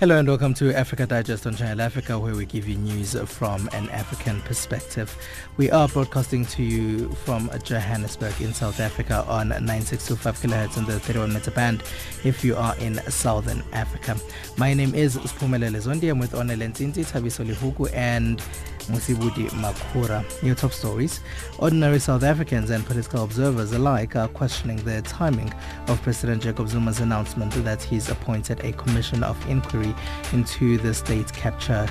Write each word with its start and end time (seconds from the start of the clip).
Hello 0.00 0.18
and 0.18 0.26
welcome 0.26 0.54
to 0.54 0.74
Africa 0.74 1.06
Digest 1.06 1.46
on 1.46 1.54
Channel 1.54 1.82
Africa, 1.82 2.18
where 2.18 2.34
we 2.34 2.46
give 2.46 2.66
you 2.66 2.76
news 2.76 3.14
from 3.26 3.68
an 3.74 3.90
African 3.90 4.40
perspective. 4.40 5.14
We 5.58 5.70
are 5.70 5.88
broadcasting 5.88 6.46
to 6.46 6.62
you 6.62 7.10
from 7.16 7.50
Johannesburg 7.64 8.40
in 8.40 8.54
South 8.54 8.80
Africa 8.80 9.26
on 9.28 9.48
9625 9.48 10.38
kHz 10.38 10.78
on 10.78 10.86
the 10.86 10.98
31 11.00 11.34
meter 11.34 11.50
band 11.50 11.82
if 12.24 12.42
you 12.42 12.56
are 12.56 12.74
in 12.78 12.94
Southern 13.10 13.62
Africa. 13.74 14.16
My 14.56 14.72
name 14.72 14.94
is 14.94 15.18
Spumele 15.18 15.70
Zondi. 15.70 16.10
I'm 16.10 16.18
with 16.18 16.32
Onel 16.32 16.66
Ntinti, 16.66 17.04
Tabiso 17.04 17.44
Lihuku, 17.44 17.92
and 17.92 18.42
Musibudi 18.82 19.48
Makura. 19.50 20.24
Your 20.42 20.54
top 20.54 20.72
stories. 20.72 21.20
Ordinary 21.58 21.98
South 21.98 22.22
Africans 22.22 22.70
and 22.70 22.84
political 22.84 23.24
observers 23.24 23.72
alike 23.72 24.16
are 24.16 24.28
questioning 24.28 24.76
the 24.78 25.02
timing 25.02 25.52
of 25.88 26.00
President 26.02 26.42
Jacob 26.42 26.68
Zuma's 26.68 27.00
announcement 27.00 27.52
that 27.64 27.82
he's 27.82 28.08
appointed 28.08 28.60
a 28.64 28.72
commission 28.72 29.22
of 29.22 29.36
inquiry 29.48 29.94
into 30.32 30.78
the 30.78 30.94
state 30.94 31.32
capture 31.32 31.88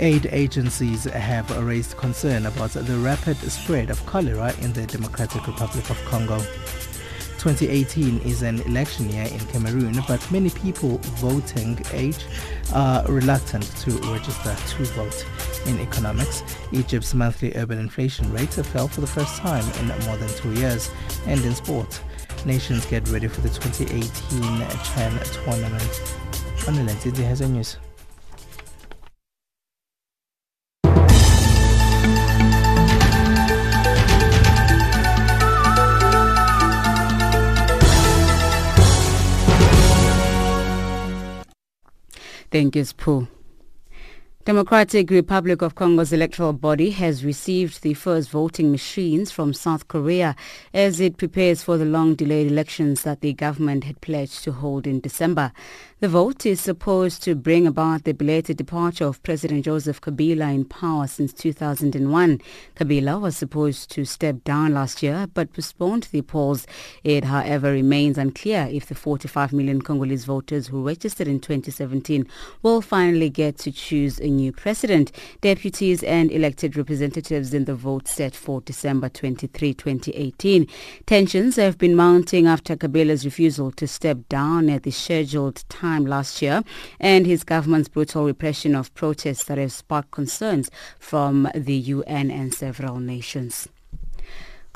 Aid 0.00 0.28
agencies 0.30 1.04
have 1.04 1.50
raised 1.64 1.96
concern 1.96 2.46
about 2.46 2.70
the 2.70 2.96
rapid 2.98 3.36
spread 3.50 3.90
of 3.90 4.04
cholera 4.06 4.54
in 4.60 4.72
the 4.72 4.86
Democratic 4.86 5.44
Republic 5.48 5.90
of 5.90 5.96
Congo. 6.04 6.38
2018 7.38 8.18
is 8.22 8.42
an 8.42 8.60
election 8.62 9.08
year 9.10 9.26
in 9.26 9.38
Cameroon, 9.46 9.96
but 10.08 10.30
many 10.32 10.50
people 10.50 10.98
voting 11.20 11.78
age 11.92 12.24
are 12.74 13.04
reluctant 13.06 13.64
to 13.76 13.92
register 14.12 14.54
to 14.54 14.84
vote. 14.94 15.24
In 15.66 15.78
economics, 15.78 16.42
Egypt's 16.72 17.14
monthly 17.14 17.54
urban 17.54 17.78
inflation 17.78 18.32
rate 18.32 18.52
fell 18.52 18.88
for 18.88 19.00
the 19.00 19.06
first 19.06 19.36
time 19.36 19.64
in 19.80 19.86
more 20.06 20.16
than 20.16 20.28
two 20.30 20.52
years. 20.54 20.90
And 21.26 21.40
in 21.44 21.54
sport, 21.54 22.00
nations 22.44 22.84
get 22.86 23.08
ready 23.08 23.28
for 23.28 23.40
the 23.40 23.50
2018 23.50 24.08
Chan 24.84 25.18
tournament. 25.44 26.14
On 26.66 26.74
the 26.74 27.48
news. 27.48 27.87
Thank 42.50 42.76
you, 42.76 42.82
Spoo. 42.82 43.28
Democratic 44.46 45.10
Republic 45.10 45.60
of 45.60 45.74
Congo's 45.74 46.10
electoral 46.10 46.54
body 46.54 46.88
has 46.88 47.22
received 47.22 47.82
the 47.82 47.92
first 47.92 48.30
voting 48.30 48.70
machines 48.70 49.30
from 49.30 49.52
South 49.52 49.88
Korea 49.88 50.34
as 50.72 51.00
it 51.00 51.18
prepares 51.18 51.62
for 51.62 51.76
the 51.76 51.84
long-delayed 51.84 52.50
elections 52.50 53.02
that 53.02 53.20
the 53.20 53.34
government 53.34 53.84
had 53.84 54.00
pledged 54.00 54.42
to 54.44 54.52
hold 54.52 54.86
in 54.86 55.00
December. 55.00 55.52
The 56.00 56.08
vote 56.08 56.46
is 56.46 56.60
supposed 56.60 57.24
to 57.24 57.34
bring 57.34 57.66
about 57.66 58.04
the 58.04 58.14
belated 58.14 58.56
departure 58.56 59.06
of 59.06 59.20
President 59.24 59.64
Joseph 59.64 60.00
Kabila 60.00 60.54
in 60.54 60.64
power 60.64 61.08
since 61.08 61.32
2001. 61.32 62.40
Kabila 62.76 63.20
was 63.20 63.36
supposed 63.36 63.90
to 63.90 64.04
step 64.04 64.44
down 64.44 64.74
last 64.74 65.02
year 65.02 65.26
but 65.34 65.52
postponed 65.52 66.04
the 66.12 66.22
polls. 66.22 66.68
It, 67.02 67.24
however, 67.24 67.72
remains 67.72 68.16
unclear 68.16 68.68
if 68.70 68.86
the 68.86 68.94
45 68.94 69.52
million 69.52 69.82
Congolese 69.82 70.24
voters 70.24 70.68
who 70.68 70.86
registered 70.86 71.26
in 71.26 71.40
2017 71.40 72.28
will 72.62 72.80
finally 72.80 73.28
get 73.28 73.58
to 73.58 73.72
choose 73.72 74.20
a 74.20 74.28
new 74.28 74.52
president. 74.52 75.10
Deputies 75.40 76.04
and 76.04 76.30
elected 76.30 76.76
representatives 76.76 77.52
in 77.52 77.64
the 77.64 77.74
vote 77.74 78.06
set 78.06 78.36
for 78.36 78.60
December 78.60 79.08
23, 79.08 79.74
2018. 79.74 80.68
Tensions 81.06 81.56
have 81.56 81.76
been 81.76 81.96
mounting 81.96 82.46
after 82.46 82.76
Kabila's 82.76 83.24
refusal 83.24 83.72
to 83.72 83.88
step 83.88 84.18
down 84.28 84.70
at 84.70 84.84
the 84.84 84.92
scheduled 84.92 85.68
time 85.68 85.87
time 85.88 86.04
last 86.06 86.42
year 86.42 86.62
and 87.00 87.26
his 87.26 87.44
government's 87.44 87.88
brutal 87.88 88.24
repression 88.26 88.74
of 88.74 88.92
protests 88.94 89.44
that 89.44 89.58
have 89.58 89.72
sparked 89.72 90.10
concerns 90.10 90.70
from 90.98 91.48
the 91.54 91.78
UN 91.96 92.30
and 92.30 92.52
several 92.52 92.96
nations. 93.00 93.68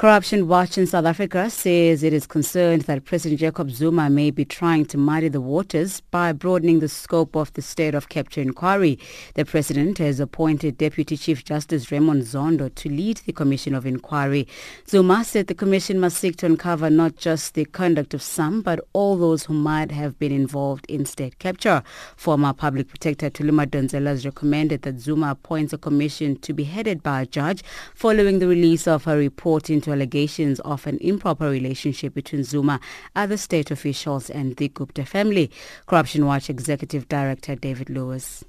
Corruption 0.02 0.48
Watch 0.48 0.78
in 0.78 0.88
South 0.88 1.04
Africa 1.04 1.48
says 1.48 2.02
it 2.02 2.12
is 2.12 2.26
concerned 2.26 2.82
that 2.82 3.04
President 3.04 3.38
Jacob 3.38 3.70
Zuma 3.70 4.10
may 4.10 4.32
be 4.32 4.44
trying 4.44 4.84
to 4.86 4.98
muddy 4.98 5.28
the 5.28 5.40
waters 5.40 6.00
by 6.00 6.32
broadening 6.32 6.80
the 6.80 6.88
scope 6.88 7.36
of 7.36 7.52
the 7.52 7.62
state 7.62 7.94
of 7.94 8.08
capture 8.08 8.40
inquiry. 8.40 8.98
The 9.36 9.44
president 9.44 9.98
has 9.98 10.18
appointed 10.18 10.76
Deputy 10.76 11.16
Chief 11.16 11.44
Justice 11.44 11.92
Raymond 11.92 12.22
Zondo 12.22 12.74
to 12.74 12.88
lead 12.88 13.18
the 13.18 13.32
commission 13.32 13.76
of 13.76 13.86
inquiry. 13.86 14.48
Zuma 14.88 15.22
said 15.22 15.46
the 15.46 15.54
commission 15.54 16.00
must 16.00 16.18
seek 16.18 16.34
to 16.38 16.46
uncover 16.46 16.90
not 16.90 17.14
just 17.14 17.54
the 17.54 17.64
conduct 17.64 18.12
of 18.12 18.22
some, 18.22 18.60
but 18.60 18.80
all 18.94 19.16
those 19.16 19.44
who 19.44 19.54
might 19.54 19.92
have 19.92 20.18
been 20.18 20.32
involved 20.32 20.84
in 20.88 21.06
state 21.06 21.38
capture. 21.38 21.80
Former 22.16 22.52
public 22.52 22.88
protector 22.88 23.30
Thuli 23.30 23.52
Madonsela 23.52 24.06
has 24.06 24.24
recommended 24.24 24.82
that 24.82 24.98
Zuma 24.98 25.30
appoints 25.30 25.72
a 25.72 25.78
commission 25.78 26.34
to 26.40 26.52
be 26.52 26.64
headed 26.64 27.04
by 27.04 27.22
a 27.22 27.26
judge 27.26 27.62
following 27.94 28.40
the 28.40 28.48
release 28.48 28.88
of 28.88 29.04
her 29.04 29.16
report 29.16 29.70
into 29.70 29.91
allegations 29.92 30.60
of 30.60 30.86
an 30.86 30.98
improper 31.00 31.48
relationship 31.48 32.14
between 32.14 32.44
Zuma, 32.44 32.80
other 33.14 33.36
state 33.36 33.70
officials 33.70 34.30
and 34.30 34.56
the 34.56 34.68
Gupta 34.68 35.04
family. 35.04 35.50
Corruption 35.86 36.26
Watch 36.26 36.50
Executive 36.50 37.08
Director 37.08 37.54
David 37.54 37.90
Lewis. 37.90 38.44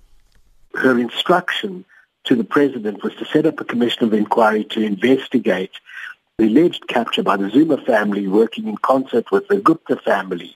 Her 0.75 0.97
instruction 0.99 1.85
to 2.25 2.35
the 2.35 2.43
president 2.43 3.03
was 3.03 3.13
to 3.15 3.25
set 3.25 3.45
up 3.45 3.59
a 3.59 3.65
commission 3.65 4.05
of 4.05 4.13
inquiry 4.13 4.63
to 4.65 4.81
investigate 4.81 5.71
the 6.37 6.45
alleged 6.45 6.87
capture 6.87 7.21
by 7.21 7.37
the 7.37 7.49
Zuma 7.49 7.77
family 7.77 8.27
working 8.27 8.67
in 8.67 8.77
concert 8.77 9.31
with 9.31 9.47
the 9.49 9.57
Gupta 9.57 9.97
family 9.97 10.55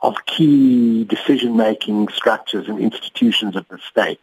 of 0.00 0.14
key 0.26 1.04
decision-making 1.04 2.08
structures 2.08 2.68
and 2.68 2.78
institutions 2.78 3.56
of 3.56 3.66
the 3.68 3.78
state. 3.78 4.20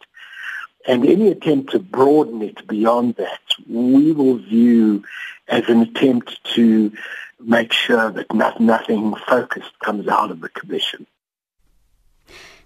And 0.86 1.04
any 1.04 1.28
attempt 1.28 1.72
to 1.72 1.78
broaden 1.80 2.42
it 2.42 2.66
beyond 2.66 3.16
that, 3.16 3.40
we 3.68 4.12
will 4.12 4.38
view 4.38 5.04
as 5.48 5.68
an 5.68 5.82
attempt 5.82 6.42
to 6.54 6.92
make 7.40 7.72
sure 7.72 8.10
that 8.10 8.32
not, 8.32 8.60
nothing 8.60 9.14
focused 9.26 9.78
comes 9.80 10.08
out 10.08 10.30
of 10.30 10.40
the 10.40 10.48
commission. 10.48 11.06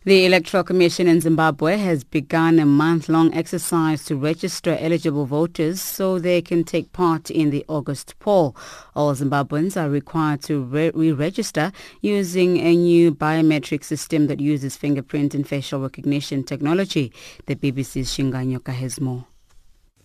The 0.04 0.24
Electoral 0.24 0.64
Commission 0.64 1.06
in 1.06 1.20
Zimbabwe 1.20 1.76
has 1.76 2.04
begun 2.04 2.58
a 2.58 2.64
month-long 2.64 3.34
exercise 3.34 4.02
to 4.06 4.16
register 4.16 4.74
eligible 4.80 5.26
voters 5.26 5.82
so 5.82 6.18
they 6.18 6.40
can 6.40 6.64
take 6.64 6.94
part 6.94 7.30
in 7.30 7.50
the 7.50 7.66
August 7.68 8.18
poll. 8.18 8.56
All 8.96 9.14
Zimbabweans 9.14 9.76
are 9.76 9.90
required 9.90 10.40
to 10.44 10.62
re-register 10.62 11.70
using 12.00 12.56
a 12.60 12.74
new 12.74 13.14
biometric 13.14 13.84
system 13.84 14.26
that 14.28 14.40
uses 14.40 14.74
fingerprint 14.74 15.34
and 15.34 15.46
facial 15.46 15.82
recognition 15.82 16.44
technology. 16.44 17.12
The 17.44 17.56
BBC's 17.56 18.08
Shingai 18.08 18.56
Nyoka 18.56 18.72
has 18.72 19.02
more. 19.02 19.26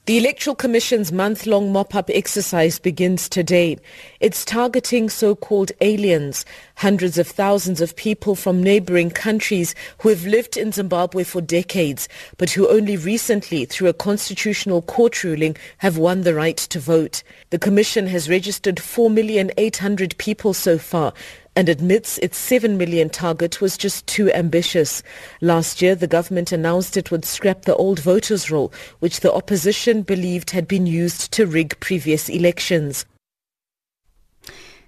The 0.06 0.20
Electoral 0.20 0.56
Commission's 0.56 1.12
month-long 1.12 1.72
mop-up 1.72 2.12
exercise 2.14 2.78
begins 2.78 3.28
today. 3.28 3.80
It's 4.20 4.46
targeting 4.46 5.10
so-called 5.10 5.72
aliens, 5.82 6.46
hundreds 6.76 7.18
of 7.18 7.28
thousands 7.28 7.82
of 7.82 7.96
people 7.96 8.36
from 8.36 8.62
neighboring 8.62 9.10
countries 9.10 9.74
who 9.98 10.10
have 10.10 10.28
lived 10.28 10.58
in 10.58 10.72
Zimbabwe 10.72 11.24
for 11.24 11.42
decades, 11.42 12.08
but 12.38 12.52
who 12.52 12.70
only 12.70 12.98
recently, 12.98 13.66
through 13.66 13.88
a 13.88 13.94
constitutional 13.94 14.84
court 14.84 15.24
ruling, 15.24 15.58
have 15.80 15.98
won 15.98 16.22
the 16.22 16.36
right 16.36 16.58
to 16.58 16.80
vote. 16.80 17.24
The 17.50 17.58
Commission 17.58 18.06
has 18.06 18.30
registered 18.30 18.76
4,800,000 18.76 20.20
people 20.20 20.54
so 20.54 20.78
far, 20.78 21.14
and 21.56 21.70
admits 21.70 22.18
its 22.20 22.38
7 22.38 22.78
million 22.78 23.10
target 23.10 23.62
was 23.62 23.78
just 23.78 24.06
too 24.08 24.32
ambitious. 24.34 25.02
Last 25.42 25.82
year, 25.82 25.96
the 25.96 26.08
government 26.08 26.52
announced 26.52 26.98
it 26.98 27.12
would 27.12 27.26
scrap 27.26 27.64
the 27.64 27.76
old 27.76 28.00
voters' 28.00 28.52
roll, 28.52 28.74
which 29.00 29.22
the 29.22 29.34
opposition 29.34 30.02
believed 30.02 30.52
had 30.52 30.68
been 30.68 30.86
used 30.86 31.32
to 31.32 31.46
rig 31.46 31.80
previous 31.80 32.28
elections. 32.30 33.06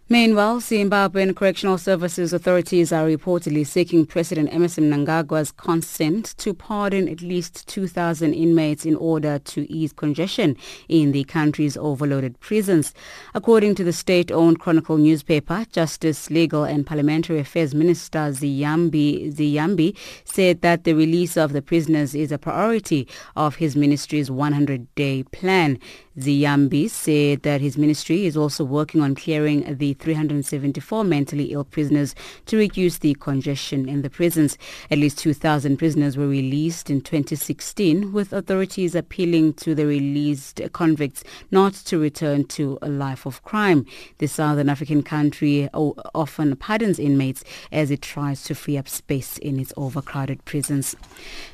Meanwhile, 0.10 0.62
Zimbabwean 0.62 1.36
Correctional 1.36 1.78
Services 1.78 2.32
authorities 2.32 2.94
are 2.94 3.06
reportedly 3.06 3.68
seeking 3.68 4.06
President 4.06 4.48
Emmerson 4.54 4.90
Mnangagwa's 4.90 5.52
consent 5.52 6.34
to 6.38 6.54
pardon 6.54 7.10
at 7.10 7.20
least 7.20 7.68
2,000 7.68 8.34
inmates 8.34 8.86
in 8.86 8.96
order 8.96 9.38
to 9.40 9.70
ease 9.70 9.92
congestion 9.92 10.56
in 10.88 11.12
the 11.12 11.26
country's 11.26 11.76
overloaded 11.76 12.40
prisons. 12.40 12.94
According 13.36 13.76
to 13.76 13.84
the 13.84 13.92
state-owned 13.92 14.62
Chronicle 14.62 14.98
newspaper, 14.98 15.66
Justice, 15.74 16.30
Legal 16.30 16.64
and 16.64 16.88
Parliamentary 16.88 17.40
Affairs 17.40 17.76
Minister 17.76 18.20
Ziyambi, 18.32 19.34
Ziyambi 19.34 19.94
said 20.24 20.62
that 20.62 20.86
the 20.86 20.94
release 20.94 21.36
of 21.36 21.52
the 21.52 21.62
prisoners 21.62 22.16
is 22.16 22.32
a 22.32 22.38
priority 22.38 23.10
of 23.36 23.58
his 23.58 23.76
ministry's 23.76 24.30
100-day 24.30 25.24
plan. 25.34 25.78
Ziyambi 26.20 26.90
said 26.90 27.44
that 27.44 27.62
his 27.62 27.78
ministry 27.78 28.26
is 28.26 28.36
also 28.36 28.64
working 28.64 29.02
on 29.02 29.14
clearing 29.14 29.78
the 29.78 29.94
374 29.94 31.04
mentally 31.04 31.52
ill 31.52 31.64
prisoners 31.64 32.16
to 32.48 32.58
reduce 32.58 32.98
the 32.98 33.14
congestion 33.16 33.88
in 33.88 34.02
the 34.02 34.10
prisons. 34.10 34.58
At 34.90 34.98
least 34.98 35.20
2,000 35.20 35.78
prisoners 35.78 36.18
were 36.18 36.28
released 36.28 36.90
in 36.90 37.02
2016, 37.02 38.14
with 38.14 38.34
authorities 38.34 38.96
appealing 38.96 39.54
to 39.56 39.76
the 39.76 39.86
released 39.86 40.60
convicts 40.74 41.24
not 41.52 41.74
to 41.74 42.00
return 42.00 42.46
to 42.46 42.80
a 42.82 42.90
life 42.90 43.28
of 43.28 43.44
crime. 43.44 43.86
The 44.18 44.28
Southern 44.28 44.70
African 44.70 45.04
country 45.04 45.70
often 45.74 46.56
pardons 46.56 46.98
inmates 46.98 47.44
as 47.72 47.92
it 47.92 48.02
tries 48.02 48.44
to 48.46 48.56
free 48.56 48.78
up 48.78 48.90
space 48.90 49.38
in 49.38 49.60
its 49.60 49.72
overcrowded 49.78 50.44
prisons. 50.46 50.96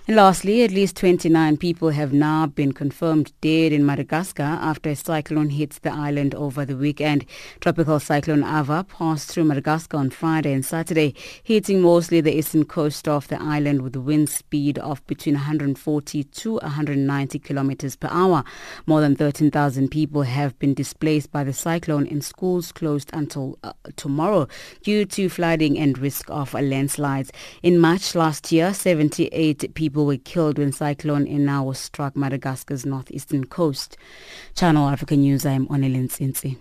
And 0.07 0.15
lastly, 0.15 0.63
at 0.63 0.71
least 0.71 0.95
29 0.95 1.57
people 1.57 1.89
have 1.89 2.13
now 2.13 2.45
been 2.45 2.71
confirmed 2.71 3.33
dead 3.41 3.73
in 3.73 3.85
Madagascar 3.85 4.52
after 4.61 4.89
a 4.89 4.95
cyclone 4.95 5.49
hits 5.49 5.79
the 5.79 5.91
island 5.91 6.35
over 6.35 6.65
the 6.65 6.77
weekend. 6.77 7.25
Tropical 7.59 7.99
cyclone 7.99 8.43
Ava 8.43 8.83
passed 8.83 9.29
through 9.29 9.45
Madagascar 9.45 9.97
on 9.97 10.09
Friday 10.09 10.53
and 10.53 10.65
Saturday, 10.65 11.13
hitting 11.43 11.81
mostly 11.81 12.21
the 12.21 12.35
eastern 12.35 12.65
coast 12.65 13.07
of 13.07 13.27
the 13.27 13.41
island 13.41 13.81
with 13.81 13.95
wind 13.95 14.29
speed 14.29 14.77
of 14.79 15.05
between 15.07 15.35
140 15.35 16.23
to 16.23 16.53
190 16.55 17.39
kilometers 17.39 17.95
per 17.95 18.09
hour. 18.11 18.43
More 18.85 19.01
than 19.01 19.15
13,000 19.15 19.89
people 19.89 20.23
have 20.23 20.57
been 20.59 20.73
displaced 20.73 21.31
by 21.31 21.43
the 21.43 21.53
cyclone 21.53 22.07
and 22.07 22.23
schools 22.23 22.71
closed 22.71 23.09
until 23.13 23.57
uh, 23.63 23.73
tomorrow 23.95 24.47
due 24.81 25.05
to 25.05 25.29
flooding 25.29 25.77
and 25.77 25.97
risk 25.97 26.29
of 26.29 26.53
landslides. 26.53 27.31
In 27.61 27.79
March 27.79 28.15
last 28.15 28.51
year, 28.51 28.73
78 28.73 29.73
people 29.73 30.05
were 30.05 30.17
killed 30.17 30.57
when 30.57 30.71
Cyclone 30.71 31.25
Enawo 31.25 31.75
struck 31.75 32.15
Madagascar's 32.15 32.85
northeastern 32.85 33.45
coast. 33.45 33.97
Channel 34.55 34.89
Africa 34.89 35.15
News, 35.15 35.45
I'm 35.45 35.67
Onelin 35.67 36.09
Sinsi. 36.09 36.57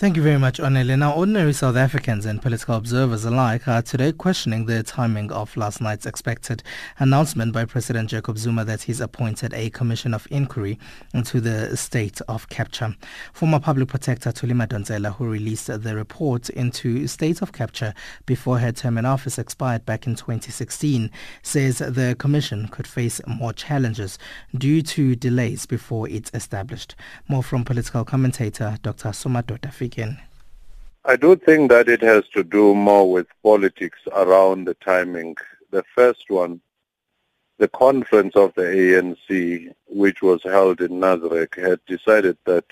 Thank 0.00 0.16
you 0.16 0.22
very 0.22 0.38
much, 0.38 0.58
Onele. 0.58 0.98
Now, 0.98 1.12
ordinary 1.12 1.52
South 1.52 1.76
Africans 1.76 2.24
and 2.24 2.40
political 2.40 2.74
observers 2.74 3.26
alike 3.26 3.68
are 3.68 3.82
today 3.82 4.12
questioning 4.12 4.64
the 4.64 4.82
timing 4.82 5.30
of 5.30 5.54
last 5.58 5.82
night's 5.82 6.06
expected 6.06 6.62
announcement 6.98 7.52
by 7.52 7.66
President 7.66 8.08
Jacob 8.08 8.38
Zuma 8.38 8.64
that 8.64 8.80
he's 8.80 9.02
appointed 9.02 9.52
a 9.52 9.68
commission 9.68 10.14
of 10.14 10.26
inquiry 10.30 10.78
into 11.12 11.38
the 11.38 11.76
state 11.76 12.18
of 12.28 12.48
capture. 12.48 12.96
Former 13.34 13.60
public 13.60 13.88
protector 13.88 14.32
Thuli 14.32 14.54
Madonsela, 14.54 15.14
who 15.14 15.28
released 15.28 15.66
the 15.66 15.94
report 15.94 16.48
into 16.48 17.06
state 17.06 17.42
of 17.42 17.52
capture 17.52 17.92
before 18.24 18.58
her 18.58 18.72
term 18.72 18.96
in 18.96 19.04
office 19.04 19.38
expired 19.38 19.84
back 19.84 20.06
in 20.06 20.14
2016, 20.14 21.10
says 21.42 21.76
the 21.76 22.16
commission 22.18 22.68
could 22.68 22.86
face 22.86 23.20
more 23.26 23.52
challenges 23.52 24.18
due 24.56 24.80
to 24.80 25.14
delays 25.14 25.66
before 25.66 26.08
it's 26.08 26.30
established. 26.32 26.94
More 27.28 27.42
from 27.42 27.66
political 27.66 28.02
commentator 28.06 28.78
Dr. 28.80 29.10
Somadoda 29.10 29.70
begin? 29.90 30.16
I 31.04 31.16
do 31.16 31.34
think 31.34 31.70
that 31.70 31.88
it 31.88 32.02
has 32.02 32.28
to 32.34 32.44
do 32.44 32.74
more 32.74 33.10
with 33.10 33.26
politics 33.42 33.98
around 34.12 34.66
the 34.66 34.74
timing. 34.74 35.36
The 35.70 35.84
first 35.94 36.30
one, 36.30 36.60
the 37.58 37.68
conference 37.68 38.36
of 38.36 38.54
the 38.54 38.62
ANC, 38.62 39.74
which 39.86 40.22
was 40.22 40.42
held 40.42 40.80
in 40.80 40.92
Nasrec, 41.00 41.54
had 41.68 41.80
decided 41.86 42.36
that 42.44 42.66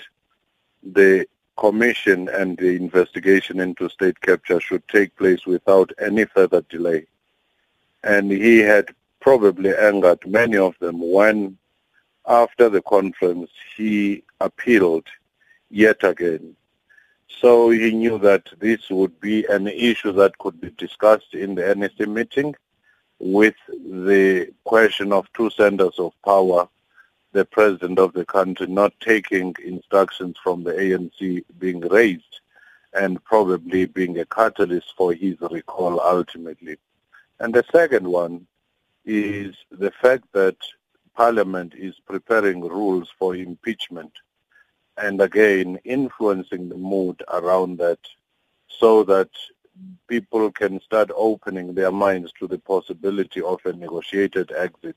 the 0.82 1.26
commission 1.56 2.28
and 2.28 2.56
the 2.56 2.76
investigation 2.76 3.58
into 3.58 3.88
state 3.88 4.20
capture 4.20 4.60
should 4.60 4.86
take 4.86 5.16
place 5.16 5.44
without 5.44 5.90
any 5.98 6.24
further 6.24 6.62
delay. 6.68 7.06
And 8.04 8.30
he 8.30 8.58
had 8.58 8.86
probably 9.20 9.74
angered 9.74 10.24
many 10.24 10.56
of 10.56 10.78
them 10.78 11.00
when, 11.00 11.58
after 12.26 12.68
the 12.68 12.82
conference, 12.82 13.50
he 13.76 14.22
appealed 14.40 15.06
yet 15.70 16.04
again 16.04 16.54
so 17.28 17.70
he 17.70 17.92
knew 17.92 18.18
that 18.18 18.48
this 18.58 18.88
would 18.90 19.20
be 19.20 19.44
an 19.46 19.68
issue 19.68 20.12
that 20.12 20.38
could 20.38 20.60
be 20.60 20.70
discussed 20.70 21.34
in 21.34 21.54
the 21.54 21.74
NEC 21.74 22.08
meeting 22.08 22.54
with 23.18 23.54
the 23.68 24.50
question 24.64 25.12
of 25.12 25.30
two 25.34 25.50
centers 25.50 25.98
of 25.98 26.12
power, 26.24 26.68
the 27.32 27.44
president 27.44 27.98
of 27.98 28.12
the 28.14 28.24
country 28.24 28.66
not 28.66 28.92
taking 29.00 29.54
instructions 29.64 30.36
from 30.42 30.62
the 30.64 30.72
ANC 30.72 31.44
being 31.58 31.80
raised 31.80 32.40
and 32.94 33.22
probably 33.24 33.84
being 33.84 34.18
a 34.18 34.24
catalyst 34.24 34.94
for 34.96 35.12
his 35.12 35.36
recall 35.50 36.00
ultimately. 36.00 36.76
And 37.40 37.52
the 37.52 37.64
second 37.70 38.06
one 38.08 38.46
is 39.04 39.54
the 39.70 39.90
fact 39.90 40.24
that 40.32 40.56
Parliament 41.14 41.74
is 41.76 41.94
preparing 42.06 42.60
rules 42.60 43.08
for 43.18 43.34
impeachment 43.36 44.12
and 44.98 45.20
again 45.20 45.78
influencing 45.84 46.68
the 46.68 46.76
mood 46.76 47.22
around 47.32 47.78
that 47.78 47.98
so 48.68 49.02
that 49.04 49.30
people 50.08 50.50
can 50.50 50.80
start 50.80 51.10
opening 51.14 51.74
their 51.74 51.92
minds 51.92 52.32
to 52.38 52.46
the 52.46 52.58
possibility 52.58 53.40
of 53.40 53.60
a 53.64 53.72
negotiated 53.72 54.52
exit 54.52 54.96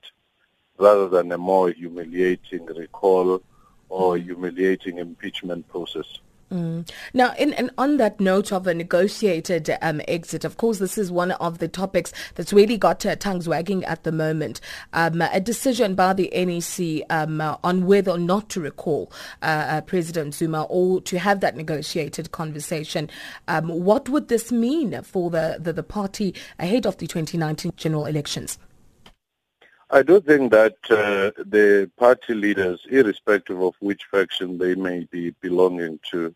rather 0.78 1.08
than 1.08 1.30
a 1.32 1.38
more 1.38 1.70
humiliating 1.70 2.66
recall 2.66 3.40
or 3.88 4.16
humiliating 4.16 4.98
impeachment 4.98 5.68
process. 5.68 6.20
Mm. 6.52 6.86
Now, 7.14 7.32
in, 7.38 7.54
and 7.54 7.70
on 7.78 7.96
that 7.96 8.20
note 8.20 8.52
of 8.52 8.66
a 8.66 8.74
negotiated 8.74 9.74
um, 9.80 10.02
exit, 10.06 10.44
of 10.44 10.58
course, 10.58 10.78
this 10.78 10.98
is 10.98 11.10
one 11.10 11.30
of 11.32 11.58
the 11.58 11.68
topics 11.68 12.12
that's 12.34 12.52
really 12.52 12.76
got 12.76 13.06
uh, 13.06 13.16
tongues 13.16 13.48
wagging 13.48 13.84
at 13.86 14.04
the 14.04 14.12
moment. 14.12 14.60
Um, 14.92 15.22
a 15.22 15.40
decision 15.40 15.94
by 15.94 16.12
the 16.12 16.30
NEC 16.34 17.06
um, 17.08 17.40
uh, 17.40 17.56
on 17.64 17.86
whether 17.86 18.10
or 18.10 18.18
not 18.18 18.50
to 18.50 18.60
recall 18.60 19.10
uh, 19.40 19.46
uh, 19.46 19.80
President 19.80 20.34
Zuma 20.34 20.64
or 20.64 21.00
to 21.00 21.18
have 21.18 21.40
that 21.40 21.56
negotiated 21.56 22.32
conversation. 22.32 23.08
Um, 23.48 23.68
what 23.68 24.10
would 24.10 24.28
this 24.28 24.52
mean 24.52 25.00
for 25.02 25.30
the, 25.30 25.56
the, 25.58 25.72
the 25.72 25.82
party 25.82 26.34
ahead 26.58 26.86
of 26.86 26.98
the 26.98 27.06
2019 27.06 27.72
general 27.76 28.04
elections? 28.04 28.58
I 29.94 30.02
do 30.02 30.22
think 30.22 30.52
that 30.52 30.76
uh, 30.90 31.42
the 31.44 31.90
party 31.98 32.32
leaders, 32.32 32.80
irrespective 32.90 33.60
of 33.60 33.74
which 33.80 34.04
faction 34.10 34.56
they 34.56 34.74
may 34.74 35.06
be 35.10 35.34
belonging 35.42 36.00
to, 36.10 36.34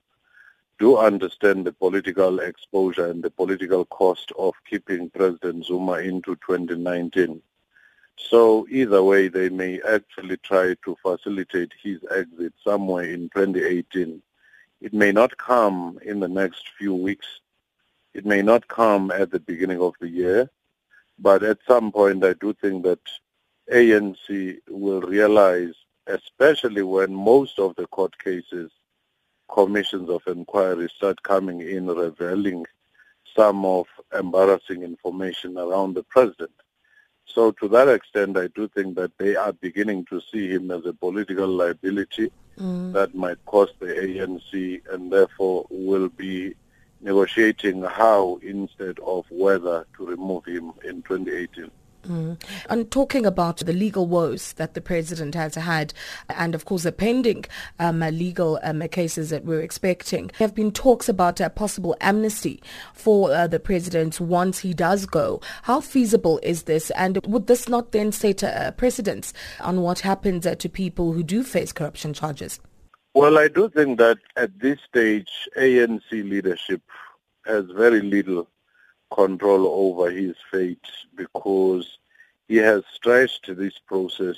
do 0.79 0.99
understand 0.99 1.65
the 1.65 1.73
political 1.73 2.41
exposure 2.41 3.07
and 3.07 3.23
the 3.23 3.31
political 3.31 3.85
cost 3.87 4.33
of 4.39 4.55
keeping 4.69 5.11
President 5.11 5.65
Zuma 5.65 5.95
into 5.95 6.37
2019. 6.37 7.41
So 8.19 8.67
either 8.71 9.03
way, 9.03 9.29
they 9.29 9.49
may 9.49 9.81
actually 9.83 10.37
try 10.39 10.75
to 10.85 10.97
facilitate 11.03 11.73
his 11.83 12.01
exit 12.11 12.53
somewhere 12.63 13.05
in 13.05 13.29
2018. 13.31 14.23
It 14.81 14.93
may 14.93 15.13
not 15.13 15.37
come 15.37 15.99
in 16.05 16.21
the 16.21 16.29
next 16.29 16.65
few 16.79 16.95
weeks. 16.95 17.27
It 18.15 18.27
may 18.27 18.43
not 18.43 18.69
come 18.69 19.11
at 19.11 19.31
the 19.31 19.41
beginning 19.41 19.81
of 19.81 19.95
the 20.01 20.09
year. 20.09 20.51
But 21.19 21.43
at 21.43 21.59
some 21.67 21.93
point, 21.93 22.25
I 22.25 22.35
do 22.35 22.53
think 22.55 22.85
that 22.85 23.01
ANC 23.73 24.59
will 24.69 25.01
realize, 25.01 25.75
especially 26.07 26.83
when 26.83 27.15
most 27.15 27.59
of 27.59 27.75
the 27.77 27.87
court 27.87 28.19
cases 28.19 28.71
commissions 29.49 30.11
of 30.11 30.23
inquiry 30.27 30.89
start 30.97 31.23
coming 31.23 31.61
in 31.61 31.87
revealing 31.87 32.65
some 33.37 33.65
of 33.65 33.87
embarrassing 34.19 34.83
information 34.83 35.59
around 35.59 35.95
the 35.95 36.03
president. 36.05 36.51
So 37.27 37.51
to 37.53 37.69
that 37.69 37.89
extent, 37.89 38.37
I 38.39 38.49
do 38.49 38.69
think 38.69 38.97
that 38.97 39.13
they 39.19 39.37
are 39.37 39.53
beginning 39.53 40.07
to 40.07 40.21
see 40.33 40.49
him 40.49 40.71
as 40.71 40.87
a 40.87 40.93
political 40.93 41.49
liability 41.49 42.31
mm. 42.59 42.93
that 42.93 43.15
might 43.15 43.45
cost 43.45 43.73
the 43.81 43.87
ANC 43.87 44.83
and 44.93 45.13
therefore 45.13 45.67
will 45.69 46.09
be 46.09 46.55
negotiating 47.01 47.83
how 47.83 48.39
instead 48.43 48.99
of 49.01 49.27
whether 49.31 49.87
to 49.97 50.07
remove 50.07 50.45
him 50.47 50.73
in 50.85 51.03
2018. 51.03 51.71
Mm. 52.09 52.41
And 52.69 52.91
talking 52.91 53.27
about 53.27 53.59
the 53.59 53.73
legal 53.73 54.07
woes 54.07 54.53
that 54.55 54.75
the 54.75 54.81
president 54.81 55.35
has 55.35 55.55
had, 55.55 55.93
and 56.29 56.55
of 56.55 56.65
course 56.65 56.85
the 56.85 56.93
pending 56.93 57.45
um, 57.79 58.01
legal 58.01 58.59
um, 58.63 58.87
cases 58.89 59.31
that 59.31 59.45
we're 59.45 59.61
expecting, 59.61 60.29
there 60.39 60.49
have 60.49 60.55
been 60.55 60.73
talks 60.73 61.09
about 61.09 61.41
a 61.41 61.51
possible 61.51 61.97
amnesty 62.01 62.63
for 62.95 63.33
uh, 63.33 63.47
the 63.47 63.61
president 63.61 64.21
once 64.21 64.61
he 64.61 64.73
does 64.73 65.07
go. 65.07 65.41
How 65.63 65.81
feasible 65.81 66.41
is 66.43 66.65
this, 66.65 66.91
and 66.93 67.25
would 67.27 67.47
this 67.47 67.69
not 67.69 67.93
then 67.93 68.13
set 68.13 68.43
a 68.43 68.75
precedence 68.77 69.33
on 69.61 69.83
what 69.83 70.01
happens 70.01 70.47
uh, 70.47 70.55
to 70.57 70.69
people 70.69 71.13
who 71.13 71.23
do 71.23 71.43
face 71.43 71.73
corruption 71.73 72.15
charges? 72.15 72.61
Well, 73.15 73.39
I 73.39 73.49
do 73.49 73.71
think 73.71 73.99
that 73.99 74.19
at 74.37 74.59
this 74.59 74.79
stage, 74.87 75.31
ANC 75.57 76.11
leadership 76.11 76.83
has 77.47 77.65
very 77.75 78.03
little 78.03 78.47
control 79.13 79.67
over 79.67 80.11
his 80.11 80.37
fate 80.51 80.87
because 81.15 81.99
he 82.49 82.57
has 82.57 82.83
stretched 82.93 83.55
this 83.57 83.79
process 83.87 84.37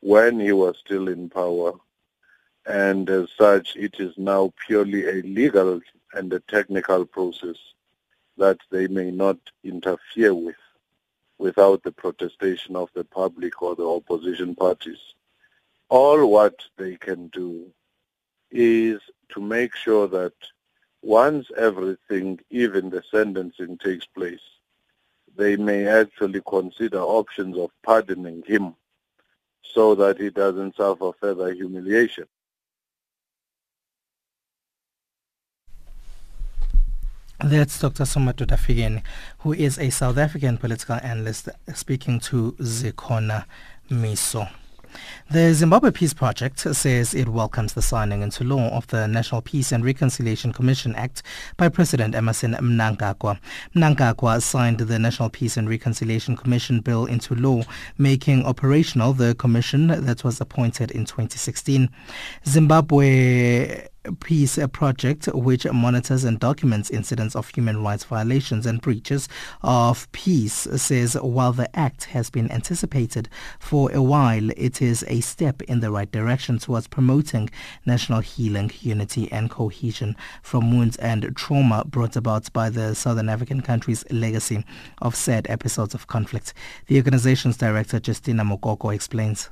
when 0.00 0.38
he 0.40 0.52
was 0.52 0.76
still 0.78 1.08
in 1.08 1.28
power 1.30 1.72
and 2.66 3.08
as 3.10 3.28
such 3.38 3.76
it 3.76 3.98
is 3.98 4.16
now 4.16 4.52
purely 4.66 5.06
a 5.06 5.22
legal 5.22 5.80
and 6.14 6.32
a 6.32 6.40
technical 6.40 7.04
process 7.04 7.56
that 8.36 8.58
they 8.70 8.86
may 8.86 9.10
not 9.10 9.38
interfere 9.62 10.34
with 10.34 10.56
without 11.38 11.82
the 11.82 11.92
protestation 11.92 12.76
of 12.76 12.88
the 12.94 13.04
public 13.04 13.60
or 13.60 13.74
the 13.74 13.86
opposition 13.86 14.54
parties. 14.54 14.98
All 15.88 16.26
what 16.30 16.64
they 16.76 16.96
can 16.96 17.28
do 17.28 17.66
is 18.50 19.00
to 19.30 19.40
make 19.40 19.74
sure 19.74 20.06
that 20.08 20.32
once 21.04 21.46
everything, 21.56 22.40
even 22.50 22.88
the 22.88 23.02
sentencing 23.10 23.76
takes 23.78 24.06
place, 24.06 24.40
they 25.36 25.56
may 25.56 25.86
actually 25.86 26.40
consider 26.48 27.00
options 27.00 27.58
of 27.58 27.70
pardoning 27.84 28.42
him 28.46 28.74
so 29.62 29.94
that 29.94 30.18
he 30.18 30.30
doesn't 30.30 30.76
suffer 30.76 31.10
further 31.20 31.52
humiliation. 31.52 32.24
That's 37.40 37.78
Dr. 37.78 38.04
Somadoda 38.04 38.56
Fikeni, 38.56 39.02
who 39.40 39.52
is 39.52 39.78
a 39.78 39.90
South 39.90 40.16
African 40.16 40.56
political 40.56 40.94
analyst 41.02 41.50
speaking 41.74 42.20
to 42.20 42.52
Zikhona 42.52 43.44
Miso. 43.90 44.48
The 45.30 45.54
Zimbabwe 45.54 45.90
Peace 45.90 46.14
Project 46.14 46.60
says 46.60 47.14
it 47.14 47.28
welcomes 47.28 47.72
the 47.72 47.82
signing 47.82 48.22
into 48.22 48.44
law 48.44 48.68
of 48.70 48.86
the 48.88 49.08
National 49.08 49.40
Peace 49.40 49.72
and 49.72 49.84
Reconciliation 49.84 50.52
Commission 50.52 50.94
Act 50.94 51.22
by 51.56 51.68
President 51.68 52.14
Emmerson 52.14 52.54
Mnangagwa. 52.54 53.38
Mnangagwa 53.74 54.42
signed 54.42 54.78
the 54.78 54.98
National 54.98 55.30
Peace 55.30 55.56
and 55.56 55.68
Reconciliation 55.68 56.36
Commission 56.36 56.80
bill 56.80 57.06
into 57.06 57.34
law, 57.34 57.62
making 57.98 58.44
operational 58.44 59.12
the 59.12 59.34
commission 59.34 59.86
that 59.88 60.22
was 60.24 60.40
appointed 60.40 60.90
in 60.90 61.04
2016. 61.04 61.88
Zimbabwe 62.46 63.88
Peace 64.20 64.58
Project, 64.72 65.26
which 65.34 65.66
monitors 65.72 66.24
and 66.24 66.38
documents 66.38 66.90
incidents 66.90 67.34
of 67.34 67.48
human 67.48 67.82
rights 67.82 68.04
violations 68.04 68.66
and 68.66 68.80
breaches 68.80 69.28
of 69.62 70.10
peace, 70.12 70.68
says 70.76 71.14
while 71.14 71.52
the 71.52 71.74
act 71.76 72.04
has 72.04 72.30
been 72.30 72.50
anticipated 72.50 73.28
for 73.58 73.90
a 73.92 74.02
while, 74.02 74.50
it 74.56 74.82
is 74.82 75.04
a 75.08 75.20
step 75.20 75.62
in 75.62 75.80
the 75.80 75.90
right 75.90 76.10
direction 76.10 76.58
towards 76.58 76.86
promoting 76.86 77.48
national 77.86 78.20
healing, 78.20 78.70
unity 78.80 79.30
and 79.32 79.50
cohesion 79.50 80.16
from 80.42 80.70
wounds 80.70 80.96
and 80.98 81.34
trauma 81.34 81.84
brought 81.84 82.16
about 82.16 82.52
by 82.52 82.68
the 82.68 82.94
Southern 82.94 83.28
African 83.28 83.60
country's 83.60 84.04
legacy 84.10 84.64
of 85.00 85.14
sad 85.14 85.46
episodes 85.48 85.94
of 85.94 86.06
conflict. 86.06 86.52
The 86.86 86.96
organization's 86.96 87.56
director, 87.56 88.00
Jestina 88.00 88.42
Mukoko, 88.42 88.94
explains. 88.94 89.48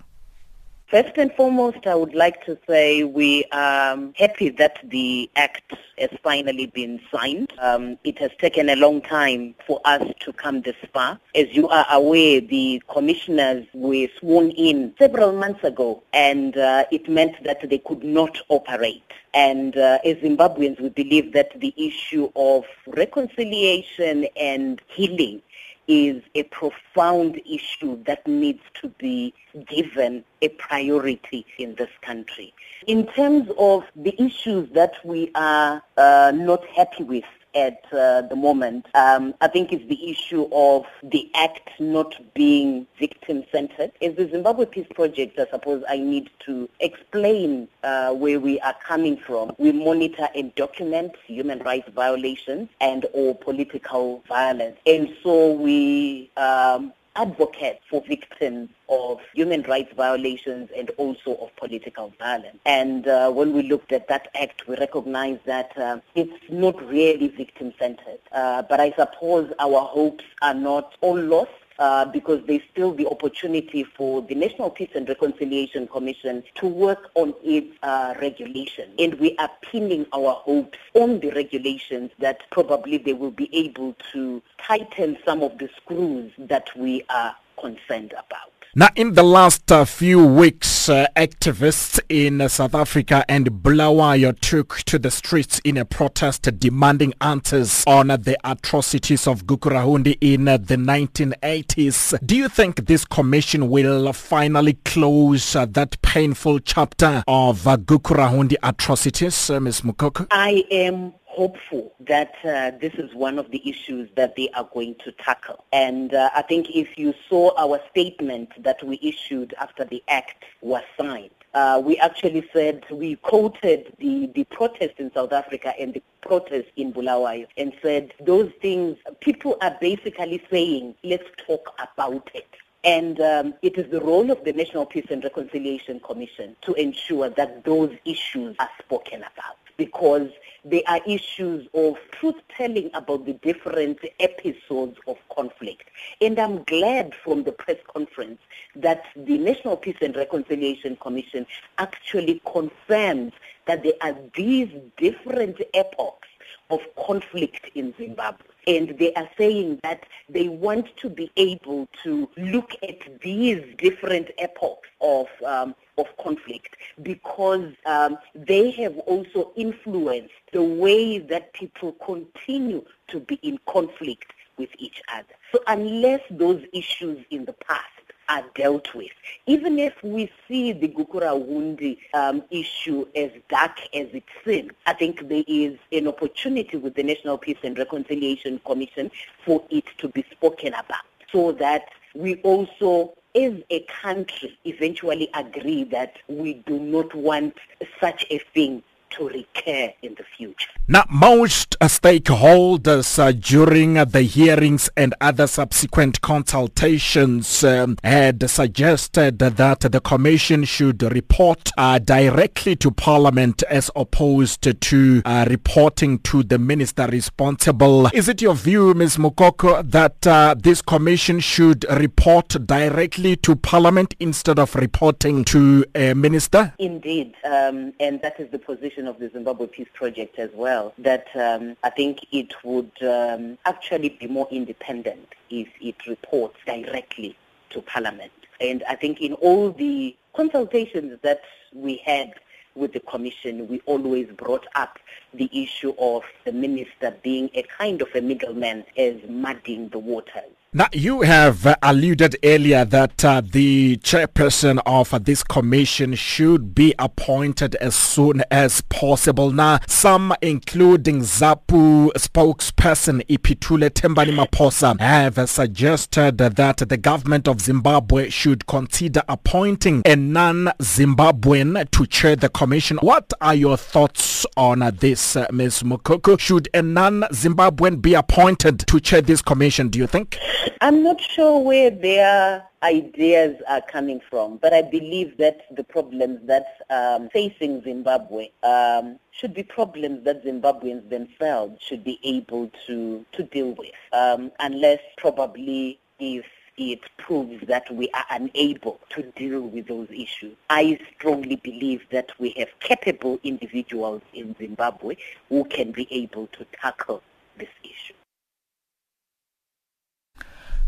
First 0.92 1.16
and 1.16 1.32
foremost, 1.32 1.86
I 1.86 1.94
would 1.94 2.12
like 2.14 2.44
to 2.44 2.58
say 2.68 3.02
we 3.02 3.46
are 3.50 3.98
happy 4.14 4.50
that 4.50 4.78
the 4.84 5.30
Act 5.36 5.72
has 5.96 6.10
finally 6.22 6.66
been 6.66 7.00
signed. 7.10 7.50
Um, 7.58 7.96
it 8.04 8.18
has 8.18 8.30
taken 8.38 8.68
a 8.68 8.76
long 8.76 9.00
time 9.00 9.54
for 9.66 9.80
us 9.86 10.06
to 10.20 10.34
come 10.34 10.60
this 10.60 10.76
far. 10.92 11.18
As 11.34 11.46
you 11.52 11.66
are 11.70 11.86
aware, 11.90 12.42
the 12.42 12.82
commissioners 12.88 13.66
were 13.72 14.06
sworn 14.20 14.50
in 14.50 14.92
several 14.98 15.32
months 15.32 15.64
ago, 15.64 16.02
and 16.12 16.58
uh, 16.58 16.84
it 16.92 17.08
meant 17.08 17.42
that 17.42 17.66
they 17.70 17.78
could 17.78 18.04
not 18.04 18.36
operate. 18.50 19.02
And 19.32 19.74
uh, 19.78 19.98
as 20.04 20.18
Zimbabweans, 20.18 20.78
we 20.78 20.90
believe 20.90 21.32
that 21.32 21.58
the 21.58 21.72
issue 21.74 22.30
of 22.36 22.64
reconciliation 22.86 24.26
and 24.36 24.82
healing 24.88 25.40
is 25.88 26.22
a 26.34 26.44
profound 26.44 27.40
issue 27.50 28.02
that 28.04 28.26
needs 28.26 28.62
to 28.80 28.88
be 28.88 29.34
given 29.66 30.24
a 30.40 30.48
priority 30.48 31.44
in 31.58 31.74
this 31.74 31.90
country. 32.02 32.54
In 32.86 33.06
terms 33.08 33.50
of 33.58 33.84
the 33.96 34.14
issues 34.20 34.70
that 34.70 34.94
we 35.04 35.30
are 35.34 35.82
uh, 35.96 36.32
not 36.34 36.64
happy 36.66 37.04
with, 37.04 37.24
at 37.54 37.84
uh, 37.92 38.22
the 38.22 38.36
moment, 38.36 38.86
um, 38.94 39.34
I 39.40 39.48
think 39.48 39.72
is 39.72 39.86
the 39.88 40.10
issue 40.10 40.48
of 40.52 40.86
the 41.02 41.30
act 41.34 41.68
not 41.80 42.14
being 42.34 42.86
victim-centered. 42.98 43.92
As 44.00 44.14
the 44.16 44.28
Zimbabwe 44.30 44.66
Peace 44.66 44.86
Project, 44.94 45.38
I 45.38 45.46
suppose 45.50 45.82
I 45.88 45.98
need 45.98 46.30
to 46.46 46.68
explain 46.80 47.68
uh, 47.82 48.12
where 48.12 48.40
we 48.40 48.60
are 48.60 48.74
coming 48.86 49.16
from. 49.16 49.52
We 49.58 49.72
monitor 49.72 50.28
and 50.34 50.54
document 50.54 51.12
human 51.26 51.58
rights 51.60 51.88
violations 51.94 52.68
and 52.80 53.06
or 53.12 53.36
political 53.36 54.22
violence. 54.28 54.78
And 54.86 55.14
so 55.22 55.52
we 55.52 56.30
um, 56.36 56.92
advocate 57.16 57.80
for 57.88 58.02
victims 58.06 58.70
of 58.88 59.20
human 59.34 59.62
rights 59.62 59.92
violations 59.96 60.70
and 60.76 60.90
also 60.96 61.34
of 61.36 61.54
political 61.56 62.12
violence. 62.18 62.58
And 62.66 63.06
uh, 63.06 63.30
when 63.30 63.52
we 63.52 63.62
looked 63.62 63.92
at 63.92 64.08
that 64.08 64.28
act, 64.34 64.66
we 64.66 64.76
recognized 64.76 65.44
that 65.46 65.76
uh, 65.76 66.00
it's 66.14 66.50
not 66.50 66.76
really 66.88 67.28
victim-centered. 67.28 68.20
Uh, 68.32 68.62
but 68.62 68.80
I 68.80 68.92
suppose 68.92 69.52
our 69.58 69.80
hopes 69.80 70.24
are 70.40 70.54
not 70.54 70.94
all 71.00 71.18
lost 71.18 71.50
uh, 71.78 72.04
because 72.06 72.42
there's 72.46 72.62
still 72.70 72.92
the 72.92 73.06
opportunity 73.08 73.84
for 73.84 74.22
the 74.22 74.34
National 74.34 74.70
Peace 74.70 74.90
and 74.94 75.08
Reconciliation 75.08 75.88
Commission 75.88 76.42
to 76.56 76.66
work 76.66 77.10
on 77.14 77.34
its 77.42 77.76
uh, 77.82 78.14
regulation. 78.20 78.90
And 78.98 79.14
we 79.14 79.36
are 79.38 79.50
pinning 79.62 80.06
our 80.12 80.34
hopes 80.34 80.78
on 80.94 81.20
the 81.20 81.30
regulations 81.30 82.10
that 82.18 82.42
probably 82.50 82.98
they 82.98 83.14
will 83.14 83.30
be 83.30 83.48
able 83.54 83.96
to 84.12 84.42
tighten 84.58 85.18
some 85.24 85.42
of 85.42 85.58
the 85.58 85.68
screws 85.76 86.32
that 86.38 86.68
we 86.76 87.04
are 87.08 87.34
concerned 87.58 88.12
about. 88.12 88.51
Now, 88.74 88.88
in 88.96 89.12
the 89.12 89.22
last 89.22 89.70
uh, 89.70 89.84
few 89.84 90.24
weeks, 90.24 90.88
uh, 90.88 91.06
activists 91.14 92.00
in 92.08 92.40
uh, 92.40 92.48
South 92.48 92.74
Africa 92.74 93.22
and 93.28 93.62
Bulawayo 93.62 94.32
took 94.40 94.78
to 94.86 94.98
the 94.98 95.10
streets 95.10 95.58
in 95.58 95.76
a 95.76 95.84
protest 95.84 96.48
demanding 96.58 97.12
answers 97.20 97.84
on 97.86 98.06
the 98.06 98.38
atrocities 98.44 99.26
of 99.26 99.44
Gukurahundi 99.44 100.16
in 100.22 100.48
uh, 100.48 100.56
the 100.56 100.76
1980s. 100.76 102.18
Do 102.24 102.34
you 102.34 102.48
think 102.48 102.86
this 102.86 103.04
commission 103.04 103.68
will 103.68 104.10
finally 104.14 104.78
close 104.86 105.54
uh, 105.54 105.66
that 105.66 106.00
painful 106.00 106.60
chapter 106.60 107.22
of 107.28 107.68
uh, 107.68 107.76
Gukurahundi 107.76 108.54
atrocities, 108.62 109.50
Ms. 109.50 109.82
Mukoko? 109.82 110.26
I 110.30 110.64
am 110.70 111.12
hopeful 111.32 111.94
that 112.00 112.34
uh, 112.44 112.72
this 112.78 112.92
is 112.94 113.14
one 113.14 113.38
of 113.38 113.50
the 113.50 113.68
issues 113.68 114.10
that 114.16 114.36
they 114.36 114.48
are 114.50 114.68
going 114.74 114.94
to 115.04 115.10
tackle. 115.12 115.64
And 115.72 116.12
uh, 116.12 116.28
I 116.34 116.42
think 116.42 116.68
if 116.70 116.98
you 116.98 117.14
saw 117.28 117.54
our 117.56 117.80
statement 117.90 118.50
that 118.62 118.82
we 118.82 118.98
issued 119.02 119.54
after 119.58 119.84
the 119.84 120.02
act 120.08 120.44
was 120.60 120.82
signed, 120.98 121.30
uh, 121.54 121.80
we 121.84 121.98
actually 121.98 122.46
said, 122.52 122.84
we 122.90 123.16
quoted 123.16 123.94
the, 123.98 124.30
the 124.34 124.44
protest 124.44 124.94
in 124.98 125.12
South 125.12 125.32
Africa 125.32 125.72
and 125.78 125.94
the 125.94 126.02
protest 126.20 126.68
in 126.76 126.92
Bulawayo 126.92 127.46
and 127.56 127.72
said 127.82 128.12
those 128.20 128.50
things, 128.60 128.98
people 129.20 129.56
are 129.62 129.76
basically 129.80 130.42
saying, 130.50 130.94
let's 131.02 131.28
talk 131.46 131.74
about 131.78 132.30
it. 132.34 132.48
And 132.84 133.20
um, 133.20 133.54
it 133.62 133.78
is 133.78 133.90
the 133.90 134.00
role 134.00 134.30
of 134.30 134.44
the 134.44 134.52
National 134.52 134.86
Peace 134.86 135.06
and 135.08 135.22
Reconciliation 135.22 136.00
Commission 136.00 136.56
to 136.62 136.74
ensure 136.74 137.30
that 137.30 137.64
those 137.64 137.92
issues 138.04 138.56
are 138.58 138.70
spoken 138.80 139.20
about 139.20 139.61
because 139.76 140.30
there 140.64 140.82
are 140.86 141.00
issues 141.06 141.66
of 141.74 141.96
truth-telling 142.12 142.90
about 142.94 143.26
the 143.26 143.32
different 143.34 143.98
episodes 144.20 144.96
of 145.06 145.16
conflict. 145.34 145.90
And 146.20 146.38
I'm 146.38 146.62
glad 146.64 147.14
from 147.14 147.42
the 147.42 147.52
press 147.52 147.78
conference 147.92 148.38
that 148.76 149.02
the 149.16 149.38
National 149.38 149.76
Peace 149.76 149.96
and 150.00 150.14
Reconciliation 150.14 150.96
Commission 150.96 151.46
actually 151.78 152.40
confirms 152.46 153.32
that 153.66 153.82
there 153.82 153.94
are 154.00 154.16
these 154.36 154.70
different 154.96 155.60
epochs 155.74 156.28
of 156.70 156.80
conflict 156.96 157.70
in 157.74 157.92
Zimbabwe. 157.98 158.46
And 158.66 158.96
they 158.98 159.12
are 159.14 159.28
saying 159.36 159.80
that 159.82 160.04
they 160.28 160.48
want 160.48 160.96
to 160.98 161.08
be 161.08 161.30
able 161.36 161.88
to 162.04 162.28
look 162.36 162.74
at 162.82 163.20
these 163.20 163.62
different 163.78 164.30
epochs 164.38 164.88
of 165.00 165.26
um, 165.44 165.74
of 165.98 166.06
conflict 166.16 166.76
because 167.02 167.72
um, 167.86 168.16
they 168.34 168.70
have 168.70 168.96
also 169.00 169.52
influenced 169.56 170.32
the 170.52 170.62
way 170.62 171.18
that 171.18 171.52
people 171.52 171.92
continue 172.04 172.84
to 173.08 173.20
be 173.20 173.34
in 173.42 173.58
conflict 173.68 174.32
with 174.56 174.70
each 174.78 175.02
other. 175.12 175.34
So 175.50 175.60
unless 175.66 176.20
those 176.30 176.62
issues 176.72 177.24
in 177.30 177.44
the 177.44 177.52
past 177.52 178.01
are 178.32 178.44
dealt 178.54 178.94
with. 178.94 179.10
Even 179.46 179.78
if 179.78 179.94
we 180.02 180.30
see 180.48 180.72
the 180.72 180.88
Gukurahundi 180.88 181.98
um, 182.14 182.42
issue 182.50 183.06
as 183.14 183.30
dark 183.48 183.78
as 183.94 184.08
it 184.12 184.24
seems, 184.44 184.70
I 184.86 184.94
think 184.94 185.28
there 185.28 185.44
is 185.46 185.78
an 185.92 186.08
opportunity 186.08 186.76
with 186.78 186.94
the 186.94 187.02
National 187.02 187.36
Peace 187.36 187.58
and 187.62 187.76
Reconciliation 187.76 188.60
Commission 188.64 189.10
for 189.44 189.62
it 189.70 189.84
to 189.98 190.08
be 190.08 190.24
spoken 190.30 190.68
about 190.74 191.04
so 191.30 191.52
that 191.52 191.88
we 192.14 192.36
also 192.36 193.14
as 193.34 193.54
a 193.70 193.80
country 194.02 194.58
eventually 194.64 195.30
agree 195.34 195.84
that 195.84 196.16
we 196.28 196.54
do 196.66 196.78
not 196.78 197.14
want 197.14 197.54
such 198.00 198.26
a 198.30 198.38
thing 198.52 198.82
to 199.16 199.28
recur 199.28 199.92
in 200.02 200.14
the 200.14 200.24
future. 200.36 200.68
Now, 200.88 201.04
most 201.08 201.76
uh, 201.80 201.86
stakeholders 201.86 203.18
uh, 203.18 203.32
during 203.32 203.98
uh, 203.98 204.04
the 204.04 204.22
hearings 204.22 204.90
and 204.96 205.14
other 205.20 205.46
subsequent 205.46 206.20
consultations 206.20 207.62
um, 207.62 207.96
had 208.02 208.48
suggested 208.50 209.38
that 209.38 209.80
the 209.80 210.00
Commission 210.00 210.64
should 210.64 211.02
report 211.02 211.70
uh, 211.78 211.98
directly 211.98 212.76
to 212.76 212.90
Parliament 212.90 213.62
as 213.70 213.90
opposed 213.94 214.62
to 214.80 215.22
uh, 215.24 215.46
reporting 215.48 216.18
to 216.20 216.42
the 216.42 216.58
minister 216.58 217.06
responsible. 217.06 218.08
Is 218.12 218.28
it 218.28 218.42
your 218.42 218.54
view, 218.54 218.94
Ms. 218.94 219.16
Mukoko, 219.16 219.88
that 219.90 220.26
uh, 220.26 220.54
this 220.58 220.82
Commission 220.82 221.40
should 221.40 221.84
report 221.90 222.48
directly 222.66 223.36
to 223.36 223.56
Parliament 223.56 224.14
instead 224.18 224.58
of 224.58 224.74
reporting 224.74 225.44
to 225.44 225.84
a 225.94 226.14
minister? 226.14 226.74
Indeed, 226.78 227.34
um, 227.44 227.92
and 228.00 228.20
that 228.22 228.40
is 228.40 228.50
the 228.50 228.58
position 228.58 229.01
of 229.06 229.18
the 229.18 229.28
Zimbabwe 229.30 229.66
Peace 229.66 229.88
Project 229.92 230.38
as 230.38 230.50
well, 230.54 230.92
that 230.98 231.26
um, 231.34 231.76
I 231.82 231.90
think 231.90 232.26
it 232.32 232.54
would 232.64 232.92
um, 233.02 233.58
actually 233.64 234.10
be 234.10 234.26
more 234.26 234.48
independent 234.50 235.34
if 235.50 235.68
it 235.80 236.06
reports 236.06 236.56
directly 236.66 237.36
to 237.70 237.82
Parliament. 237.82 238.32
And 238.60 238.82
I 238.88 238.96
think 238.96 239.20
in 239.20 239.32
all 239.34 239.70
the 239.72 240.16
consultations 240.34 241.18
that 241.22 241.42
we 241.74 241.96
had 241.96 242.34
with 242.74 242.92
the 242.92 243.00
Commission, 243.00 243.68
we 243.68 243.80
always 243.86 244.28
brought 244.28 244.66
up 244.74 244.98
the 245.34 245.50
issue 245.52 245.94
of 245.98 246.22
the 246.44 246.52
minister 246.52 247.16
being 247.22 247.50
a 247.54 247.62
kind 247.62 248.00
of 248.00 248.08
a 248.14 248.20
middleman 248.20 248.84
as 248.96 249.16
muddying 249.28 249.88
the 249.88 249.98
waters. 249.98 250.52
Now, 250.74 250.88
you 250.94 251.20
have 251.20 251.66
uh, 251.66 251.76
alluded 251.82 252.36
earlier 252.42 252.86
that 252.86 253.22
uh, 253.22 253.42
the 253.44 253.98
chairperson 253.98 254.80
of 254.86 255.12
uh, 255.12 255.18
this 255.18 255.42
commission 255.44 256.14
should 256.14 256.74
be 256.74 256.94
appointed 256.98 257.74
as 257.74 257.94
soon 257.94 258.42
as 258.50 258.80
possible. 258.80 259.50
Now, 259.52 259.80
some, 259.86 260.32
including 260.40 261.20
ZAPU 261.20 262.12
spokesperson 262.14 263.22
Ipitule 263.26 263.90
Tembani 263.90 264.34
Maposa, 264.34 264.98
have 264.98 265.50
suggested 265.50 266.38
that 266.38 266.78
the 266.78 266.96
government 266.96 267.48
of 267.48 267.60
Zimbabwe 267.60 268.30
should 268.30 268.66
consider 268.66 269.22
appointing 269.28 270.00
a 270.06 270.16
non-Zimbabwean 270.16 271.90
to 271.90 272.06
chair 272.06 272.34
the 272.34 272.48
commission. 272.48 272.96
What 273.02 273.30
are 273.42 273.54
your 273.54 273.76
thoughts 273.76 274.46
on 274.56 274.78
this, 275.00 275.36
uh, 275.36 275.48
Ms. 275.52 275.82
Mukoko? 275.82 276.40
Should 276.40 276.70
a 276.72 276.80
non-Zimbabwean 276.80 278.00
be 278.00 278.14
appointed 278.14 278.78
to 278.86 279.00
chair 279.00 279.20
this 279.20 279.42
commission, 279.42 279.88
do 279.88 279.98
you 279.98 280.06
think? 280.06 280.38
I'm 280.80 281.02
not 281.02 281.20
sure 281.20 281.60
where 281.60 281.90
their 281.90 282.64
ideas 282.82 283.60
are 283.68 283.80
coming 283.80 284.20
from, 284.30 284.58
but 284.58 284.72
I 284.72 284.82
believe 284.82 285.36
that 285.38 285.62
the 285.74 285.82
problems 285.82 286.46
that 286.46 286.66
um, 286.90 287.28
facing 287.30 287.82
Zimbabwe 287.82 288.50
um, 288.62 289.18
should 289.32 289.54
be 289.54 289.62
problems 289.62 290.24
that 290.24 290.44
Zimbabweans 290.44 291.08
themselves 291.08 291.80
should 291.82 292.04
be 292.04 292.20
able 292.22 292.70
to, 292.86 293.24
to 293.32 293.42
deal 293.42 293.72
with, 293.72 293.94
um, 294.12 294.52
unless 294.60 295.00
probably 295.16 295.98
if 296.18 296.44
it 296.76 297.00
proves 297.18 297.66
that 297.66 297.92
we 297.94 298.08
are 298.10 298.24
unable 298.30 299.00
to 299.10 299.22
deal 299.36 299.62
with 299.62 299.88
those 299.88 300.08
issues. 300.10 300.56
I 300.70 300.98
strongly 301.14 301.56
believe 301.56 302.02
that 302.10 302.30
we 302.38 302.54
have 302.56 302.68
capable 302.80 303.40
individuals 303.42 304.22
in 304.32 304.54
Zimbabwe 304.56 305.16
who 305.48 305.64
can 305.64 305.92
be 305.92 306.06
able 306.10 306.46
to 306.48 306.64
tackle 306.80 307.22
this 307.58 307.68
issue. 307.82 308.14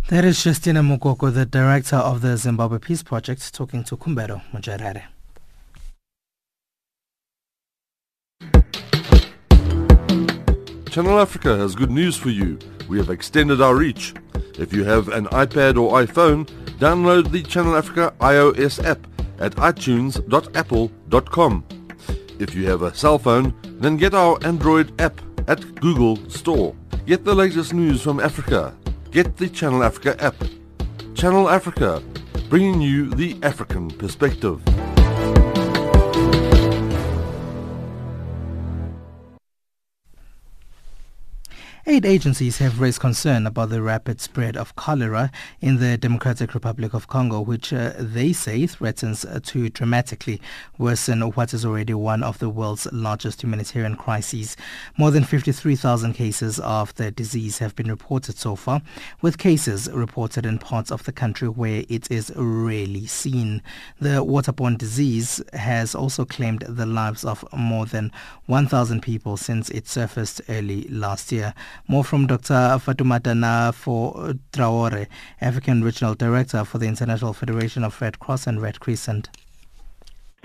That 0.09 0.27
is 0.27 0.37
Jestina 0.37 0.83
Mukoko, 0.83 1.33
the 1.33 1.47
director 1.47 1.97
of 1.97 2.21
the 2.21 2.37
Zimbabwe 2.37 2.79
Peace 2.79 3.03
Project, 3.03 3.55
talking 3.55 3.83
to 3.85 3.97
Kumbero 3.97 4.43
Mujarare. 4.53 5.05
Channel 10.91 11.19
Africa 11.19 11.57
has 11.57 11.75
good 11.75 11.91
news 11.91 12.19
for 12.19 12.29
you. 12.29 12.59
We 12.87 12.99
have 12.99 13.09
extended 13.09 13.63
our 13.63 13.75
reach. 13.75 14.13
If 14.59 14.75
you 14.75 14.85
have 14.85 15.09
an 15.09 15.25
iPad 15.29 15.81
or 15.81 16.03
iPhone, 16.03 16.45
download 16.79 17.31
the 17.31 17.43
Channel 17.43 17.75
Africa 17.75 18.13
iOS 18.21 18.85
app 18.85 19.07
at 19.39 19.53
itunes.apple.com. 19.53 21.65
If 22.39 22.55
you 22.55 22.69
have 22.69 22.83
a 22.83 22.95
cell 22.95 23.19
phone, 23.19 23.55
then 23.81 23.97
get 23.97 24.13
our 24.13 24.39
Android 24.45 25.01
app 25.01 25.19
at 25.49 25.77
Google 25.77 26.19
Store. 26.29 26.77
Get 27.07 27.25
the 27.25 27.35
latest 27.35 27.73
news 27.73 28.03
from 28.03 28.21
Africa 28.21 28.77
get 29.15 29.37
the 29.37 29.49
Channel 29.49 29.85
Africa 29.85 30.21
app. 30.21 30.35
Channel 31.15 31.49
Africa, 31.49 32.03
bringing 32.51 32.81
you 32.81 33.09
the 33.11 33.39
African 33.45 33.89
perspective. 33.89 34.61
Aid 41.87 42.07
agencies 42.07 42.57
have 42.59 42.81
raised 42.81 43.01
concern 43.01 43.47
about 43.47 43.69
the 43.69 43.83
rapid 43.83 44.19
spread 44.19 44.57
of 44.57 44.75
cholera 44.75 45.31
in 45.61 45.81
the 45.81 45.99
Democratic 45.99 46.55
Republic 46.55 46.95
of 46.95 47.09
Congo, 47.09 47.43
which 47.43 47.75
uh, 47.75 47.93
they 47.99 48.33
say 48.33 48.67
threatens 48.67 49.27
to 49.43 49.69
dramatically 49.69 50.41
worsen 50.79 51.21
what 51.21 51.53
is 51.53 51.63
already 51.63 51.93
one 51.93 52.23
of 52.23 52.39
the 52.39 52.49
world's 52.49 52.91
largest 52.91 53.43
humanitarian 53.43 53.97
crises. 53.97 54.57
More 54.97 55.11
than 55.11 55.25
53,000 55.25 56.15
cases 56.15 56.59
of 56.61 56.95
the 56.95 57.11
disease 57.11 57.59
have 57.59 57.77
been 57.77 57.91
reported 57.91 58.39
so 58.39 58.57
far, 58.57 58.81
with 59.21 59.37
cases 59.37 59.91
reported 59.93 60.47
in 60.47 60.59
parts 60.59 60.91
of 60.91 61.05
the 61.05 61.13
country 61.13 61.51
where 61.51 61.85
it 61.91 62.11
is 62.11 62.33
rarely 62.35 63.05
seen. 63.05 63.61
The 64.01 64.25
waterborne 64.25 64.79
disease 64.79 65.43
has 65.53 65.95
also 65.95 66.25
claimed 66.25 66.65
the 66.67 66.87
lives 66.87 67.27
of 67.27 67.45
more 67.53 67.85
than 67.85 68.11
1,000 68.47 69.03
people 69.03 69.37
since 69.37 69.69
it 69.69 69.87
surfaced 69.87 70.41
early 70.49 70.89
last 70.89 71.31
year. 71.31 71.53
More 71.89 72.05
from 72.05 72.27
Dr. 72.27 72.79
Fatoumata 72.79 73.33
Nafo 73.35 74.31
uh, 74.31 74.33
Traore, 74.53 75.07
African 75.41 75.83
Regional 75.83 76.15
Director 76.15 76.65
for 76.65 76.79
the 76.79 76.87
International 76.87 77.33
Federation 77.33 77.85
of 77.85 78.01
Red 78.01 78.19
Cross 78.19 78.47
and 78.47 78.61
Red 78.61 78.81
Crescent. 78.81 79.31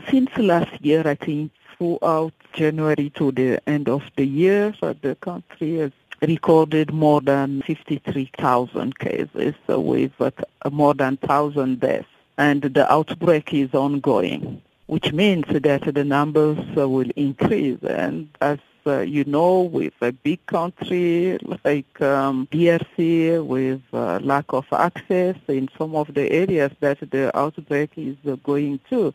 Since 0.10 0.38
last 0.38 0.84
year, 0.84 1.08
I 1.08 1.16
think 1.16 1.52
throughout 1.78 2.34
January 2.54 3.10
to 3.16 3.32
the 3.32 3.60
end 3.68 3.90
of 3.90 4.04
the 4.16 4.26
year, 4.26 4.74
the 4.82 5.16
country 5.22 5.78
has 5.78 5.92
recorded 6.22 6.94
more 6.94 7.22
than 7.22 7.62
53,000 7.62 9.00
cases 9.00 9.56
with 9.68 10.12
uh, 10.20 10.32
more 10.72 10.94
than 10.94 11.18
1,000 11.22 11.80
deaths. 11.80 12.08
And 12.38 12.62
the 12.62 12.92
outbreak 12.92 13.54
is 13.54 13.74
ongoing, 13.74 14.62
which 14.88 15.12
means 15.12 15.46
that 15.50 15.94
the 15.94 16.04
numbers 16.04 16.60
uh, 16.78 16.88
will 16.88 17.10
increase. 17.16 17.82
And 17.84 18.30
as 18.42 18.60
uh, 18.86 19.00
you 19.00 19.24
know, 19.26 19.62
with 19.62 19.94
a 20.02 20.12
big 20.12 20.46
country 20.46 21.38
like 21.64 22.02
um, 22.02 22.48
DRC, 22.52 23.46
with 23.46 23.82
uh, 23.94 24.20
lack 24.22 24.46
of 24.50 24.66
access 24.72 25.36
in 25.48 25.70
some 25.78 25.96
of 25.96 26.14
the 26.14 26.32
areas 26.32 26.72
that 26.80 27.00
the 27.12 27.38
outbreak 27.38 27.92
is 27.98 28.18
uh, 28.28 28.36
going 28.44 28.80
to, 28.90 29.14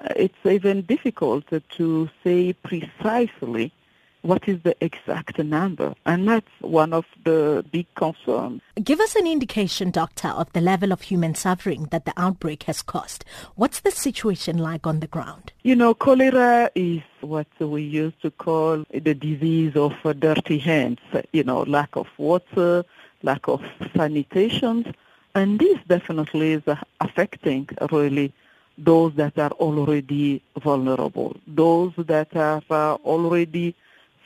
uh, 0.00 0.08
it's 0.16 0.44
even 0.44 0.82
difficult 0.82 1.44
to 1.70 2.10
say 2.24 2.52
precisely 2.52 3.72
what 4.22 4.48
is 4.48 4.60
the 4.62 4.76
exact 4.84 5.38
number? 5.38 5.94
And 6.06 6.28
that's 6.28 6.50
one 6.60 6.92
of 6.92 7.06
the 7.24 7.64
big 7.70 7.86
concerns. 7.94 8.62
Give 8.82 9.00
us 9.00 9.16
an 9.16 9.26
indication, 9.26 9.90
Doctor, 9.90 10.28
of 10.28 10.52
the 10.52 10.60
level 10.60 10.92
of 10.92 11.02
human 11.02 11.34
suffering 11.34 11.88
that 11.90 12.04
the 12.04 12.12
outbreak 12.16 12.64
has 12.64 12.82
caused. 12.82 13.24
What's 13.56 13.80
the 13.80 13.90
situation 13.90 14.58
like 14.58 14.86
on 14.86 15.00
the 15.00 15.06
ground? 15.06 15.52
You 15.62 15.76
know, 15.76 15.94
cholera 15.94 16.70
is 16.74 17.02
what 17.20 17.48
we 17.58 17.82
used 17.82 18.20
to 18.22 18.30
call 18.30 18.84
the 18.92 19.14
disease 19.14 19.76
of 19.76 19.92
dirty 20.18 20.58
hands, 20.58 20.98
you 21.32 21.44
know, 21.44 21.62
lack 21.62 21.96
of 21.96 22.06
water, 22.18 22.84
lack 23.22 23.48
of 23.48 23.62
sanitation. 23.96 24.94
And 25.34 25.58
this 25.58 25.78
definitely 25.86 26.52
is 26.54 26.62
affecting 27.00 27.68
really 27.92 28.32
those 28.76 29.14
that 29.14 29.38
are 29.38 29.52
already 29.52 30.42
vulnerable, 30.58 31.36
those 31.46 31.92
that 31.98 32.34
are 32.34 32.62
uh, 32.70 32.94
already 33.04 33.76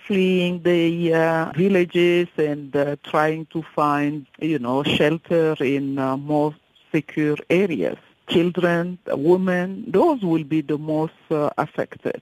fleeing 0.07 0.63
the 0.63 1.15
uh, 1.15 1.53
villages 1.57 2.29
and 2.37 2.75
uh, 2.77 2.97
trying 3.03 3.47
to 3.47 3.63
find, 3.75 4.27
you 4.39 4.59
know, 4.59 4.83
shelter 4.83 5.57
in 5.61 5.99
uh, 5.99 6.17
more 6.17 6.55
secure 6.93 7.37
areas. 7.49 7.97
Children, 8.29 8.99
women, 9.07 9.85
those 9.89 10.21
will 10.23 10.45
be 10.45 10.61
the 10.61 10.79
most 10.79 11.15
uh, 11.31 11.51
affected. 11.59 12.21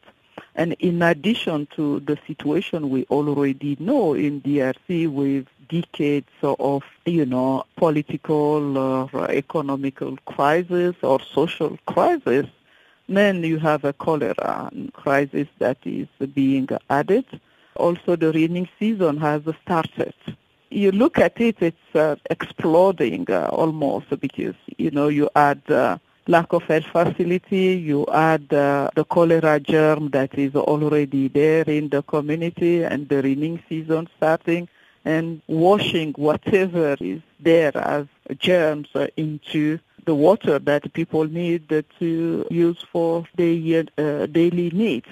And 0.54 0.74
in 0.74 1.02
addition 1.02 1.66
to 1.76 2.00
the 2.00 2.18
situation 2.26 2.90
we 2.90 3.04
already 3.10 3.76
know 3.80 4.14
in 4.14 4.42
DRC 4.42 5.10
with 5.10 5.46
decades 5.68 6.28
of, 6.42 6.82
you 7.06 7.24
know, 7.24 7.64
political 7.76 8.76
or 8.76 9.30
economical 9.30 10.18
crisis 10.26 10.94
or 11.02 11.20
social 11.20 11.78
crisis, 11.86 12.46
then 13.08 13.42
you 13.42 13.58
have 13.58 13.84
a 13.84 13.92
cholera 13.92 14.70
crisis 14.92 15.48
that 15.58 15.78
is 15.84 16.08
being 16.34 16.68
added 16.90 17.24
also 17.76 18.16
the 18.16 18.32
raining 18.32 18.68
season 18.78 19.16
has 19.18 19.42
started. 19.62 20.14
You 20.70 20.90
look 20.92 21.18
at 21.18 21.40
it, 21.40 21.56
it's 21.60 21.94
uh, 21.94 22.16
exploding 22.30 23.30
uh, 23.30 23.48
almost 23.52 24.08
because, 24.20 24.54
you 24.78 24.90
know, 24.90 25.08
you 25.08 25.28
add 25.34 25.60
uh, 25.70 25.98
lack 26.26 26.52
of 26.52 26.62
health 26.64 26.86
facility, 26.86 27.74
you 27.74 28.06
add 28.12 28.52
uh, 28.52 28.88
the 28.94 29.04
cholera 29.04 29.60
germ 29.60 30.10
that 30.10 30.38
is 30.38 30.54
already 30.54 31.28
there 31.28 31.64
in 31.64 31.88
the 31.88 32.02
community 32.02 32.84
and 32.84 33.08
the 33.08 33.22
raining 33.22 33.62
season 33.68 34.08
starting 34.16 34.68
and 35.04 35.42
washing 35.48 36.12
whatever 36.12 36.96
is 37.00 37.20
there 37.40 37.76
as 37.76 38.06
germs 38.38 38.88
uh, 38.94 39.08
into 39.16 39.78
the 40.04 40.14
water 40.14 40.58
that 40.58 40.92
people 40.92 41.24
need 41.24 41.68
to 41.98 42.46
use 42.50 42.84
for 42.92 43.24
their 43.36 43.84
uh, 43.98 44.26
daily 44.26 44.70
needs. 44.70 45.06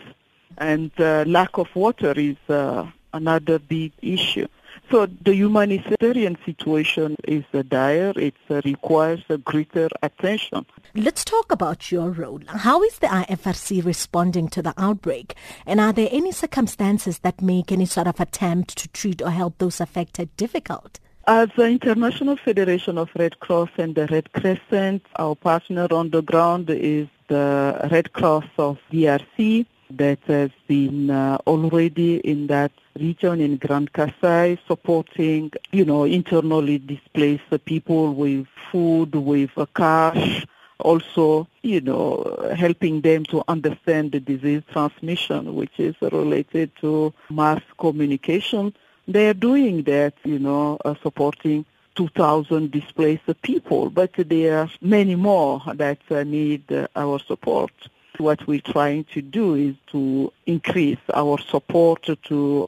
And 0.58 0.90
uh, 0.98 1.24
lack 1.26 1.58
of 1.58 1.68
water 1.74 2.12
is 2.16 2.36
uh, 2.48 2.86
another 3.12 3.58
big 3.58 3.92
issue. 4.02 4.46
So 4.90 5.06
the 5.06 5.34
humanitarian 5.34 6.36
situation 6.44 7.14
is 7.28 7.44
dire. 7.68 8.12
It 8.16 8.34
uh, 8.50 8.60
requires 8.64 9.22
greater 9.44 9.88
attention. 10.02 10.66
Let's 10.96 11.24
talk 11.24 11.52
about 11.52 11.92
your 11.92 12.10
role. 12.10 12.40
How 12.48 12.82
is 12.82 12.98
the 12.98 13.06
IFRC 13.06 13.84
responding 13.84 14.48
to 14.48 14.62
the 14.62 14.74
outbreak? 14.76 15.36
And 15.64 15.80
are 15.80 15.92
there 15.92 16.08
any 16.10 16.32
circumstances 16.32 17.20
that 17.20 17.40
make 17.40 17.70
any 17.70 17.86
sort 17.86 18.08
of 18.08 18.18
attempt 18.18 18.76
to 18.78 18.88
treat 18.88 19.22
or 19.22 19.30
help 19.30 19.58
those 19.58 19.80
affected 19.80 20.36
difficult? 20.36 20.98
As 21.28 21.50
the 21.56 21.66
International 21.66 22.36
Federation 22.36 22.98
of 22.98 23.10
Red 23.16 23.38
Cross 23.38 23.68
and 23.78 23.94
the 23.94 24.08
Red 24.08 24.32
Crescent, 24.32 25.06
our 25.14 25.36
partner 25.36 25.86
on 25.92 26.10
the 26.10 26.22
ground 26.22 26.68
is 26.68 27.06
the 27.28 27.88
Red 27.92 28.12
Cross 28.12 28.46
of 28.58 28.78
DRC 28.90 29.66
that 29.90 30.18
has 30.26 30.50
been 30.66 31.10
uh, 31.10 31.38
already 31.46 32.18
in 32.18 32.46
that 32.48 32.72
region 32.98 33.40
in 33.40 33.56
Grand 33.56 33.92
Kasai 33.92 34.58
supporting, 34.66 35.52
you 35.72 35.84
know, 35.84 36.04
internally 36.04 36.78
displaced 36.78 37.64
people 37.64 38.14
with 38.14 38.46
food, 38.70 39.14
with 39.14 39.50
cash, 39.74 40.46
also, 40.78 41.46
you 41.62 41.80
know, 41.80 42.52
helping 42.56 43.00
them 43.00 43.24
to 43.26 43.42
understand 43.48 44.12
the 44.12 44.20
disease 44.20 44.62
transmission, 44.72 45.54
which 45.54 45.78
is 45.78 45.94
related 46.00 46.70
to 46.80 47.12
mass 47.28 47.60
communication. 47.78 48.74
They're 49.06 49.34
doing 49.34 49.82
that, 49.84 50.14
you 50.24 50.38
know, 50.38 50.78
uh, 50.84 50.94
supporting 51.02 51.64
2,000 51.96 52.70
displaced 52.70 53.42
people, 53.42 53.90
but 53.90 54.12
there 54.14 54.58
are 54.58 54.70
many 54.80 55.16
more 55.16 55.62
that 55.74 55.98
uh, 56.10 56.22
need 56.22 56.64
our 56.96 57.18
support 57.18 57.72
what 58.20 58.46
we're 58.46 58.60
trying 58.60 59.04
to 59.04 59.22
do 59.22 59.54
is 59.54 59.74
to 59.92 60.30
increase 60.46 60.98
our 61.14 61.38
support 61.38 62.02
to 62.02 62.16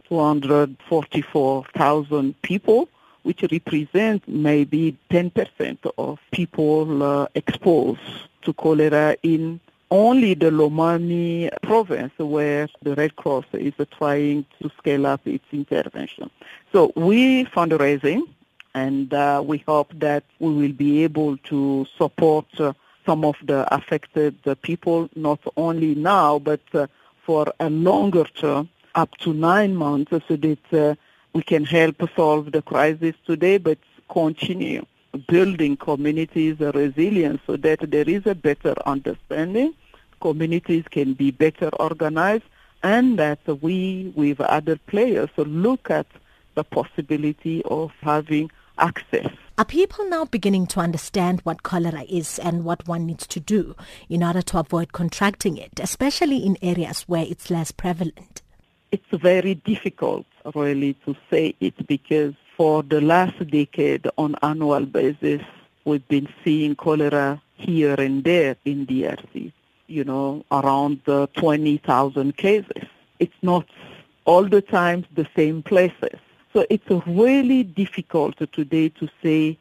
244,000 0.08 2.42
people, 2.42 2.88
which 3.22 3.42
represent 3.42 4.26
maybe 4.26 4.96
10% 5.10 5.76
of 5.98 6.18
people 6.32 7.02
uh, 7.02 7.26
exposed 7.34 8.00
to 8.42 8.52
cholera 8.54 9.16
in 9.22 9.60
only 9.90 10.34
the 10.34 10.50
Lomami 10.50 11.50
province 11.62 12.12
where 12.16 12.68
the 12.82 12.94
Red 12.94 13.16
Cross 13.16 13.44
is 13.52 13.74
trying 13.98 14.46
to 14.60 14.70
scale 14.78 15.06
up 15.06 15.20
its 15.26 15.44
intervention. 15.52 16.30
So 16.72 16.92
we 16.96 17.44
fundraising 17.44 18.22
and 18.74 19.12
uh, 19.12 19.42
we 19.44 19.58
hope 19.58 19.92
that 19.98 20.24
we 20.38 20.50
will 20.50 20.72
be 20.72 21.04
able 21.04 21.36
to 21.36 21.86
support 21.98 22.46
uh, 22.58 22.72
some 23.04 23.24
of 23.24 23.36
the 23.44 23.72
affected 23.74 24.36
people, 24.62 25.08
not 25.14 25.40
only 25.56 25.94
now, 25.94 26.38
but 26.38 26.60
uh, 26.74 26.86
for 27.24 27.52
a 27.60 27.70
longer 27.70 28.24
term, 28.24 28.68
up 28.94 29.16
to 29.18 29.32
nine 29.32 29.74
months, 29.74 30.10
so 30.28 30.36
that 30.36 30.72
uh, 30.72 30.94
we 31.32 31.42
can 31.42 31.64
help 31.64 31.96
solve 32.14 32.52
the 32.52 32.62
crisis 32.62 33.14
today, 33.26 33.58
but 33.58 33.78
continue 34.08 34.84
building 35.28 35.76
communities 35.76 36.58
resilience 36.58 37.40
so 37.46 37.56
that 37.56 37.90
there 37.90 38.08
is 38.08 38.26
a 38.26 38.34
better 38.34 38.74
understanding, 38.86 39.74
communities 40.20 40.84
can 40.90 41.12
be 41.12 41.30
better 41.30 41.68
organized, 41.80 42.44
and 42.82 43.18
that 43.18 43.38
we, 43.62 44.12
with 44.16 44.40
other 44.40 44.76
players, 44.76 45.28
look 45.36 45.90
at 45.90 46.06
the 46.54 46.64
possibility 46.64 47.62
of 47.64 47.92
having 48.00 48.50
access 48.78 49.30
are 49.62 49.64
people 49.64 50.04
now 50.08 50.24
beginning 50.24 50.66
to 50.66 50.80
understand 50.80 51.38
what 51.42 51.62
cholera 51.62 52.02
is 52.08 52.40
and 52.40 52.64
what 52.64 52.88
one 52.88 53.06
needs 53.06 53.28
to 53.28 53.38
do 53.38 53.76
in 54.08 54.24
order 54.24 54.42
to 54.42 54.58
avoid 54.58 54.90
contracting 54.90 55.56
it, 55.56 55.78
especially 55.78 56.38
in 56.38 56.58
areas 56.62 57.02
where 57.02 57.24
it's 57.28 57.48
less 57.48 57.70
prevalent? 57.70 58.42
It's 58.90 59.06
very 59.12 59.54
difficult 59.54 60.26
really 60.56 60.94
to 61.04 61.14
say 61.30 61.54
it 61.60 61.86
because 61.86 62.34
for 62.56 62.82
the 62.82 63.00
last 63.00 63.38
decade 63.52 64.08
on 64.18 64.34
annual 64.42 64.84
basis 64.84 65.42
we've 65.84 66.08
been 66.08 66.28
seeing 66.42 66.74
cholera 66.74 67.40
here 67.54 67.94
and 67.94 68.24
there 68.24 68.56
in 68.64 68.84
DRC, 68.84 69.52
you 69.86 70.02
know, 70.02 70.44
around 70.50 71.02
uh, 71.06 71.28
20,000 71.36 72.36
cases. 72.36 72.82
It's 73.20 73.42
not 73.42 73.66
all 74.24 74.42
the 74.42 74.60
time 74.60 75.06
the 75.14 75.28
same 75.36 75.62
places. 75.62 76.18
So 76.52 76.66
it's 76.68 76.84
really 77.06 77.62
difficult 77.62 78.36
today 78.52 78.90
to 78.90 79.08
say 79.22 79.56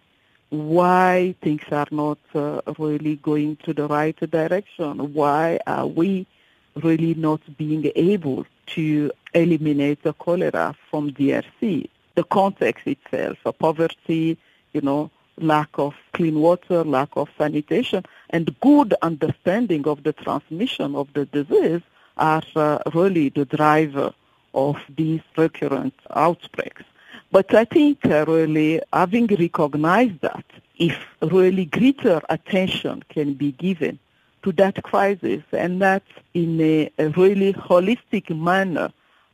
why 0.49 1.34
things 1.41 1.63
are 1.71 1.88
not 1.89 2.19
uh, 2.36 2.60
really 2.77 3.15
going 3.15 3.56
to 3.63 3.73
the 3.73 3.88
right 3.88 4.17
direction. 4.30 5.13
Why 5.13 5.60
are 5.65 5.88
we 5.88 6.27
really 6.75 7.13
not 7.13 7.39
being 7.58 7.89
able 7.95 8.45
to 8.67 9.12
eliminate 9.34 10.04
the 10.04 10.12
cholera 10.13 10.75
from 10.89 11.12
DRC? 11.12 11.89
The 12.15 12.23
context 12.25 12.86
itself, 12.86 13.38
poverty, 13.58 14.38
you 14.73 14.82
know, 14.82 15.10
lack 15.38 15.69
of 15.75 15.95
clean 16.12 16.41
water, 16.41 16.84
lack 16.84 17.10
of 17.15 17.30
sanitation, 17.38 18.04
and 18.32 18.60
good 18.60 18.93
understanding 19.01 19.88
of 19.88 20.04
the 20.04 20.12
transmission 20.12 20.95
of 20.97 21.08
the 21.13 21.25
disease 21.25 21.82
are 22.17 22.43
uh, 22.58 22.80
really 22.93 23.30
the 23.30 23.45
driver 23.45 24.13
of 24.53 24.77
these 24.95 25.21
recurrent 25.37 25.93
outbreaks. 26.15 26.83
But 27.31 27.53
I 27.53 27.65
think 27.65 28.05
uh, 28.05 28.25
really 28.27 28.81
having 28.91 29.27
recognized 29.27 30.19
that, 30.21 30.45
if 30.77 30.97
really 31.21 31.65
greater 31.65 32.21
attention 32.29 33.03
can 33.09 33.33
be 33.33 33.51
given 33.53 33.99
to 34.43 34.51
that 34.53 34.83
crisis 34.83 35.43
and 35.51 35.81
that 35.81 36.03
in 36.33 36.59
a, 36.59 36.89
a 36.97 37.09
really 37.09 37.53
holistic 37.53 38.35
manner, 38.35 38.91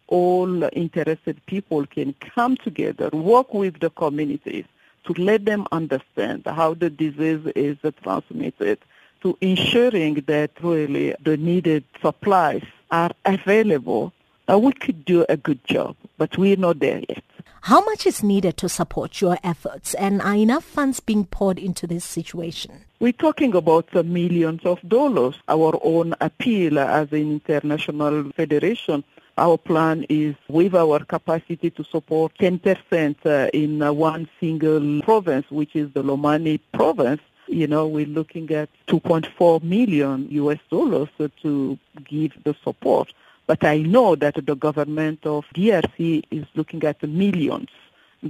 all 0.08 0.64
interested 0.74 1.44
people 1.46 1.86
can 1.86 2.14
come 2.36 2.58
together, 2.58 3.10
work 3.12 3.54
with 3.54 3.80
the 3.80 3.90
communities 3.90 4.66
to 5.06 5.14
let 5.14 5.46
them 5.46 5.66
understand 5.72 6.44
how 6.46 6.74
the 6.74 6.90
disease 6.90 7.46
is 7.56 7.78
transmitted, 8.04 8.80
to 9.22 9.38
ensuring 9.42 10.16
that 10.28 10.52
really 10.62 11.16
the 11.24 11.38
needed 11.38 11.84
supplies 12.02 12.64
are 12.92 13.12
available, 13.26 14.14
uh, 14.50 14.58
we 14.58 14.72
could 14.74 15.06
do 15.06 15.26
a 15.30 15.38
good 15.38 15.64
job, 15.66 15.96
but 16.18 16.38
we're 16.38 16.58
not 16.58 16.80
there 16.80 17.02
yet. 17.10 17.24
How 17.62 17.84
much 17.84 18.06
is 18.06 18.24
needed 18.24 18.56
to 18.58 18.70
support 18.70 19.20
your 19.20 19.38
efforts 19.44 19.94
and 19.96 20.22
are 20.22 20.36
enough 20.36 20.64
funds 20.64 21.00
being 21.00 21.26
poured 21.26 21.60
into 21.60 21.86
this 21.86 22.06
situation? 22.06 22.86
We're 23.00 23.12
talking 23.12 23.54
about 23.56 23.94
uh, 23.96 24.04
millions 24.04 24.62
of 24.64 24.80
dollars. 24.88 25.36
Our 25.48 25.78
own 25.84 26.16
appeal 26.22 26.80
as 26.80 27.12
an 27.12 27.42
international 27.48 28.32
federation 28.32 29.04
our 29.38 29.58
plan 29.58 30.04
is 30.10 30.36
with 30.48 30.74
our 30.74 31.00
capacity 31.06 31.70
to 31.70 31.84
support 31.84 32.34
10% 32.40 33.16
uh, 33.24 33.50
in 33.54 33.82
uh, 33.84 33.94
one 33.94 34.28
single 34.40 35.02
province, 35.04 35.46
which 35.52 35.76
is 35.76 35.92
the 35.94 36.04
Lomami 36.04 36.60
province. 36.74 37.22
You 37.48 37.68
know, 37.68 37.88
we're 37.88 38.08
looking 38.08 38.50
at 38.52 38.70
2.4 38.88 39.62
million 39.62 40.28
US 40.32 40.58
dollars 40.72 41.10
to 41.44 41.78
give 42.04 42.32
the 42.44 42.56
support. 42.64 43.14
But 43.48 43.64
I 43.64 43.80
know 43.80 44.16
that 44.16 44.46
the 44.46 44.56
government 44.56 45.26
of 45.26 45.46
DRC 45.56 46.24
is 46.30 46.46
looking 46.56 46.84
at 46.84 47.02
millions 47.02 47.70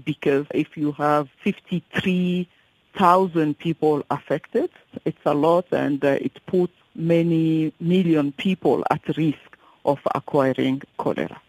because 0.06 0.46
if 0.54 0.78
you 0.78 0.94
have 0.94 1.28
53,000 1.44 3.58
people 3.58 4.04
affected, 4.12 4.70
it's 5.06 5.26
a 5.26 5.34
lot 5.34 5.66
and 5.72 6.06
uh, 6.06 6.20
it 6.22 6.40
puts 6.46 6.74
many 6.94 7.74
million 7.80 8.32
people 8.32 8.84
at 8.92 9.02
risk 9.18 9.58
of 9.86 9.98
acquiring 10.14 10.84
cholera. 10.98 11.42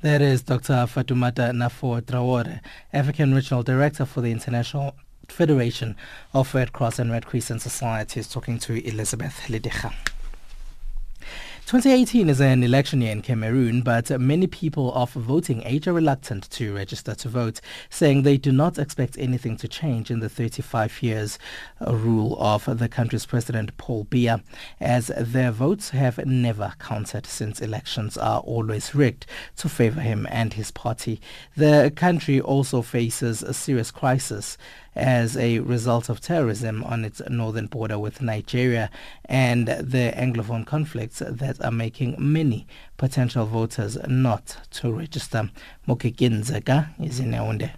That 0.00 0.22
is 0.22 0.42
Dr. 0.42 0.86
Fatoumata 0.86 1.50
Nafo 1.52 2.00
Traore, 2.00 2.60
African 2.92 3.34
Regional 3.34 3.64
Director 3.64 4.04
for 4.06 4.20
the 4.20 4.30
International 4.30 4.94
Federation 5.28 5.96
of 6.32 6.54
Red 6.54 6.72
Cross 6.72 7.00
and 7.00 7.10
Red 7.10 7.26
Crescent 7.26 7.60
Societies, 7.60 8.28
talking 8.28 8.60
to 8.60 8.80
Elizabeth 8.88 9.40
Lidicha. 9.48 9.92
2018 11.68 12.30
is 12.30 12.40
an 12.40 12.62
election 12.62 13.02
year 13.02 13.12
in 13.12 13.20
Cameroon, 13.20 13.82
but 13.82 14.08
many 14.18 14.46
people 14.46 14.90
of 14.94 15.12
voting 15.12 15.62
age 15.64 15.86
are 15.86 15.92
reluctant 15.92 16.48
to 16.48 16.74
register 16.74 17.14
to 17.14 17.28
vote, 17.28 17.60
saying 17.90 18.22
they 18.22 18.38
do 18.38 18.50
not 18.50 18.78
expect 18.78 19.18
anything 19.18 19.54
to 19.54 19.68
change 19.68 20.10
in 20.10 20.20
the 20.20 20.30
35 20.30 21.02
years 21.02 21.38
rule 21.86 22.38
of 22.40 22.78
the 22.78 22.88
country's 22.88 23.26
president 23.26 23.76
Paul 23.76 24.06
Biya, 24.06 24.42
as 24.80 25.12
their 25.14 25.50
votes 25.50 25.90
have 25.90 26.24
never 26.24 26.72
counted 26.78 27.26
since 27.26 27.60
elections 27.60 28.16
are 28.16 28.40
always 28.40 28.94
rigged 28.94 29.26
to 29.56 29.68
favor 29.68 30.00
him 30.00 30.26
and 30.30 30.54
his 30.54 30.70
party. 30.70 31.20
The 31.54 31.92
country 31.94 32.40
also 32.40 32.80
faces 32.80 33.42
a 33.42 33.52
serious 33.52 33.90
crisis 33.90 34.56
as 34.98 35.36
a 35.36 35.60
result 35.60 36.08
of 36.08 36.20
terrorism 36.20 36.82
on 36.84 37.04
its 37.04 37.22
northern 37.30 37.66
border 37.66 37.98
with 37.98 38.20
Nigeria 38.20 38.90
and 39.26 39.68
the 39.68 40.12
Anglophone 40.16 40.66
conflicts 40.66 41.20
that 41.20 41.64
are 41.64 41.70
making 41.70 42.16
many 42.18 42.66
potential 42.96 43.46
voters 43.46 43.96
not 44.08 44.56
to 44.72 44.92
register. 44.92 45.50
Moki 45.86 46.10
Kinzeka 46.12 46.88
is 47.02 47.20
in 47.20 47.30
Yaoundé. 47.30 47.70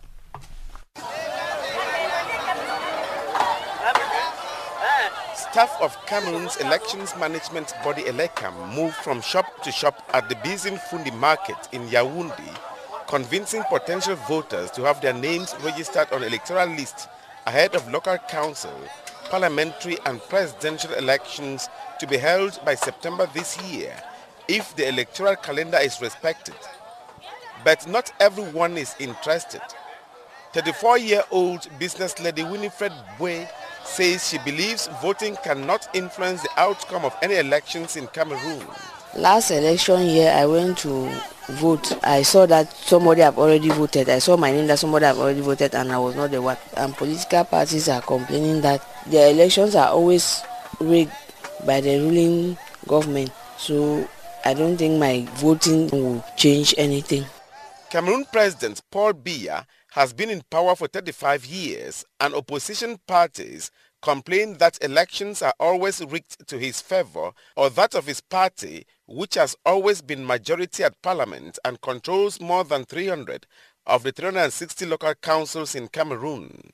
Staff 5.34 5.76
of 5.82 5.96
Cameroon's 6.06 6.56
elections 6.58 7.14
management 7.18 7.74
body 7.82 8.02
ELECAM 8.02 8.74
moved 8.74 8.94
from 8.94 9.20
shop 9.20 9.62
to 9.64 9.72
shop 9.72 10.08
at 10.14 10.28
the 10.28 10.36
Bizim 10.36 10.76
Fundi 10.78 11.12
market 11.18 11.56
in 11.72 11.82
Yaoundé, 11.88 12.56
convincing 13.10 13.64
potential 13.64 14.14
voters 14.28 14.70
to 14.70 14.84
have 14.84 15.00
their 15.00 15.12
names 15.12 15.56
registered 15.64 16.06
on 16.12 16.22
electoral 16.22 16.68
lists 16.68 17.08
ahead 17.44 17.74
of 17.74 17.90
local 17.90 18.16
council, 18.28 18.72
parliamentary 19.28 19.98
and 20.06 20.20
presidential 20.28 20.94
elections 20.94 21.68
to 21.98 22.06
be 22.06 22.16
held 22.16 22.64
by 22.64 22.72
September 22.72 23.28
this 23.34 23.60
year 23.64 24.00
if 24.46 24.76
the 24.76 24.88
electoral 24.88 25.34
calendar 25.34 25.78
is 25.78 26.00
respected. 26.00 26.54
But 27.64 27.84
not 27.88 28.12
everyone 28.20 28.76
is 28.76 28.94
interested. 29.00 29.60
34-year-old 30.52 31.68
business 31.80 32.20
lady 32.20 32.44
Winifred 32.44 32.92
Bwe 33.18 33.48
says 33.84 34.28
she 34.28 34.38
believes 34.38 34.88
voting 35.02 35.36
cannot 35.42 35.88
influence 35.96 36.42
the 36.42 36.50
outcome 36.56 37.04
of 37.04 37.16
any 37.22 37.34
elections 37.34 37.96
in 37.96 38.06
Cameroon. 38.08 38.64
Last 39.16 39.50
election 39.50 40.06
year, 40.06 40.32
I 40.32 40.46
went 40.46 40.78
to 40.78 41.10
vote. 41.50 41.98
I 42.04 42.22
saw 42.22 42.46
that 42.46 42.72
somebody 42.72 43.20
have 43.22 43.38
already 43.38 43.68
voted. 43.68 44.08
I 44.08 44.18
saw 44.18 44.36
my 44.36 44.50
name 44.50 44.66
that 44.68 44.78
somebody 44.78 45.04
have 45.06 45.18
already 45.18 45.40
voted 45.40 45.74
and 45.74 45.92
I 45.92 45.98
was 45.98 46.16
not 46.16 46.30
the 46.30 46.40
one. 46.40 46.56
And 46.76 46.94
political 46.94 47.44
parties 47.44 47.88
are 47.88 48.00
complaining 48.02 48.60
that 48.62 48.84
the 49.08 49.30
elections 49.30 49.74
are 49.74 49.88
always 49.88 50.42
rigged 50.80 51.12
by 51.66 51.80
the 51.80 51.98
ruling 51.98 52.56
government. 52.86 53.30
So 53.58 54.08
I 54.44 54.54
don't 54.54 54.76
think 54.76 54.98
my 54.98 55.26
voting 55.34 55.88
will 55.90 56.24
change 56.36 56.74
anything. 56.78 57.24
Cameroon 57.90 58.24
President 58.32 58.80
Paul 58.90 59.14
Biya 59.14 59.66
has 59.92 60.12
been 60.12 60.30
in 60.30 60.42
power 60.50 60.76
for 60.76 60.86
35 60.86 61.44
years 61.46 62.04
and 62.20 62.34
opposition 62.34 62.98
parties 63.06 63.70
complain 64.02 64.58
that 64.58 64.82
elections 64.82 65.42
are 65.42 65.54
always 65.60 66.04
rigged 66.04 66.46
to 66.46 66.58
his 66.58 66.80
favor 66.80 67.32
or 67.56 67.70
that 67.70 67.94
of 67.94 68.06
his 68.06 68.20
party, 68.20 68.86
which 69.06 69.34
has 69.34 69.56
always 69.64 70.02
been 70.02 70.26
majority 70.26 70.84
at 70.84 71.00
parliament 71.02 71.58
and 71.64 71.80
controls 71.80 72.40
more 72.40 72.64
than 72.64 72.84
300 72.84 73.46
of 73.86 74.02
the 74.02 74.12
360 74.12 74.86
local 74.86 75.14
councils 75.16 75.74
in 75.74 75.88
Cameroon. 75.88 76.72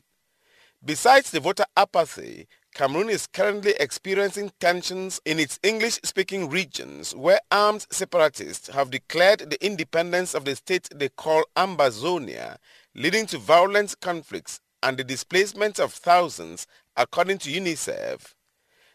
Besides 0.85 1.31
the 1.31 1.41
voter 1.41 1.65
apathy, 1.77 2.47
Cameroon 2.75 3.09
is 3.09 3.27
currently 3.27 3.75
experiencing 3.81 4.53
tensions 4.61 5.21
in 5.25 5.41
its 5.41 5.59
English-speaking 5.63 6.51
regions 6.51 7.15
where 7.15 7.41
armed 7.51 7.87
separatists 7.91 8.69
have 8.69 8.91
declared 8.91 9.51
the 9.51 9.65
independence 9.65 10.35
of 10.35 10.45
the 10.45 10.55
state 10.55 10.89
they 10.95 11.09
call 11.09 11.45
Ambazonia 11.57 12.59
leading 12.95 13.27
to 13.27 13.39
violent 13.39 13.99
conflicts 14.01 14.61
and 14.83 14.97
the 14.97 15.05
displacement 15.05 15.79
of 15.79 15.93
thousands, 15.93 16.67
according 16.97 17.39
to 17.39 17.51
UNICEF. 17.51 18.35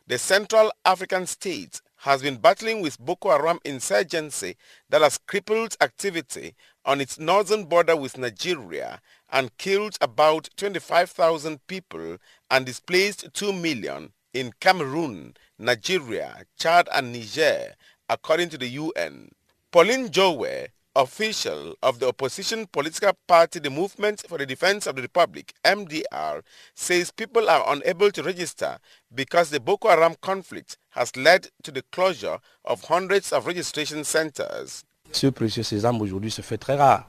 The 0.08 0.18
Central 0.18 0.72
African 0.84 1.28
state 1.28 1.82
has 1.98 2.22
been 2.24 2.38
battling 2.38 2.82
with 2.82 3.00
Boko 3.00 3.30
Haram 3.30 3.60
insurgency 3.64 4.58
that 4.90 5.02
has 5.02 5.20
crippled 5.20 5.78
activity 5.80 6.56
on 6.84 7.00
its 7.00 7.20
northern 7.20 7.66
border 7.66 7.96
with 7.96 8.18
Nigeria 8.18 9.00
and 9.32 9.56
killed 9.58 9.98
about 10.02 10.50
25,000 10.58 11.66
people 11.68 12.18
and 12.50 12.66
displaced 12.66 13.32
2 13.34 13.54
million 13.54 14.12
in 14.34 14.52
Cameroon, 14.60 15.36
Nigeria, 15.60 16.44
Chad 16.58 16.90
and 16.94 17.14
Niger, 17.14 17.76
according 18.10 18.50
to 18.50 18.58
the 18.58 18.68
UN. 18.68 19.30
Pauline 19.72 20.10
Jowe, 20.10 20.66
official 20.96 21.76
of 21.82 22.00
the 22.00 22.08
opposition 22.08 22.68
political 22.68 23.14
party 23.28 23.60
the 23.60 23.70
Movement 23.70 24.24
for 24.28 24.38
the 24.38 24.46
Defense 24.46 24.88
of 24.88 24.96
the 24.96 25.02
Republic, 25.02 25.54
MDR, 25.64 26.42
says 26.76 27.12
people 27.12 27.50
are 27.50 27.64
unable 27.74 28.12
to 28.12 28.24
register 28.24 28.78
because 29.14 29.50
the 29.50 29.60
Boko 29.60 29.90
Haram 29.90 30.16
conflict 30.22 30.78
has 30.92 31.16
led 31.16 31.48
to 31.64 31.72
the 31.72 31.84
closure 31.92 32.40
of 32.66 32.84
hundreds 32.84 33.32
of 33.32 33.48
registration 33.48 34.04
centers. 34.04 34.84
Ce 35.12 35.28
sésame 35.64 36.02
aujourd'hui 36.02 36.32
se 36.32 36.42
fait 36.42 36.58
très 36.58 36.76
rare. 36.76 37.06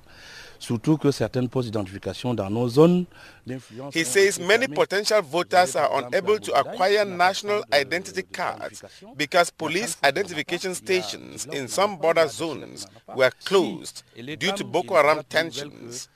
Surtout 0.62 0.96
que 0.96 1.11
certaines 1.11 1.48
postes 1.48 1.68
d'identification 1.70 2.35
dans 2.35 2.48
nos 2.48 2.68
zones 2.68 3.05
d'influence. 3.46 3.94
He 3.94 4.05
says 4.05 4.38
many 4.38 4.68
potential 4.68 5.20
voters 5.20 5.75
are 5.77 5.90
unable 5.98 6.38
to 6.38 6.53
acquire 6.55 7.05
national 7.05 7.62
identity 7.72 8.22
cards 8.22 8.83
because 9.16 9.51
police 9.51 9.96
identification 10.05 10.75
stations 10.75 11.46
in 11.53 11.66
some 11.68 11.96
border 11.98 12.29
zones 12.29 12.87
were 13.16 13.31
closed 13.44 14.05
due 14.16 14.53
to 14.53 14.64
Boko 14.64 14.94
Haram 14.94 15.22
tensions. 15.29 16.09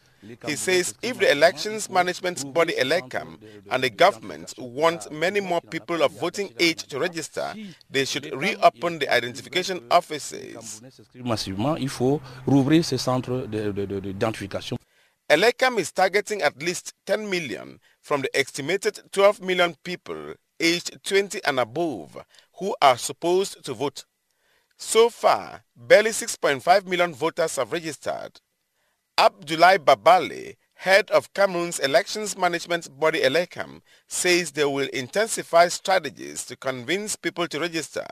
He 0.47 0.57
says 0.57 0.95
if 1.03 1.19
the 1.19 1.31
elections 1.31 1.89
management 1.91 2.53
body 2.53 2.75
ELECAM 2.75 3.39
and 3.71 3.83
the 3.83 3.91
government 3.91 4.55
want 4.59 5.11
many 5.13 5.41
more 5.41 5.61
people 5.61 6.03
of 6.03 6.13
voting 6.13 6.53
age 6.59 6.83
to 6.85 6.99
register, 6.99 7.55
they 7.91 8.05
should 8.05 8.33
reopen 8.35 8.99
the 8.99 9.09
identification 9.13 9.81
offices. 9.91 10.83
il 11.15 11.89
faut 11.89 12.21
rouvrir 12.47 12.85
ces 12.85 12.99
centres 12.99 13.47
d'identification. 13.49 14.79
ELECAM 15.29 15.79
is 15.79 15.93
targeting 15.93 16.41
at 16.43 16.63
least 16.63 16.95
10 17.07 17.29
million 17.29 17.81
from 18.01 18.23
the 18.23 18.31
estimated 18.37 19.01
12 19.13 19.41
million 19.43 19.75
people 19.83 20.35
aged 20.61 20.99
20 21.03 21.41
and 21.45 21.59
above 21.61 22.25
who 22.59 22.75
are 22.81 22.97
supposed 22.97 23.63
to 23.65 23.75
vote. 23.75 24.05
So 24.79 25.09
far, 25.09 25.63
barely 25.75 26.11
6.5 26.11 26.87
million 26.87 27.13
voters 27.15 27.57
have 27.57 27.73
registered. 27.73 28.41
Abdoulaye 29.19 29.79
Babale, 29.79 30.57
head 30.75 31.11
of 31.11 31.33
Cameroon's 31.33 31.79
elections 31.79 32.37
management 32.37 33.01
body 33.01 33.21
ELECAM, 33.23 33.81
says 34.07 34.51
they 34.51 34.67
will 34.67 34.89
intensify 34.93 35.69
strategies 35.69 36.45
to 36.45 36.55
convince 36.55 37.17
people 37.17 37.49
to 37.49 37.59
register. 37.59 38.05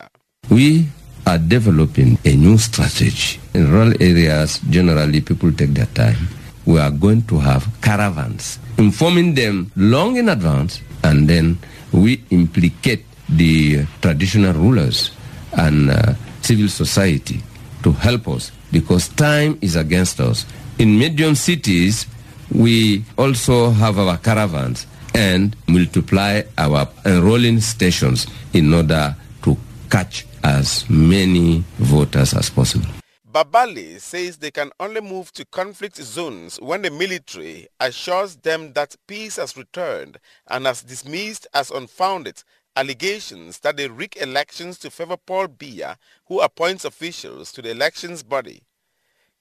We 0.49 0.89
are 1.27 1.37
developing 1.37 2.17
a 2.25 2.35
new 2.35 2.57
strategy. 2.57 3.39
In 3.53 3.71
rural 3.71 3.93
areas, 4.03 4.61
generally 4.71 5.21
people 5.21 5.53
take 5.53 5.75
their 5.75 5.93
time. 5.93 6.17
We 6.65 6.79
are 6.79 6.91
going 6.91 7.25
to 7.27 7.39
have 7.39 7.69
caravans, 7.83 8.59
informing 8.79 9.35
them 9.35 9.73
long 9.77 10.17
in 10.17 10.31
advance, 10.31 10.81
and 11.03 11.29
then 11.29 11.59
we 11.93 12.25
implicate 12.31 13.05
the 13.29 13.85
traditional 14.01 14.55
rulers 14.55 15.11
and 15.59 15.91
uh, 15.91 16.15
civil 16.41 16.69
society 16.69 17.43
to 17.83 17.93
help 17.93 18.27
us 18.29 18.51
because 18.73 19.09
time 19.09 19.59
is 19.61 19.77
against 19.77 20.19
us. 20.21 20.47
In 20.77 20.99
medium 20.99 21.37
cities, 21.37 22.07
we 22.53 23.05
also 23.17 23.71
have 23.71 23.97
our 23.97 24.19
caravans 24.19 24.89
and 25.15 25.55
multiply 25.69 26.43
our 26.59 26.89
enrolling 27.07 27.61
stations 27.61 28.27
in 28.53 28.75
order 28.75 29.15
to 29.45 29.57
catch 29.89 30.27
as 30.43 30.85
many 30.91 31.63
voters 31.79 32.35
as 32.35 32.51
possible. 32.51 32.89
Babale 33.31 34.01
says 34.01 34.39
they 34.39 34.51
can 34.51 34.73
only 34.81 35.01
move 35.01 35.31
to 35.35 35.45
conflict 35.45 35.97
zones 35.97 36.61
when 36.61 36.83
the 36.83 36.91
military 36.91 37.69
assures 37.79 38.35
them 38.37 38.73
that 38.73 38.97
peace 39.07 39.37
has 39.37 39.57
returned 39.57 40.19
and 40.49 40.67
has 40.67 40.83
dismissed 40.83 41.47
as 41.55 41.71
unfounded 41.71 42.43
allegations 42.75 43.61
that 43.61 43.77
they 43.77 43.87
rig 43.87 44.17
elections 44.21 44.79
to 44.79 44.91
favor 44.91 45.17
Paul 45.17 45.47
Biya, 45.47 45.97
who 46.27 46.41
appoints 46.41 46.85
officials 46.85 47.53
to 47.53 47.63
the 47.63 47.71
elections 47.71 48.25
body. 48.25 48.63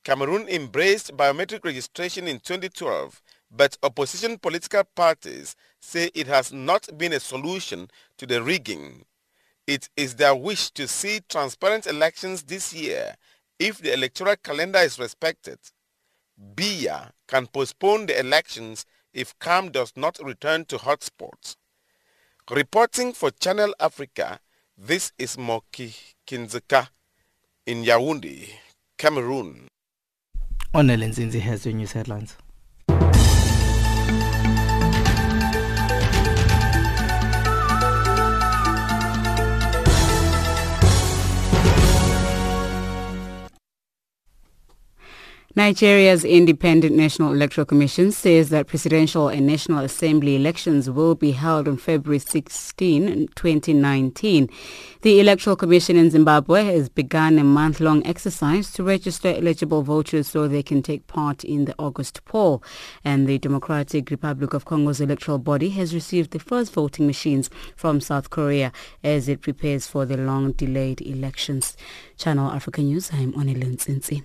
Cameroon 0.03 0.49
embraced 0.49 1.15
biometric 1.15 1.63
registration 1.63 2.27
in 2.27 2.39
2012, 2.39 3.21
but 3.49 3.77
opposition 3.83 4.37
political 4.37 4.83
parties 4.95 5.55
say 5.79 6.11
it 6.13 6.27
has 6.27 6.51
not 6.51 6.97
been 6.97 7.13
a 7.13 7.19
solution 7.19 7.89
to 8.17 8.25
the 8.25 8.43
rigging. 8.43 9.05
It 9.65 9.87
is 9.95 10.15
their 10.15 10.35
wish 10.35 10.71
to 10.71 10.89
see 10.89 11.21
transparent 11.29 11.87
elections 11.87 12.43
this 12.43 12.73
year 12.73 13.15
if 13.59 13.77
the 13.77 13.93
electoral 13.93 14.35
calendar 14.35 14.79
is 14.79 14.99
respected. 14.99 15.57
Biya 16.55 17.11
can 17.27 17.47
postpone 17.47 18.07
the 18.07 18.19
elections 18.19 18.85
if 19.13 19.37
calm 19.39 19.69
does 19.71 19.93
not 19.95 20.19
return 20.21 20.65
to 20.65 20.77
hotspots. 20.79 21.55
Reporting 22.51 23.13
for 23.13 23.31
Channel 23.31 23.73
Africa, 23.79 24.39
this 24.77 25.13
is 25.17 25.37
Moki 25.37 25.95
Kinzeka 26.27 26.89
in 27.65 27.83
Yaoundé, 27.83 28.49
Cameroon. 28.97 29.69
Onel 30.75 31.07
Nzinzi 31.07 31.39
has 31.41 31.61
the 31.63 31.71
news 31.71 31.91
headlines. 31.91 32.35
Nigeria's 45.55 46.25
Independent 46.25 46.95
National 46.95 47.31
Electoral 47.31 47.65
Commission 47.65 48.11
says 48.11 48.49
that 48.49 48.65
presidential 48.65 49.27
and 49.27 49.45
national 49.45 49.85
assembly 49.85 50.35
elections 50.35 50.89
will 50.89 51.13
be 51.13 51.29
held 51.29 51.67
on 51.67 51.77
February 51.77 52.17
16, 52.17 53.27
2019. 53.35 54.49
The 55.03 55.19
Electoral 55.19 55.55
Commission 55.55 55.95
in 55.95 56.09
Zimbabwe 56.09 56.63
has 56.63 56.89
begun 56.89 57.37
a 57.37 57.43
month-long 57.43 58.03
exercise 58.03 58.73
to 58.73 58.83
register 58.83 59.27
eligible 59.27 59.83
voters 59.83 60.27
so 60.27 60.47
they 60.47 60.63
can 60.63 60.81
take 60.81 61.05
part 61.05 61.43
in 61.43 61.65
the 61.65 61.75
August 61.77 62.25
poll. 62.25 62.63
And 63.05 63.27
the 63.27 63.37
Democratic 63.37 64.09
Republic 64.09 64.55
of 64.55 64.65
Congo's 64.65 65.01
electoral 65.01 65.37
body 65.37 65.69
has 65.69 65.93
received 65.93 66.31
the 66.31 66.39
first 66.39 66.73
voting 66.73 67.05
machines 67.05 67.51
from 67.75 68.01
South 68.01 68.31
Korea 68.31 68.71
as 69.03 69.29
it 69.29 69.41
prepares 69.41 69.85
for 69.85 70.03
the 70.03 70.17
long-delayed 70.17 70.99
elections. 71.01 71.77
Channel 72.17 72.49
Africa 72.49 72.81
News, 72.81 73.11
I'm 73.13 73.33
Onelin 73.33 73.77
Nsinsi. 73.77 74.23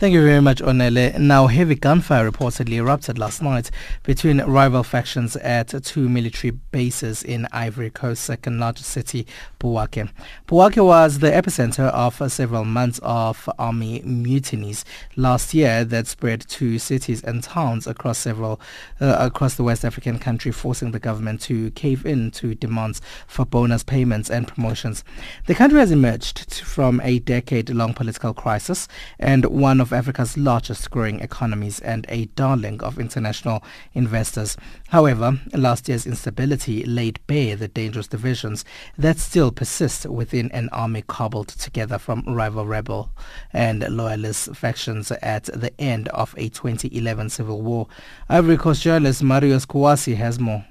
Thank 0.00 0.14
you 0.14 0.24
very 0.24 0.40
much, 0.40 0.62
Onele. 0.62 1.18
Now, 1.18 1.46
heavy 1.46 1.74
gunfire 1.74 2.30
reportedly 2.30 2.76
erupted 2.76 3.18
last 3.18 3.42
night 3.42 3.70
between 4.02 4.40
rival 4.40 4.82
factions 4.82 5.36
at 5.36 5.74
two 5.84 6.08
military 6.08 6.52
bases 6.52 7.22
in 7.22 7.46
Ivory 7.52 7.90
Coast's 7.90 8.24
second 8.24 8.58
largest 8.58 8.88
city, 8.88 9.26
Bouake. 9.58 10.10
Bouake 10.48 10.82
was 10.82 11.18
the 11.18 11.30
epicenter 11.30 11.90
of 11.90 12.32
several 12.32 12.64
months 12.64 12.98
of 13.02 13.46
army 13.58 14.00
mutinies 14.00 14.86
last 15.16 15.52
year 15.52 15.84
that 15.84 16.06
spread 16.06 16.48
to 16.48 16.78
cities 16.78 17.22
and 17.22 17.42
towns 17.42 17.86
across 17.86 18.16
several 18.16 18.58
uh, 19.02 19.16
across 19.18 19.56
the 19.56 19.64
West 19.64 19.84
African 19.84 20.18
country, 20.18 20.50
forcing 20.50 20.92
the 20.92 20.98
government 20.98 21.42
to 21.42 21.72
cave 21.72 22.06
in 22.06 22.30
to 22.30 22.54
demands 22.54 23.02
for 23.26 23.44
bonus 23.44 23.82
payments 23.82 24.30
and 24.30 24.48
promotions. 24.48 25.04
The 25.44 25.54
country 25.54 25.78
has 25.80 25.90
emerged 25.90 26.62
from 26.64 27.02
a 27.04 27.18
decade-long 27.18 27.92
political 27.92 28.32
crisis 28.32 28.88
and 29.18 29.44
one 29.44 29.78
of 29.78 29.89
of 29.90 29.98
Africa's 29.98 30.36
largest 30.38 30.88
growing 30.90 31.18
economies 31.18 31.80
and 31.80 32.06
a 32.08 32.26
darling 32.36 32.80
of 32.80 33.00
international 33.00 33.62
investors. 33.92 34.56
However, 34.88 35.40
last 35.52 35.88
year's 35.88 36.06
instability 36.06 36.84
laid 36.84 37.18
bare 37.26 37.56
the 37.56 37.66
dangerous 37.66 38.06
divisions 38.06 38.64
that 38.96 39.18
still 39.18 39.50
persist 39.50 40.06
within 40.06 40.50
an 40.52 40.68
army 40.68 41.02
cobbled 41.02 41.48
together 41.48 41.98
from 41.98 42.22
rival 42.26 42.66
rebel 42.66 43.10
and 43.52 43.84
loyalist 43.88 44.54
factions 44.54 45.10
at 45.10 45.44
the 45.44 45.72
end 45.80 46.08
of 46.10 46.34
a 46.38 46.48
2011 46.50 47.30
civil 47.30 47.60
war. 47.60 47.88
Ivory 48.28 48.58
Coast 48.58 48.82
journalist 48.82 49.24
Marius 49.24 49.66
Kouassi 49.66 50.14
has 50.14 50.38
more. 50.38 50.64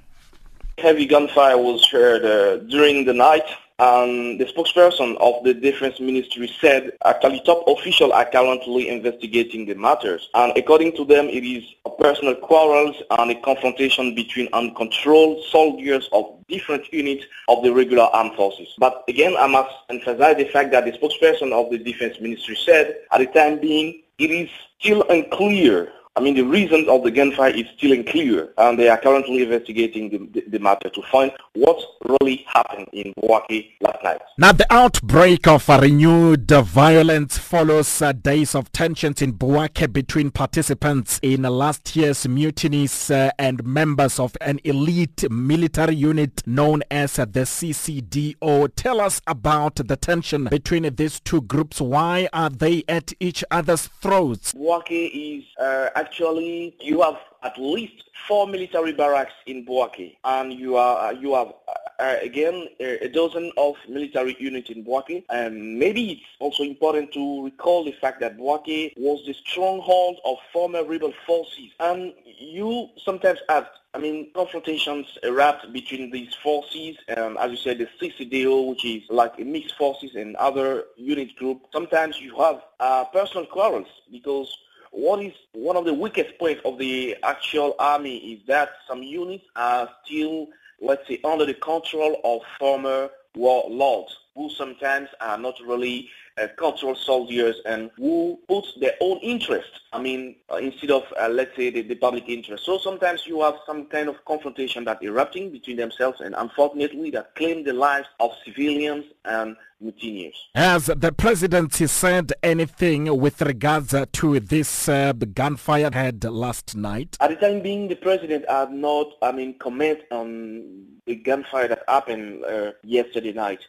Heavy 0.77 1.05
gunfire 1.05 1.57
was 1.57 1.85
heard 1.87 2.23
uh, 2.23 2.63
during 2.69 3.03
the 3.03 3.13
night 3.13 3.43
and 3.79 4.39
the 4.39 4.45
spokesperson 4.45 5.15
of 5.17 5.43
the 5.43 5.53
Defense 5.53 5.99
Ministry 5.99 6.51
said 6.59 6.91
actually 7.05 7.41
top 7.45 7.63
officials 7.67 8.11
are 8.11 8.25
currently 8.25 8.89
investigating 8.89 9.65
the 9.65 9.75
matters. 9.75 10.29
And 10.33 10.51
according 10.57 10.97
to 10.97 11.05
them, 11.05 11.27
it 11.27 11.45
is 11.45 11.63
a 11.85 11.89
personal 11.89 12.35
quarrels 12.35 12.95
and 13.09 13.31
a 13.31 13.35
confrontation 13.41 14.15
between 14.15 14.49
uncontrolled 14.53 15.43
soldiers 15.45 16.09
of 16.11 16.25
different 16.49 16.91
units 16.91 17.25
of 17.47 17.63
the 17.63 17.73
regular 17.73 18.03
armed 18.03 18.35
forces. 18.35 18.67
But 18.77 19.03
again, 19.07 19.35
I 19.37 19.47
must 19.47 19.73
emphasize 19.89 20.37
the 20.37 20.45
fact 20.45 20.71
that 20.71 20.85
the 20.85 20.91
spokesperson 20.91 21.53
of 21.53 21.71
the 21.71 21.77
Defense 21.77 22.19
Ministry 22.19 22.57
said 22.57 22.97
at 23.11 23.19
the 23.19 23.27
time 23.27 23.59
being, 23.59 24.01
it 24.17 24.31
is 24.31 24.49
still 24.79 25.03
unclear 25.09 25.93
I 26.15 26.21
mean, 26.21 26.35
the 26.35 26.41
reasons 26.41 26.87
of 26.87 27.03
the 27.03 27.11
gunfire 27.11 27.51
is 27.51 27.65
still 27.77 27.93
unclear, 27.93 28.49
and 28.57 28.77
they 28.77 28.89
are 28.89 28.97
currently 28.97 29.43
investigating 29.43 30.09
the, 30.09 30.17
the, 30.41 30.49
the, 30.49 30.59
matter 30.59 30.89
to 30.89 31.01
find 31.03 31.31
what 31.53 31.79
really 32.19 32.45
happened 32.51 32.87
in 32.91 33.13
Bouake 33.13 33.71
last 33.79 34.03
night. 34.03 34.19
Now, 34.37 34.51
the 34.51 34.65
outbreak 34.69 35.47
of 35.47 35.69
renewed 35.69 36.49
violence 36.49 37.37
follows 37.37 38.01
uh, 38.01 38.11
days 38.11 38.55
of 38.55 38.71
tensions 38.71 39.21
in 39.21 39.33
Bouake 39.33 39.93
between 39.93 40.31
participants 40.31 41.19
in 41.21 41.43
last 41.43 41.95
year's 41.95 42.27
mutinies 42.27 43.11
uh, 43.11 43.31
and 43.37 43.63
members 43.63 44.19
of 44.19 44.35
an 44.41 44.59
elite 44.63 45.29
military 45.31 45.95
unit 45.95 46.45
known 46.45 46.81
as 46.89 47.13
the 47.13 47.25
CCDO. 47.25 48.69
Tell 48.75 48.99
us 48.99 49.21
about 49.27 49.75
the 49.75 49.95
tension 49.95 50.45
between 50.45 50.93
these 50.95 51.19
two 51.19 51.41
groups. 51.43 51.79
Why 51.79 52.27
are 52.33 52.49
they 52.49 52.83
at 52.89 53.13
each 53.19 53.43
other's 53.51 53.87
throats? 54.01 54.53
Bouake 54.53 55.11
is 55.13 55.45
uh, 55.59 55.89
actually 55.99 56.75
you 56.79 57.01
have 57.01 57.17
at 57.43 57.57
least 57.57 58.09
four 58.27 58.47
military 58.47 58.93
barracks 58.93 59.33
in 59.45 59.65
Bouake, 59.65 60.17
and 60.23 60.53
you 60.53 60.77
are 60.77 61.13
you 61.13 61.33
have 61.35 61.53
uh, 61.99 62.15
again 62.21 62.67
a 62.79 63.09
dozen 63.09 63.51
of 63.57 63.75
military 63.87 64.35
units 64.39 64.69
in 64.69 64.83
Bouake. 64.83 65.23
And 65.29 65.79
maybe 65.79 66.11
it's 66.13 66.21
also 66.39 66.63
important 66.63 67.11
to 67.13 67.43
recall 67.43 67.83
the 67.83 67.93
fact 67.93 68.19
that 68.21 68.37
Bouake 68.37 68.93
was 68.97 69.25
the 69.25 69.33
stronghold 69.33 70.17
of 70.25 70.37
former 70.53 70.83
rebel 70.83 71.13
forces. 71.25 71.71
And 71.79 72.13
you 72.25 72.89
sometimes 73.03 73.39
have 73.49 73.67
I 73.95 73.97
mean, 73.97 74.29
confrontations 74.35 75.17
erupt 75.23 75.73
between 75.73 76.11
these 76.11 76.35
forces, 76.35 76.95
um, 77.17 77.37
as 77.39 77.49
you 77.49 77.57
said, 77.57 77.79
the 77.79 77.87
CCDO, 77.99 78.69
which 78.69 78.85
is 78.85 79.01
like 79.09 79.39
a 79.39 79.43
mixed 79.43 79.75
forces 79.77 80.13
and 80.13 80.35
other 80.35 80.83
unit 80.95 81.35
group. 81.37 81.63
Sometimes 81.73 82.21
you 82.21 82.37
have 82.37 82.61
uh, 82.79 83.05
personal 83.05 83.47
quarrels 83.47 83.87
because 84.11 84.55
what 84.91 85.21
is 85.23 85.33
one 85.53 85.75
of 85.75 85.85
the 85.85 85.93
weakest 85.93 86.37
points 86.37 86.61
of 86.65 86.77
the 86.77 87.15
actual 87.23 87.75
army 87.79 88.17
is 88.17 88.39
that 88.47 88.69
some 88.87 89.03
units 89.03 89.45
are 89.55 89.89
still, 90.03 90.47
let's 90.81 91.07
say, 91.07 91.19
under 91.23 91.45
the 91.45 91.53
control 91.53 92.19
of 92.23 92.41
former 92.57 93.09
warlords 93.35 94.17
who 94.35 94.49
sometimes 94.49 95.09
are 95.21 95.37
not 95.37 95.55
really 95.65 96.09
uh, 96.39 96.47
cultural 96.57 96.95
soldiers 96.95 97.55
and 97.65 97.91
who 97.97 98.39
put 98.47 98.65
their 98.79 98.93
own 99.01 99.17
interest, 99.19 99.69
I 99.91 100.01
mean, 100.01 100.35
uh, 100.51 100.57
instead 100.57 100.91
of, 100.91 101.03
uh, 101.19 101.29
let's 101.29 101.55
say, 101.55 101.69
the, 101.69 101.81
the, 101.81 101.95
public 101.95 102.29
interest. 102.29 102.65
So 102.65 102.77
sometimes 102.77 103.25
you 103.25 103.41
have 103.41 103.55
some 103.65 103.85
kind 103.87 104.07
of 104.07 104.23
confrontation 104.25 104.85
that 104.85 105.03
erupting 105.03 105.51
between 105.51 105.77
themselves 105.77 106.21
and 106.21 106.35
unfortunately 106.37 107.11
that 107.11 107.35
claim 107.35 107.63
the 107.63 107.73
lives 107.73 108.07
of 108.19 108.31
civilians 108.45 109.05
and 109.25 109.55
mutineers. 109.81 110.35
Has 110.55 110.85
the 110.87 111.11
president 111.11 111.73
said 111.73 112.33
anything 112.43 113.19
with 113.19 113.41
regards 113.41 113.93
to 114.11 114.39
this 114.39 114.89
uh, 114.89 115.13
gunfire 115.13 115.89
had 115.93 116.23
last 116.23 116.75
night? 116.75 117.17
At 117.19 117.29
the 117.29 117.35
time 117.35 117.61
being, 117.61 117.87
the 117.87 117.95
president 117.95 118.45
had 118.49 118.71
not, 118.71 119.07
I 119.21 119.31
mean, 119.31 119.57
comment 119.57 119.99
on 120.11 120.85
the 121.05 121.15
gunfire 121.15 121.67
that 121.69 121.83
happened 121.87 122.43
uh, 122.45 122.71
yesterday 122.83 123.33
night. 123.33 123.61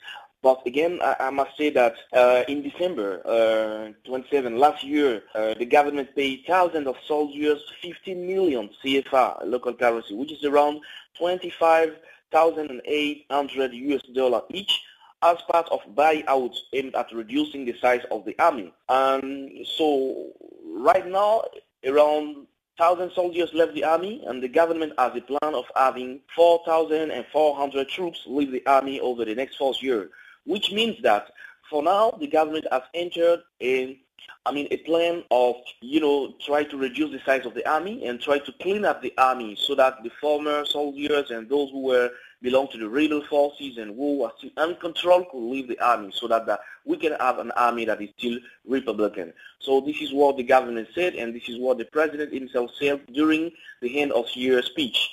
But 0.42 0.66
again, 0.66 1.00
I, 1.02 1.16
I 1.20 1.28
must 1.30 1.54
say 1.58 1.68
that 1.70 1.94
uh, 2.14 2.44
in 2.48 2.62
December 2.62 3.20
uh, 3.26 3.92
27 4.08 4.56
last 4.56 4.82
year, 4.82 5.22
uh, 5.34 5.52
the 5.54 5.66
government 5.66 6.16
paid 6.16 6.44
thousands 6.46 6.86
of 6.86 6.96
soldiers 7.06 7.62
15 7.82 8.26
million 8.26 8.70
CFA 8.82 9.44
local 9.44 9.74
currency, 9.74 10.14
which 10.14 10.32
is 10.32 10.42
around 10.44 10.80
25,800 11.18 13.74
US 13.74 14.00
dollar 14.14 14.40
each 14.48 14.80
as 15.22 15.36
part 15.50 15.68
of 15.70 15.80
buyouts 15.94 16.56
aimed 16.72 16.94
at 16.94 17.12
reducing 17.12 17.66
the 17.66 17.74
size 17.78 18.00
of 18.10 18.24
the 18.24 18.34
army. 18.38 18.72
And 18.88 19.66
so 19.76 20.30
right 20.64 21.06
now, 21.06 21.42
around 21.84 22.46
1,000 22.78 23.12
soldiers 23.12 23.52
left 23.52 23.74
the 23.74 23.84
army, 23.84 24.24
and 24.26 24.42
the 24.42 24.48
government 24.48 24.94
has 24.96 25.14
a 25.14 25.20
plan 25.20 25.54
of 25.54 25.66
having 25.76 26.20
4,400 26.34 27.88
troops 27.90 28.22
leave 28.26 28.50
the 28.50 28.64
army 28.64 28.98
over 29.00 29.26
the 29.26 29.34
next 29.34 29.56
four 29.56 29.74
years 29.80 30.10
which 30.46 30.72
means 30.72 31.00
that 31.02 31.30
for 31.68 31.82
now 31.82 32.10
the 32.20 32.26
government 32.26 32.66
has 32.70 32.82
entered 32.94 33.40
in 33.60 33.96
I 34.46 34.52
mean, 34.52 34.68
a 34.70 34.78
plan 34.78 35.22
of, 35.30 35.56
you 35.82 36.00
know, 36.00 36.32
try 36.44 36.64
to 36.64 36.76
reduce 36.76 37.10
the 37.12 37.20
size 37.26 37.44
of 37.44 37.54
the 37.54 37.68
army 37.70 38.06
and 38.06 38.20
try 38.20 38.38
to 38.38 38.52
clean 38.60 38.86
up 38.86 39.02
the 39.02 39.12
army 39.18 39.54
so 39.54 39.74
that 39.74 40.02
the 40.02 40.10
former 40.20 40.64
soldiers 40.64 41.30
and 41.30 41.48
those 41.48 41.70
who 41.70 41.82
were 41.82 42.10
belong 42.40 42.68
to 42.68 42.78
the 42.78 42.88
rebel 42.88 43.22
forces 43.28 43.76
and 43.76 43.94
who 43.96 44.22
are 44.22 44.32
still 44.38 44.50
uncontrolled 44.56 45.28
could 45.30 45.42
leave 45.42 45.68
the 45.68 45.78
army 45.80 46.10
so 46.14 46.26
that 46.26 46.46
the, 46.46 46.58
we 46.86 46.96
can 46.96 47.12
have 47.20 47.38
an 47.38 47.50
army 47.52 47.84
that 47.84 48.00
is 48.00 48.08
still 48.16 48.38
Republican. 48.66 49.32
So 49.58 49.82
this 49.82 50.00
is 50.00 50.12
what 50.12 50.38
the 50.38 50.42
government 50.42 50.88
said 50.94 51.14
and 51.14 51.34
this 51.34 51.48
is 51.48 51.58
what 51.58 51.76
the 51.76 51.84
president 51.84 52.32
himself 52.32 52.70
said 52.78 53.06
during 53.12 53.52
the 53.82 54.00
end 54.00 54.12
of 54.12 54.24
year 54.34 54.62
speech. 54.62 55.10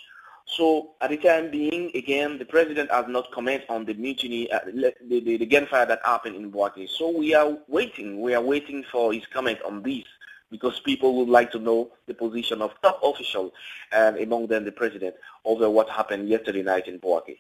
So 0.50 0.92
at 1.02 1.10
the 1.10 1.18
time 1.18 1.52
being, 1.52 1.92
again, 1.94 2.38
the 2.38 2.46
president 2.46 2.90
has 2.90 3.06
not 3.10 3.32
commented 3.32 3.70
on 3.70 3.84
the 3.86 3.94
mutiny, 3.94 4.50
uh, 4.50 4.60
the, 4.66 4.94
the, 5.10 5.38
the, 5.38 5.46
gunfire 5.46 5.86
that 5.86 6.00
happened 6.06 6.38
in 6.38 6.52
Bouake. 6.52 6.90
So 6.90 7.16
we 7.16 7.36
are 7.36 7.58
waiting. 7.68 8.22
We 8.22 8.34
are 8.34 8.42
waiting 8.42 8.84
for 8.90 9.12
his 9.12 9.26
comment 9.28 9.60
on 9.66 9.84
this 9.84 10.06
because 10.50 10.80
people 10.80 11.16
would 11.18 11.28
like 11.28 11.52
to 11.52 11.60
know 11.60 11.92
the 12.08 12.14
position 12.14 12.62
of 12.62 12.72
top 12.82 13.02
officials, 13.04 13.52
and 13.92 14.18
among 14.18 14.48
them 14.48 14.64
the 14.64 14.72
president, 14.72 15.16
over 15.44 15.70
what 15.70 15.90
happened 15.90 16.30
yesterday 16.30 16.64
night 16.64 16.88
in 16.88 16.98
Bouake. 17.00 17.40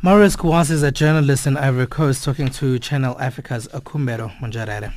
Maurice 0.00 0.36
Kouassi 0.36 0.70
is 0.70 0.82
a 0.84 0.92
journalist 0.92 1.46
in 1.46 1.56
Ivory 1.56 1.88
Coast 1.88 2.22
talking 2.22 2.48
to 2.50 2.78
Channel 2.78 3.18
Africa's 3.18 3.66
Akumbero 3.68 4.30
Munjarere. 4.38 4.92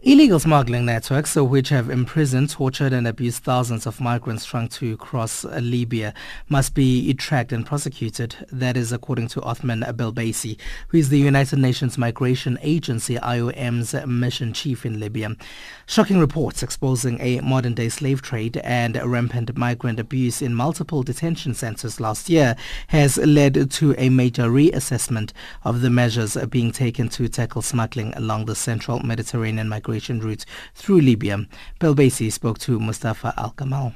Illegal 0.00 0.38
smuggling 0.38 0.86
networks, 0.86 1.34
which 1.34 1.70
have 1.70 1.90
imprisoned, 1.90 2.50
tortured 2.50 2.92
and 2.92 3.04
abused 3.08 3.42
thousands 3.42 3.84
of 3.84 4.00
migrants 4.00 4.44
trying 4.44 4.68
to 4.68 4.96
cross 4.96 5.42
Libya, 5.42 6.14
must 6.48 6.72
be 6.72 7.12
tracked 7.14 7.50
and 7.50 7.66
prosecuted. 7.66 8.36
That 8.52 8.76
is 8.76 8.92
according 8.92 9.26
to 9.28 9.42
Othman 9.42 9.80
Belbeisi, 9.80 10.56
who 10.86 10.98
is 10.98 11.08
the 11.08 11.18
United 11.18 11.58
Nations 11.58 11.98
Migration 11.98 12.60
Agency 12.62 13.16
IOM's 13.16 13.92
mission 14.06 14.52
chief 14.52 14.86
in 14.86 15.00
Libya. 15.00 15.34
Shocking 15.86 16.20
reports 16.20 16.62
exposing 16.62 17.20
a 17.20 17.40
modern-day 17.40 17.88
slave 17.88 18.22
trade 18.22 18.58
and 18.58 18.94
rampant 19.04 19.56
migrant 19.58 19.98
abuse 19.98 20.40
in 20.40 20.54
multiple 20.54 21.02
detention 21.02 21.54
centers 21.54 21.98
last 21.98 22.30
year 22.30 22.54
has 22.86 23.18
led 23.18 23.68
to 23.72 23.96
a 23.98 24.10
major 24.10 24.44
reassessment 24.44 25.32
of 25.64 25.80
the 25.80 25.90
measures 25.90 26.36
being 26.50 26.70
taken 26.70 27.08
to 27.08 27.26
tackle 27.26 27.62
smuggling 27.62 28.14
along 28.14 28.44
the 28.44 28.54
central 28.54 29.00
Mediterranean 29.00 29.68
migration 29.68 29.87
migration 29.88 30.20
routes 30.20 30.44
through 30.74 31.00
Libya. 31.00 31.46
Belbeisi 31.80 32.30
spoke 32.30 32.58
to 32.58 32.78
Mustafa 32.78 33.32
Al-Kamal. 33.38 33.94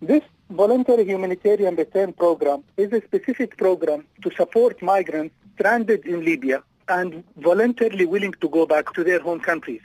This 0.00 0.22
voluntary 0.48 1.04
humanitarian 1.04 1.76
return 1.76 2.14
program 2.14 2.64
is 2.78 2.90
a 2.94 3.02
specific 3.02 3.58
program 3.58 4.06
to 4.22 4.30
support 4.34 4.80
migrants 4.80 5.34
stranded 5.54 6.06
in 6.06 6.24
Libya 6.24 6.62
and 6.88 7.22
voluntarily 7.36 8.06
willing 8.06 8.32
to 8.40 8.48
go 8.48 8.64
back 8.64 8.94
to 8.94 9.04
their 9.04 9.20
home 9.20 9.40
countries. 9.40 9.82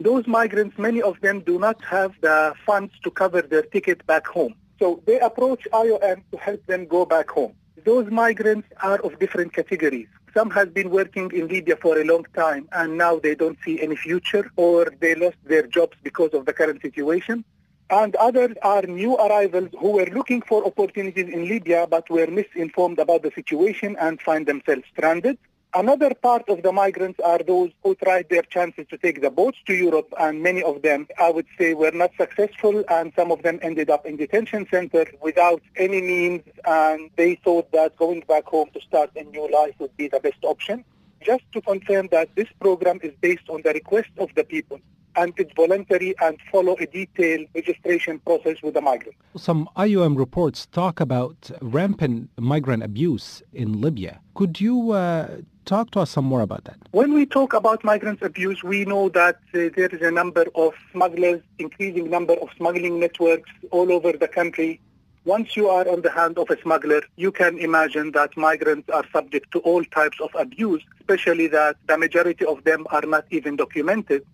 Those 0.00 0.26
migrants, 0.26 0.78
many 0.78 1.02
of 1.02 1.20
them 1.20 1.40
do 1.40 1.58
not 1.58 1.84
have 1.84 2.12
the 2.22 2.54
funds 2.64 2.94
to 3.04 3.10
cover 3.10 3.42
their 3.42 3.62
ticket 3.62 4.06
back 4.06 4.26
home. 4.26 4.54
So 4.78 5.02
they 5.06 5.20
approach 5.20 5.68
IOM 5.72 6.22
to 6.32 6.38
help 6.38 6.64
them 6.66 6.86
go 6.86 7.04
back 7.04 7.28
home. 7.30 7.52
Those 7.84 8.10
migrants 8.10 8.68
are 8.82 9.00
of 9.00 9.18
different 9.18 9.52
categories. 9.52 10.08
Some 10.36 10.50
have 10.50 10.74
been 10.74 10.90
working 10.90 11.30
in 11.32 11.48
Libya 11.48 11.76
for 11.76 11.98
a 11.98 12.04
long 12.04 12.26
time 12.34 12.68
and 12.72 12.98
now 12.98 13.18
they 13.18 13.34
don't 13.34 13.56
see 13.64 13.80
any 13.80 13.96
future 13.96 14.50
or 14.56 14.92
they 15.00 15.14
lost 15.14 15.38
their 15.46 15.66
jobs 15.66 15.96
because 16.02 16.34
of 16.34 16.44
the 16.44 16.52
current 16.52 16.82
situation. 16.82 17.42
And 17.88 18.14
others 18.16 18.54
are 18.60 18.82
new 18.82 19.16
arrivals 19.16 19.70
who 19.80 19.92
were 19.92 20.10
looking 20.12 20.42
for 20.42 20.62
opportunities 20.66 21.30
in 21.32 21.48
Libya 21.48 21.86
but 21.88 22.10
were 22.10 22.26
misinformed 22.26 22.98
about 22.98 23.22
the 23.22 23.32
situation 23.34 23.96
and 23.98 24.20
find 24.20 24.46
themselves 24.46 24.82
stranded. 24.92 25.38
Another 25.76 26.14
part 26.14 26.48
of 26.48 26.62
the 26.62 26.72
migrants 26.72 27.20
are 27.20 27.36
those 27.36 27.70
who 27.82 27.94
tried 27.96 28.30
their 28.30 28.40
chances 28.40 28.86
to 28.88 28.96
take 28.96 29.20
the 29.20 29.28
boats 29.28 29.58
to 29.66 29.74
Europe, 29.74 30.10
and 30.18 30.42
many 30.42 30.62
of 30.62 30.80
them, 30.80 31.06
I 31.20 31.28
would 31.28 31.44
say, 31.58 31.74
were 31.74 31.90
not 31.90 32.12
successful, 32.18 32.82
and 32.88 33.12
some 33.14 33.30
of 33.30 33.42
them 33.42 33.58
ended 33.60 33.90
up 33.90 34.06
in 34.06 34.16
detention 34.16 34.66
centers 34.70 35.08
without 35.20 35.60
any 35.76 36.00
means, 36.00 36.44
and 36.64 37.10
they 37.16 37.34
thought 37.34 37.70
that 37.72 37.94
going 37.96 38.20
back 38.26 38.46
home 38.46 38.70
to 38.72 38.80
start 38.80 39.10
a 39.16 39.24
new 39.24 39.52
life 39.52 39.74
would 39.78 39.94
be 39.98 40.08
the 40.08 40.18
best 40.18 40.42
option. 40.44 40.82
Just 41.20 41.44
to 41.52 41.60
confirm 41.60 42.08
that 42.10 42.34
this 42.36 42.48
program 42.58 42.98
is 43.02 43.12
based 43.20 43.50
on 43.50 43.60
the 43.60 43.74
request 43.74 44.08
of 44.16 44.30
the 44.34 44.44
people 44.44 44.80
and 45.16 45.32
it's 45.36 45.52
voluntary 45.54 46.14
and 46.20 46.38
follow 46.52 46.76
a 46.78 46.86
detailed 46.86 47.46
registration 47.54 48.18
process 48.20 48.62
with 48.62 48.74
the 48.74 48.80
migrant. 48.80 49.16
Some 49.36 49.68
IOM 49.76 50.16
reports 50.16 50.66
talk 50.66 51.00
about 51.00 51.50
rampant 51.60 52.30
migrant 52.38 52.82
abuse 52.82 53.42
in 53.52 53.80
Libya. 53.80 54.20
Could 54.34 54.60
you 54.60 54.92
uh, 54.92 55.38
talk 55.64 55.90
to 55.92 56.00
us 56.00 56.10
some 56.10 56.24
more 56.26 56.42
about 56.42 56.64
that? 56.64 56.76
When 56.92 57.14
we 57.14 57.26
talk 57.26 57.54
about 57.54 57.82
migrant 57.82 58.22
abuse, 58.22 58.62
we 58.62 58.84
know 58.84 59.08
that 59.10 59.36
uh, 59.54 59.70
there 59.76 59.88
is 59.88 60.02
a 60.02 60.10
number 60.10 60.46
of 60.54 60.74
smugglers, 60.92 61.40
increasing 61.58 62.10
number 62.10 62.34
of 62.34 62.48
smuggling 62.56 63.00
networks 63.00 63.50
all 63.70 63.90
over 63.90 64.12
the 64.12 64.28
country. 64.28 64.80
Once 65.24 65.56
you 65.56 65.68
are 65.68 65.88
on 65.88 66.02
the 66.02 66.10
hand 66.10 66.38
of 66.38 66.48
a 66.50 66.60
smuggler, 66.62 67.02
you 67.16 67.32
can 67.32 67.58
imagine 67.58 68.12
that 68.12 68.36
migrants 68.36 68.88
are 68.90 69.04
subject 69.12 69.50
to 69.50 69.58
all 69.60 69.82
types 69.86 70.18
of 70.20 70.30
abuse, 70.38 70.84
especially 71.00 71.48
that 71.48 71.76
the 71.88 71.98
majority 71.98 72.44
of 72.44 72.62
them 72.62 72.86
are 72.90 73.02
not 73.02 73.24
even 73.30 73.56
documented 73.56 74.24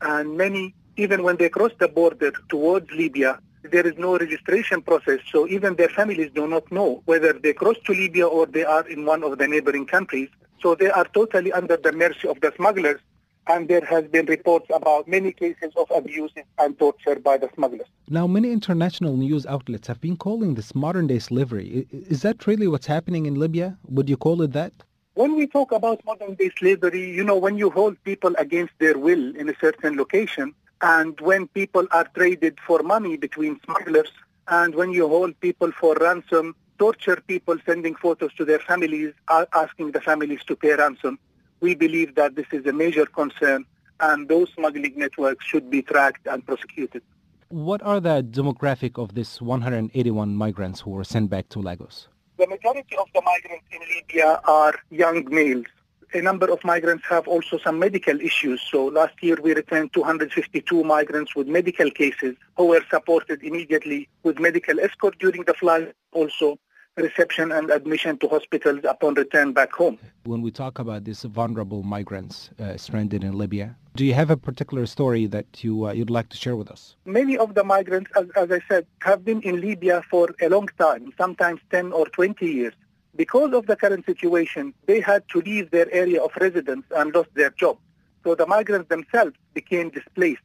and 0.00 0.36
many, 0.36 0.74
even 0.96 1.22
when 1.22 1.36
they 1.36 1.48
cross 1.48 1.72
the 1.78 1.88
border 1.88 2.32
towards 2.48 2.90
Libya, 2.92 3.38
there 3.62 3.86
is 3.86 3.94
no 3.96 4.18
registration 4.18 4.82
process, 4.82 5.20
so 5.32 5.48
even 5.48 5.76
their 5.76 5.88
families 5.88 6.30
do 6.34 6.46
not 6.46 6.70
know 6.70 7.02
whether 7.06 7.32
they 7.32 7.54
cross 7.54 7.76
to 7.86 7.92
Libya 7.92 8.26
or 8.26 8.46
they 8.46 8.64
are 8.64 8.86
in 8.88 9.06
one 9.06 9.24
of 9.24 9.38
the 9.38 9.48
neighboring 9.48 9.86
countries. 9.86 10.28
So 10.60 10.74
they 10.74 10.90
are 10.90 11.06
totally 11.14 11.52
under 11.52 11.76
the 11.76 11.92
mercy 11.92 12.28
of 12.28 12.40
the 12.40 12.52
smugglers, 12.56 13.00
and 13.46 13.68
there 13.68 13.84
has 13.84 14.04
been 14.04 14.26
reports 14.26 14.66
about 14.72 15.08
many 15.08 15.32
cases 15.32 15.72
of 15.76 15.90
abuse 15.94 16.32
and 16.58 16.78
torture 16.78 17.16
by 17.16 17.36
the 17.38 17.50
smugglers. 17.54 17.86
Now, 18.08 18.26
many 18.26 18.52
international 18.52 19.16
news 19.16 19.46
outlets 19.46 19.88
have 19.88 20.00
been 20.00 20.16
calling 20.16 20.54
this 20.54 20.74
modern-day 20.74 21.18
slavery. 21.18 21.86
Is 21.90 22.22
that 22.22 22.46
really 22.46 22.66
what's 22.68 22.86
happening 22.86 23.26
in 23.26 23.34
Libya? 23.34 23.78
Would 23.88 24.08
you 24.08 24.16
call 24.16 24.42
it 24.42 24.52
that? 24.52 24.72
When 25.14 25.36
we 25.36 25.46
talk 25.46 25.70
about 25.70 26.04
modern-day 26.04 26.50
slavery, 26.58 27.08
you 27.08 27.22
know, 27.22 27.36
when 27.38 27.56
you 27.56 27.70
hold 27.70 28.02
people 28.02 28.34
against 28.36 28.72
their 28.80 28.98
will 28.98 29.36
in 29.36 29.48
a 29.48 29.54
certain 29.60 29.96
location, 29.96 30.52
and 30.82 31.20
when 31.20 31.46
people 31.46 31.86
are 31.92 32.08
traded 32.16 32.58
for 32.66 32.82
money 32.82 33.16
between 33.16 33.60
smugglers, 33.64 34.10
and 34.48 34.74
when 34.74 34.90
you 34.90 35.06
hold 35.06 35.38
people 35.40 35.70
for 35.70 35.94
ransom, 36.00 36.56
torture 36.80 37.22
people 37.28 37.56
sending 37.64 37.94
photos 37.94 38.34
to 38.34 38.44
their 38.44 38.58
families, 38.58 39.12
asking 39.52 39.92
the 39.92 40.00
families 40.00 40.42
to 40.48 40.56
pay 40.56 40.74
ransom, 40.74 41.20
we 41.60 41.76
believe 41.76 42.16
that 42.16 42.34
this 42.34 42.46
is 42.50 42.66
a 42.66 42.72
major 42.72 43.06
concern, 43.06 43.64
and 44.00 44.28
those 44.28 44.50
smuggling 44.54 44.94
networks 44.96 45.46
should 45.46 45.70
be 45.70 45.80
tracked 45.80 46.26
and 46.26 46.44
prosecuted. 46.44 47.02
What 47.50 47.82
are 47.82 48.00
the 48.00 48.26
demographic 48.28 49.00
of 49.00 49.14
these 49.14 49.40
181 49.40 50.34
migrants 50.34 50.80
who 50.80 50.90
were 50.90 51.04
sent 51.04 51.30
back 51.30 51.48
to 51.50 51.60
Lagos? 51.60 52.08
The 52.36 52.48
majority 52.48 52.96
of 52.96 53.06
the 53.14 53.22
migrants 53.22 53.66
in 53.70 53.80
Libya 53.94 54.40
are 54.44 54.74
young 54.90 55.24
males. 55.32 55.66
A 56.14 56.20
number 56.20 56.50
of 56.50 56.64
migrants 56.64 57.04
have 57.08 57.28
also 57.28 57.58
some 57.58 57.78
medical 57.78 58.20
issues. 58.20 58.60
So 58.70 58.86
last 58.86 59.14
year 59.22 59.36
we 59.40 59.54
returned 59.54 59.92
252 59.92 60.82
migrants 60.82 61.36
with 61.36 61.46
medical 61.46 61.92
cases 61.92 62.34
who 62.56 62.66
were 62.66 62.84
supported 62.90 63.42
immediately 63.44 64.08
with 64.24 64.40
medical 64.40 64.80
escort 64.80 65.16
during 65.20 65.44
the 65.44 65.54
flight. 65.54 65.94
Also, 66.10 66.58
reception 66.96 67.50
and 67.50 67.70
admission 67.70 68.16
to 68.18 68.28
hospitals 68.28 68.80
upon 68.88 69.14
return 69.14 69.52
back 69.52 69.72
home. 69.72 69.98
When 70.24 70.42
we 70.42 70.50
talk 70.50 70.78
about 70.78 71.04
these 71.04 71.22
vulnerable 71.22 71.82
migrants 71.82 72.50
uh, 72.60 72.76
stranded 72.76 73.24
in 73.24 73.36
Libya, 73.36 73.76
do 73.96 74.04
you 74.04 74.14
have 74.14 74.30
a 74.30 74.36
particular 74.36 74.86
story 74.86 75.26
that 75.26 75.64
you, 75.64 75.86
uh, 75.86 75.92
you'd 75.92 76.10
like 76.10 76.28
to 76.30 76.36
share 76.36 76.56
with 76.56 76.70
us? 76.70 76.96
Many 77.04 77.36
of 77.36 77.54
the 77.54 77.64
migrants, 77.64 78.10
as, 78.16 78.26
as 78.36 78.50
I 78.50 78.60
said, 78.68 78.86
have 79.02 79.24
been 79.24 79.40
in 79.42 79.60
Libya 79.60 80.02
for 80.10 80.34
a 80.40 80.48
long 80.48 80.68
time, 80.78 81.12
sometimes 81.18 81.60
10 81.70 81.92
or 81.92 82.06
20 82.06 82.46
years. 82.46 82.74
Because 83.16 83.52
of 83.52 83.66
the 83.66 83.76
current 83.76 84.06
situation, 84.06 84.74
they 84.86 85.00
had 85.00 85.28
to 85.28 85.40
leave 85.40 85.70
their 85.70 85.92
area 85.92 86.22
of 86.22 86.32
residence 86.40 86.84
and 86.96 87.14
lost 87.14 87.30
their 87.34 87.50
job. 87.50 87.78
So 88.24 88.34
the 88.34 88.46
migrants 88.46 88.88
themselves 88.88 89.36
became 89.52 89.90
displaced. 89.90 90.42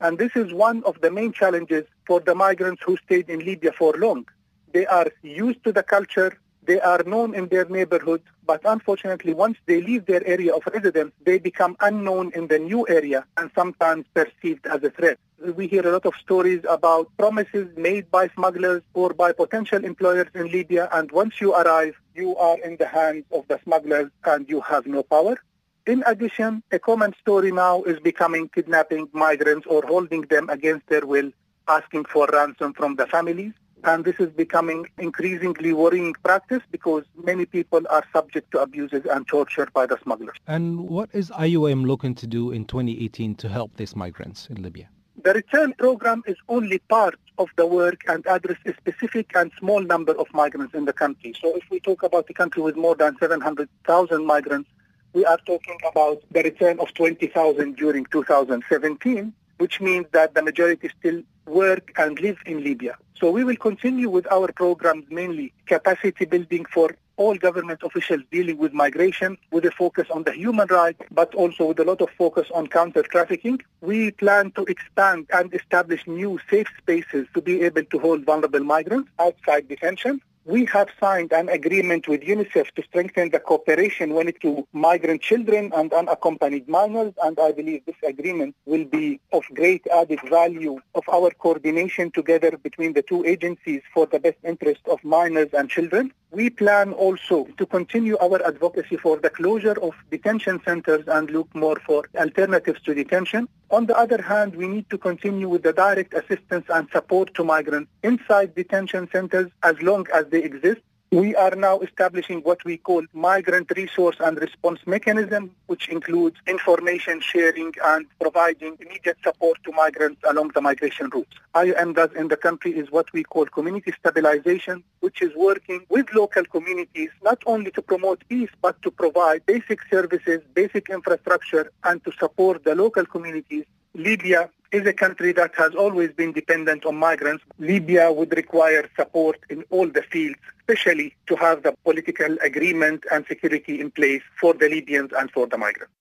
And 0.00 0.18
this 0.18 0.32
is 0.34 0.52
one 0.52 0.82
of 0.84 1.00
the 1.00 1.10
main 1.10 1.32
challenges 1.32 1.84
for 2.06 2.20
the 2.20 2.34
migrants 2.34 2.82
who 2.84 2.96
stayed 3.04 3.28
in 3.28 3.40
Libya 3.40 3.72
for 3.72 3.92
long 3.94 4.26
they 4.72 4.86
are 4.86 5.08
used 5.22 5.62
to 5.64 5.72
the 5.72 5.82
culture, 5.82 6.38
they 6.64 6.80
are 6.80 7.02
known 7.04 7.34
in 7.34 7.48
their 7.48 7.64
neighborhood, 7.64 8.22
but 8.46 8.60
unfortunately 8.64 9.34
once 9.34 9.58
they 9.66 9.80
leave 9.82 10.06
their 10.06 10.24
area 10.26 10.54
of 10.54 10.62
residence, 10.72 11.12
they 11.24 11.38
become 11.38 11.76
unknown 11.80 12.30
in 12.34 12.46
the 12.46 12.58
new 12.58 12.86
area 12.88 13.24
and 13.36 13.50
sometimes 13.54 14.04
perceived 14.14 14.66
as 14.66 14.82
a 14.84 14.90
threat. 14.90 15.18
We 15.56 15.66
hear 15.66 15.86
a 15.86 15.90
lot 15.90 16.06
of 16.06 16.14
stories 16.22 16.64
about 16.68 17.10
promises 17.18 17.66
made 17.76 18.10
by 18.12 18.28
smugglers 18.28 18.82
or 18.94 19.12
by 19.12 19.32
potential 19.32 19.84
employers 19.84 20.28
in 20.34 20.52
Libya, 20.52 20.88
and 20.92 21.10
once 21.10 21.40
you 21.40 21.52
arrive, 21.52 21.96
you 22.14 22.36
are 22.36 22.58
in 22.60 22.76
the 22.76 22.86
hands 22.86 23.24
of 23.32 23.48
the 23.48 23.58
smugglers 23.64 24.10
and 24.24 24.48
you 24.48 24.60
have 24.60 24.86
no 24.86 25.02
power. 25.02 25.36
In 25.84 26.04
addition, 26.06 26.62
a 26.70 26.78
common 26.78 27.12
story 27.20 27.50
now 27.50 27.82
is 27.82 27.98
becoming 27.98 28.48
kidnapping 28.48 29.08
migrants 29.12 29.66
or 29.66 29.82
holding 29.84 30.20
them 30.22 30.48
against 30.48 30.86
their 30.86 31.04
will, 31.04 31.32
asking 31.66 32.04
for 32.04 32.28
ransom 32.32 32.72
from 32.72 32.94
the 32.94 33.06
families 33.06 33.52
and 33.84 34.04
this 34.04 34.16
is 34.18 34.30
becoming 34.30 34.86
increasingly 34.98 35.72
worrying 35.72 36.14
practice 36.22 36.62
because 36.70 37.04
many 37.24 37.46
people 37.46 37.80
are 37.90 38.04
subject 38.12 38.50
to 38.52 38.60
abuses 38.60 39.04
and 39.10 39.26
torture 39.26 39.68
by 39.72 39.86
the 39.86 39.98
smugglers. 40.02 40.36
And 40.46 40.88
what 40.88 41.10
is 41.12 41.30
IOM 41.30 41.86
looking 41.86 42.14
to 42.16 42.26
do 42.26 42.50
in 42.50 42.64
2018 42.64 43.34
to 43.36 43.48
help 43.48 43.76
these 43.76 43.96
migrants 43.96 44.48
in 44.50 44.62
Libya? 44.62 44.88
The 45.22 45.34
return 45.34 45.74
program 45.74 46.22
is 46.26 46.36
only 46.48 46.78
part 46.78 47.16
of 47.38 47.48
the 47.56 47.66
work 47.66 48.02
and 48.08 48.26
address 48.26 48.58
a 48.66 48.74
specific 48.74 49.30
and 49.34 49.52
small 49.58 49.80
number 49.80 50.12
of 50.12 50.26
migrants 50.32 50.74
in 50.74 50.84
the 50.84 50.92
country. 50.92 51.34
So 51.40 51.54
if 51.56 51.64
we 51.70 51.80
talk 51.80 52.02
about 52.02 52.26
a 52.30 52.34
country 52.34 52.62
with 52.62 52.76
more 52.76 52.94
than 52.94 53.16
700,000 53.18 54.24
migrants, 54.24 54.70
we 55.12 55.24
are 55.26 55.38
talking 55.46 55.78
about 55.88 56.22
the 56.30 56.42
return 56.42 56.80
of 56.80 56.92
20,000 56.94 57.76
during 57.76 58.06
2017, 58.06 59.32
which 59.58 59.80
means 59.80 60.06
that 60.12 60.34
the 60.34 60.42
majority 60.42 60.90
still 60.98 61.22
work 61.46 61.92
and 61.96 62.20
live 62.20 62.38
in 62.46 62.62
Libya. 62.62 62.96
So 63.14 63.30
we 63.30 63.44
will 63.44 63.56
continue 63.56 64.08
with 64.10 64.26
our 64.32 64.50
programs, 64.52 65.04
mainly 65.10 65.52
capacity 65.66 66.24
building 66.24 66.64
for 66.64 66.96
all 67.16 67.36
government 67.36 67.80
officials 67.82 68.22
dealing 68.30 68.58
with 68.58 68.72
migration 68.72 69.36
with 69.50 69.64
a 69.64 69.70
focus 69.70 70.08
on 70.10 70.24
the 70.24 70.32
human 70.32 70.66
rights, 70.68 71.00
but 71.10 71.34
also 71.34 71.66
with 71.66 71.78
a 71.78 71.84
lot 71.84 72.00
of 72.00 72.10
focus 72.18 72.48
on 72.52 72.66
counter-trafficking. 72.66 73.60
We 73.80 74.10
plan 74.12 74.50
to 74.52 74.64
expand 74.64 75.26
and 75.32 75.54
establish 75.54 76.06
new 76.06 76.40
safe 76.50 76.68
spaces 76.78 77.28
to 77.34 77.40
be 77.40 77.62
able 77.62 77.84
to 77.84 77.98
hold 77.98 78.24
vulnerable 78.24 78.64
migrants 78.64 79.10
outside 79.18 79.68
detention. 79.68 80.20
We 80.44 80.64
have 80.72 80.88
signed 80.98 81.32
an 81.32 81.48
agreement 81.48 82.08
with 82.08 82.22
UNICEF 82.22 82.72
to 82.74 82.82
strengthen 82.82 83.30
the 83.30 83.38
cooperation 83.38 84.12
when 84.12 84.26
it 84.26 84.40
to 84.40 84.66
migrant 84.72 85.22
children 85.22 85.70
and 85.72 85.92
unaccompanied 85.92 86.68
minors, 86.68 87.12
and 87.22 87.38
I 87.38 87.52
believe 87.52 87.84
this 87.86 87.94
agreement 88.04 88.56
will 88.66 88.84
be 88.84 89.20
of 89.32 89.44
great 89.54 89.86
added 89.86 90.18
value 90.28 90.80
of 90.96 91.04
our 91.08 91.30
coordination 91.30 92.10
together 92.10 92.56
between 92.56 92.92
the 92.92 93.02
two 93.02 93.24
agencies 93.24 93.82
for 93.94 94.06
the 94.06 94.18
best 94.18 94.38
interest 94.42 94.80
of 94.90 95.04
minors 95.04 95.50
and 95.52 95.70
children. 95.70 96.12
We 96.32 96.50
plan 96.50 96.92
also 96.92 97.44
to 97.58 97.66
continue 97.66 98.16
our 98.18 98.44
advocacy 98.44 98.96
for 98.96 99.18
the 99.18 99.30
closure 99.30 99.78
of 99.80 99.92
detention 100.10 100.60
centers 100.64 101.04
and 101.06 101.30
look 101.30 101.54
more 101.54 101.76
for 101.86 102.04
alternatives 102.16 102.80
to 102.82 102.94
detention. 102.94 103.48
On 103.72 103.86
the 103.86 103.96
other 103.96 104.20
hand, 104.20 104.54
we 104.54 104.68
need 104.68 104.90
to 104.90 104.98
continue 104.98 105.48
with 105.48 105.62
the 105.62 105.72
direct 105.72 106.12
assistance 106.12 106.66
and 106.68 106.86
support 106.92 107.32
to 107.34 107.42
migrants 107.42 107.90
inside 108.02 108.54
detention 108.54 109.08
centers 109.10 109.50
as 109.62 109.80
long 109.80 110.06
as 110.12 110.26
they 110.26 110.42
exist 110.42 110.82
we 111.12 111.36
are 111.36 111.54
now 111.54 111.78
establishing 111.80 112.40
what 112.40 112.64
we 112.64 112.78
call 112.78 113.02
migrant 113.12 113.70
resource 113.76 114.16
and 114.18 114.40
response 114.40 114.80
mechanism, 114.86 115.50
which 115.66 115.90
includes 115.90 116.36
information 116.46 117.20
sharing 117.20 117.74
and 117.84 118.06
providing 118.18 118.78
immediate 118.80 119.18
support 119.22 119.58
to 119.62 119.72
migrants 119.72 120.22
along 120.30 120.52
the 120.54 120.62
migration 120.62 121.10
routes. 121.12 121.36
IOM 121.54 121.94
does 121.94 122.10
in 122.16 122.28
the 122.28 122.36
country 122.38 122.72
is 122.72 122.90
what 122.90 123.12
we 123.12 123.24
call 123.24 123.44
community 123.44 123.92
stabilization, 124.00 124.82
which 125.00 125.20
is 125.20 125.36
working 125.36 125.84
with 125.90 126.06
local 126.14 126.46
communities 126.46 127.10
not 127.22 127.42
only 127.44 127.70
to 127.72 127.82
promote 127.82 128.26
peace, 128.30 128.50
but 128.62 128.80
to 128.80 128.90
provide 128.90 129.44
basic 129.44 129.80
services, 129.90 130.40
basic 130.54 130.88
infrastructure, 130.88 131.70
and 131.84 132.02
to 132.04 132.12
support 132.12 132.64
the 132.64 132.74
local 132.74 133.04
communities 133.04 133.66
Libya 133.94 134.48
is 134.72 134.86
a 134.86 134.92
country 134.92 135.32
that 135.32 135.54
has 135.54 135.74
always 135.74 136.10
been 136.12 136.32
dependent 136.32 136.84
on 136.86 136.96
migrants. 136.96 137.44
Libya 137.58 138.10
would 138.10 138.34
require 138.36 138.88
support 138.96 139.38
in 139.50 139.64
all 139.70 139.86
the 139.86 140.02
fields, 140.02 140.38
especially 140.60 141.14
to 141.26 141.36
have 141.36 141.62
the 141.62 141.72
political 141.84 142.36
agreement 142.42 143.04
and 143.12 143.24
security 143.26 143.80
in 143.80 143.90
place 143.90 144.22
for 144.40 144.54
the 144.54 144.68
Libyans 144.68 145.12
and 145.16 145.30
for 145.30 145.46
the 145.46 145.58
migrants. 145.58 145.92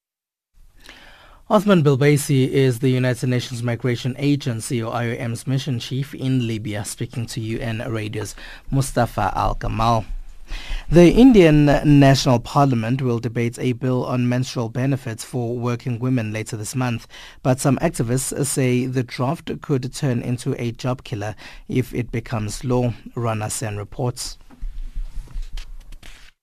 Othman 1.49 1.83
Belbeisi 1.83 2.47
is 2.47 2.79
the 2.79 2.89
United 2.89 3.27
Nations 3.27 3.61
Migration 3.61 4.15
Agency 4.17 4.81
or 4.81 4.93
IOM's 4.93 5.45
mission 5.45 5.79
chief 5.79 6.15
in 6.15 6.47
Libya 6.47 6.85
speaking 6.85 7.25
to 7.25 7.41
UN 7.41 7.79
Radio's 7.91 8.35
Mustafa 8.71 9.33
Al-Kamal. 9.35 10.05
The 10.89 11.11
Indian 11.11 11.65
National 11.99 12.39
Parliament 12.39 13.01
will 13.01 13.19
debate 13.19 13.57
a 13.59 13.73
bill 13.73 14.05
on 14.05 14.27
menstrual 14.27 14.69
benefits 14.69 15.23
for 15.23 15.57
working 15.57 15.99
women 15.99 16.33
later 16.33 16.57
this 16.57 16.75
month, 16.75 17.07
but 17.43 17.59
some 17.59 17.77
activists 17.77 18.45
say 18.45 18.85
the 18.85 19.03
draft 19.03 19.51
could 19.61 19.93
turn 19.93 20.21
into 20.21 20.55
a 20.61 20.71
job 20.71 21.03
killer 21.03 21.35
if 21.67 21.93
it 21.93 22.11
becomes 22.11 22.63
law. 22.63 22.93
Rana 23.15 23.49
Sen 23.49 23.77
reports. 23.77 24.37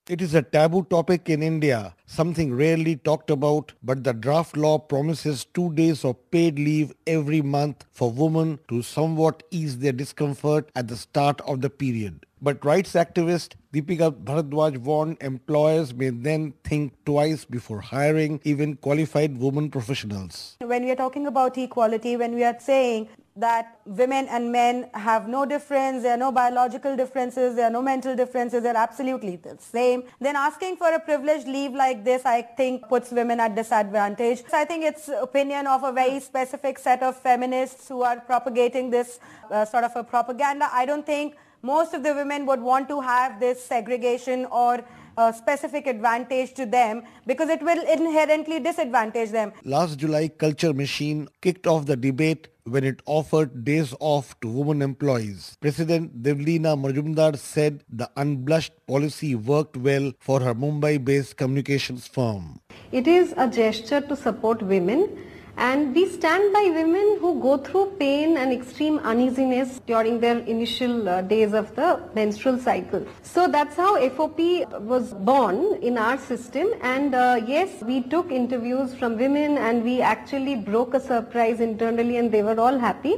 It 0.09 0.23
is 0.23 0.33
a 0.35 0.41
taboo 0.41 0.85
topic 0.85 1.29
in 1.29 1.43
India, 1.43 1.95
something 2.07 2.55
rarely 2.55 2.97
talked 2.97 3.29
about, 3.29 3.75
but 3.83 4.05
the 4.05 4.15
draft 4.15 4.57
law 4.57 4.79
promises 4.79 5.45
two 5.45 5.71
days 5.75 6.03
of 6.03 6.31
paid 6.31 6.59
leave 6.59 6.95
every 7.07 7.43
month 7.43 7.85
for 7.91 8.11
women 8.11 8.59
to 8.69 8.81
somewhat 8.81 9.43
ease 9.51 9.77
their 9.77 9.93
discomfort 9.93 10.71
at 10.75 10.89
the 10.89 10.97
start 10.97 11.43
of 11.43 11.61
the 11.61 11.69
period. 11.69 12.25
But 12.41 12.65
rights 12.65 12.93
activist 12.93 13.55
Deepika 13.73 14.13
Bharadwaj 14.13 14.79
warned 14.79 15.17
employers 15.21 15.93
may 15.93 16.11
then 16.11 16.55
think 16.63 16.93
twice 17.05 17.45
before 17.45 17.81
hiring 17.81 18.41
even 18.45 18.77
qualified 18.77 19.37
women 19.37 19.71
professionals. 19.71 20.57
When 20.61 20.85
we 20.85 20.91
are 20.93 20.97
talking 20.97 21.27
about 21.27 21.59
equality, 21.59 22.17
when 22.17 22.35
we 22.35 22.45
are 22.45 22.57
saying 22.61 23.09
that 23.35 23.79
women 23.87 24.27
and 24.29 24.51
men 24.53 24.89
have 24.95 25.29
no 25.29 25.45
difference, 25.47 26.03
there 26.03 26.15
are 26.15 26.17
no 26.17 26.31
biological 26.33 26.97
differences, 26.97 27.57
there 27.57 27.67
are 27.67 27.71
no 27.71 27.83
mental 27.83 28.15
differences, 28.17 28.63
they're 28.63 28.77
absolutely 28.77 29.37
the 29.37 29.57
same. 29.59 30.05
Then 30.21 30.35
asking 30.37 30.77
for 30.77 30.93
a 30.93 30.99
privileged 30.99 31.47
leave 31.47 31.73
like 31.73 32.05
this, 32.05 32.25
I 32.25 32.43
think 32.43 32.89
puts 32.89 33.11
women 33.11 33.39
at 33.41 33.55
disadvantage. 33.55 34.43
So 34.49 34.59
I 34.59 34.65
think 34.65 34.85
it's 34.85 35.09
opinion 35.09 35.67
of 35.67 35.85
a 35.85 35.93
very 35.93 36.21
specific 36.21 36.79
set 36.79 37.03
of 37.03 37.17
feminists 37.17 37.89
who 37.89 38.03
are 38.03 38.21
propagating 38.21 38.91
this 38.91 39.21
uh, 39.51 39.65
sort 39.65 39.85
of 39.85 39.95
a 39.95 40.05
propaganda. 40.05 40.69
I 40.73 40.87
don't 40.87 41.07
think 41.07 41.37
most 41.63 41.95
of 41.95 42.03
the 42.03 42.15
women 42.15 42.47
would 42.47 42.61
want 42.61 42.89
to 42.89 43.01
have 43.01 43.41
this 43.41 43.65
segregation 43.65 44.45
or 44.47 44.85
a 45.17 45.33
specific 45.33 45.87
advantage 45.89 46.55
to 46.55 46.65
them 46.65 47.03
because 47.27 47.49
it 47.49 47.61
will 47.61 47.83
inherently 47.89 48.61
disadvantage 48.61 49.31
them. 49.31 49.53
Last 49.65 49.99
July, 49.99 50.29
Culture 50.29 50.73
Machine 50.73 51.29
kicked 51.41 51.67
off 51.67 51.87
the 51.87 51.97
debate 51.97 52.49
when 52.65 52.85
it 52.85 53.03
offered 53.07 53.65
days 53.65 53.95
off 53.99 54.39
to 54.41 54.49
women 54.49 54.83
employees. 54.83 55.57
President 55.61 56.23
Devleena 56.23 56.77
Majumdar 56.79 57.37
said 57.37 57.83
the 57.89 58.09
unblushed 58.17 58.75
policy 58.87 59.35
worked 59.35 59.77
well 59.77 60.13
for 60.21 60.39
her 60.41 60.55
Mumbai-based 60.55 61.37
communications 61.37 62.07
firm. 62.07 62.61
It 62.93 63.09
is 63.09 63.35
a 63.37 63.49
gesture 63.49 64.01
to 64.03 64.15
support 64.15 64.63
women 64.63 65.19
and 65.59 65.93
we 65.93 66.09
stand 66.09 66.53
by 66.53 66.63
women 66.73 67.19
who 67.21 67.41
go 67.41 67.57
through 67.59 67.87
pain 67.99 68.37
and 68.37 68.53
extreme 68.53 68.99
uneasiness 69.01 69.81
during 69.87 70.21
their 70.21 70.39
initial 70.55 71.09
uh, 71.09 71.21
days 71.21 71.53
of 71.53 71.75
the 71.75 72.01
menstrual 72.15 72.59
cycle. 72.59 73.05
So 73.23 73.49
that's 73.49 73.75
how 73.75 73.99
FOP 74.09 74.39
was 74.81 75.15
born 75.15 75.83
in 75.83 75.99
our 75.99 76.17
system 76.17 76.69
and 76.81 77.13
uh, 77.13 77.41
yes 77.45 77.83
we 77.83 78.03
took 78.03 78.31
interviews 78.31 78.95
from 78.95 79.17
women 79.17 79.59
and 79.59 79.83
we 79.83 80.01
actually 80.01 80.55
broke 80.55 80.95
a 80.95 81.01
surprise 81.01 81.59
internally 81.59 82.19
and 82.19 82.31
they 82.31 82.45
were 82.45 82.59
all 82.61 82.79
happy. 82.79 83.17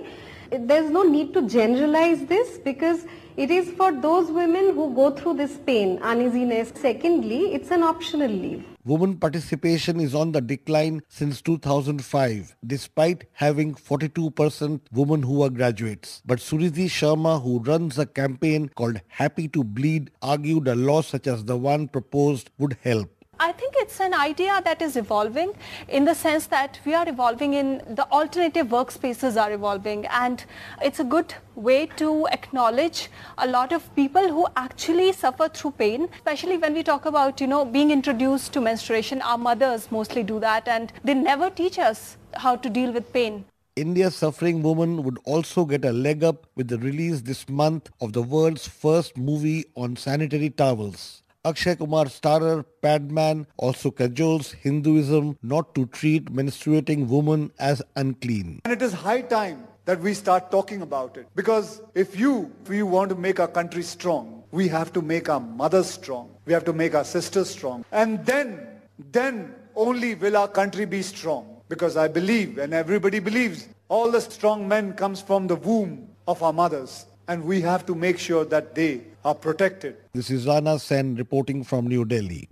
There's 0.51 0.91
no 0.91 1.03
need 1.03 1.35
to 1.35 1.43
generalize 1.47 2.25
this 2.25 2.57
because 2.57 3.05
it 3.37 3.51
is 3.51 3.71
for 3.73 3.93
those 3.93 4.31
women 4.31 4.75
who 4.75 4.95
go 4.95 5.11
through 5.11 5.35
this 5.35 5.59
pain, 5.59 5.99
uneasiness. 6.03 6.73
Secondly, 6.75 7.55
it's 7.55 7.71
an 7.71 7.83
optional 7.83 8.31
leave. 8.31 8.65
Women 8.83 9.19
participation 9.19 10.01
is 10.01 10.15
on 10.15 10.33
the 10.33 10.41
decline 10.41 11.03
since 11.07 11.43
2005, 11.43 12.57
despite 12.67 13.25
having 13.33 13.75
42% 13.75 14.81
women 14.91 15.23
who 15.23 15.43
are 15.43 15.51
graduates. 15.51 16.23
But 16.25 16.39
Suriti 16.39 16.87
Sharma, 16.87 17.43
who 17.43 17.59
runs 17.59 17.99
a 17.99 18.07
campaign 18.07 18.71
called 18.71 19.03
Happy 19.09 19.49
to 19.49 19.63
Bleed, 19.63 20.11
argued 20.23 20.67
a 20.67 20.75
law 20.75 21.03
such 21.03 21.27
as 21.27 21.45
the 21.45 21.59
one 21.59 21.89
proposed 21.89 22.49
would 22.57 22.79
help. 22.81 23.20
I 23.43 23.53
think 23.53 23.73
it's 23.79 24.01
an 24.01 24.13
idea 24.13 24.61
that 24.65 24.83
is 24.83 24.97
evolving 24.97 25.55
in 25.89 26.05
the 26.05 26.15
sense 26.15 26.47
that 26.49 26.79
we 26.85 26.93
are 26.93 27.09
evolving 27.09 27.55
in 27.55 27.79
the 27.89 28.07
alternative 28.13 28.67
workspaces 28.67 29.41
are 29.41 29.51
evolving 29.51 30.05
and 30.09 30.45
it's 30.83 31.01
a 31.01 31.05
good 31.05 31.33
way 31.55 31.87
to 31.97 32.27
acknowledge 32.33 33.09
a 33.39 33.47
lot 33.47 33.73
of 33.73 33.95
people 33.97 34.29
who 34.29 34.47
actually 34.57 35.13
suffer 35.13 35.49
through 35.49 35.71
pain, 35.71 36.07
especially 36.17 36.59
when 36.59 36.75
we 36.75 36.83
talk 36.83 37.07
about, 37.07 37.41
you 37.41 37.47
know, 37.47 37.65
being 37.65 37.91
introduced 37.91 38.53
to 38.53 38.61
menstruation. 38.61 39.23
Our 39.23 39.39
mothers 39.39 39.91
mostly 39.91 40.23
do 40.23 40.39
that 40.41 40.69
and 40.69 40.93
they 41.03 41.15
never 41.15 41.49
teach 41.49 41.79
us 41.79 42.19
how 42.35 42.57
to 42.57 42.69
deal 42.69 42.93
with 42.93 43.11
pain. 43.11 43.47
India's 43.75 44.17
suffering 44.17 44.63
woman 44.63 45.03
would 45.03 45.17
also 45.25 45.65
get 45.65 45.87
a 45.87 45.93
leg 45.93 46.23
up 46.23 46.47
with 46.57 46.69
the 46.69 46.77
release 46.77 47.23
this 47.23 47.49
month 47.49 47.89
of 48.03 48.13
the 48.13 48.23
world's 48.23 48.69
first 48.69 49.17
movie 49.17 49.65
on 49.77 49.97
sanitary 49.97 50.51
towels. 50.51 51.23
Akshay 51.43 51.75
Kumar 51.77 52.05
starrer 52.05 52.67
Padman 52.83 53.47
also 53.57 53.91
cajoles 53.91 54.53
Hinduism 54.53 55.39
not 55.43 55.75
to 55.75 55.87
treat 55.87 56.27
menstruating 56.27 57.09
women 57.09 57.51
as 57.59 57.81
unclean. 57.97 58.61
And 58.67 58.75
it 58.75 58.83
is 58.83 58.93
high 58.93 59.23
time 59.23 59.65
that 59.87 60.01
we 60.01 60.13
start 60.13 60.51
talking 60.51 60.83
about 60.83 61.17
it. 61.17 61.27
Because 61.35 61.81
if 61.95 62.19
you, 62.19 62.53
if 62.65 62.71
you 62.71 62.85
want 62.85 63.09
to 63.09 63.15
make 63.15 63.41
our 63.41 63.49
country 63.49 63.83
strong, 63.83 64.43
we 64.53 64.69
have 64.69 64.93
to 64.93 65.01
make 65.01 65.31
our 65.31 65.41
mothers 65.41 65.89
strong. 65.89 66.29
We 66.45 66.53
have 66.53 66.65
to 66.67 66.75
make 66.75 66.95
our 66.95 67.05
sisters 67.05 67.49
strong. 67.49 67.87
And 67.91 68.27
then, 68.27 68.67
then 69.11 69.55
only 69.75 70.17
will 70.17 70.37
our 70.37 70.49
country 70.49 70.85
be 70.85 71.01
strong. 71.01 71.63
Because 71.71 71.97
I 71.97 72.09
believe, 72.09 72.59
and 72.59 72.75
everybody 72.75 73.19
believes, 73.19 73.67
all 73.89 74.11
the 74.11 74.21
strong 74.21 74.69
men 74.69 74.93
comes 74.93 75.23
from 75.23 75.47
the 75.47 75.57
womb 75.57 76.07
of 76.29 76.43
our 76.43 76.53
mothers. 76.53 77.07
And 77.29 77.45
we 77.45 77.63
have 77.63 77.87
to 77.87 77.95
make 77.95 78.19
sure 78.19 78.45
that 78.45 78.75
they 78.75 79.03
are 79.25 79.35
protected. 79.35 79.97
This 80.13 80.31
is 80.31 80.47
Rana 80.47 80.79
Sen 80.79 81.15
reporting 81.17 81.65
from 81.65 81.87
New 81.87 82.05
Delhi. 82.05 82.49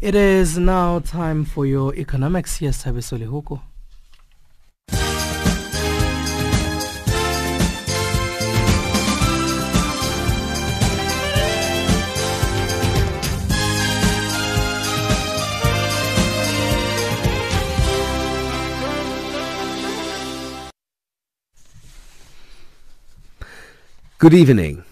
It 0.00 0.14
is 0.14 0.56
now 0.56 1.00
time 1.00 1.44
for 1.44 1.66
your 1.66 1.94
economics. 1.94 2.60
Yes, 2.62 2.84
Habisoli 2.84 3.26
Huko. 3.28 3.60
Good 24.20 24.34
evening. 24.34 24.84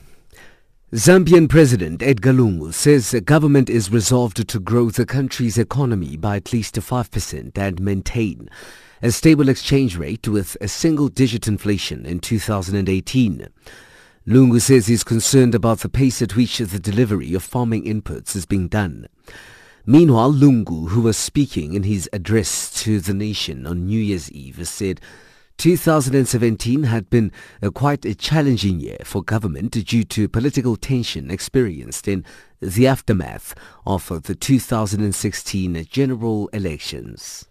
Zambian 0.94 1.50
President 1.50 2.02
Edgar 2.02 2.32
Lungu 2.32 2.72
says 2.72 3.10
the 3.10 3.20
government 3.20 3.68
is 3.68 3.92
resolved 3.92 4.48
to 4.48 4.58
grow 4.58 4.88
the 4.88 5.04
country's 5.04 5.58
economy 5.58 6.16
by 6.16 6.36
at 6.36 6.50
least 6.50 6.76
5% 6.76 7.58
and 7.58 7.78
maintain 7.78 8.48
a 9.02 9.10
stable 9.10 9.50
exchange 9.50 9.98
rate 9.98 10.26
with 10.28 10.56
a 10.62 10.66
single-digit 10.66 11.46
inflation 11.46 12.06
in 12.06 12.20
2018. 12.20 13.48
Lungu 14.26 14.62
says 14.62 14.86
he's 14.86 15.04
concerned 15.04 15.54
about 15.54 15.80
the 15.80 15.90
pace 15.90 16.22
at 16.22 16.34
which 16.34 16.56
the 16.56 16.80
delivery 16.80 17.34
of 17.34 17.42
farming 17.42 17.84
inputs 17.84 18.34
is 18.34 18.46
being 18.46 18.66
done. 18.66 19.08
Meanwhile, 19.84 20.32
Lungu, 20.32 20.88
who 20.88 21.02
was 21.02 21.18
speaking 21.18 21.74
in 21.74 21.82
his 21.82 22.08
address 22.14 22.70
to 22.82 22.98
the 22.98 23.12
nation 23.12 23.66
on 23.66 23.84
New 23.84 24.00
Year's 24.00 24.32
Eve, 24.32 24.66
said 24.66 25.02
2017 25.58 26.84
had 26.84 27.10
been 27.10 27.32
a 27.60 27.72
quite 27.72 28.04
a 28.04 28.14
challenging 28.14 28.78
year 28.78 28.98
for 29.02 29.24
government 29.24 29.72
due 29.84 30.04
to 30.04 30.28
political 30.28 30.76
tension 30.76 31.32
experienced 31.32 32.06
in 32.06 32.24
the 32.60 32.86
aftermath 32.86 33.56
of 33.84 34.08
the 34.22 34.36
2016 34.36 35.84
general 35.90 36.46
elections. 36.52 37.48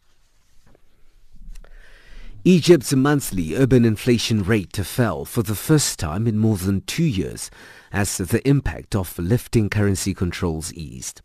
Egypt's 2.46 2.94
monthly 2.94 3.56
urban 3.56 3.84
inflation 3.84 4.42
rate 4.42 4.78
fell 4.78 5.26
for 5.26 5.44
the 5.44 5.54
first 5.54 6.00
time 6.00 6.28
in 6.28 6.38
more 6.38 6.56
than 6.56 6.80
two 6.82 7.04
years 7.04 7.52
as 7.92 8.18
the 8.18 8.48
impact 8.48 8.96
of 8.96 9.20
lifting 9.20 9.70
currency 9.70 10.14
controls 10.14 10.72
eased. 10.72 11.22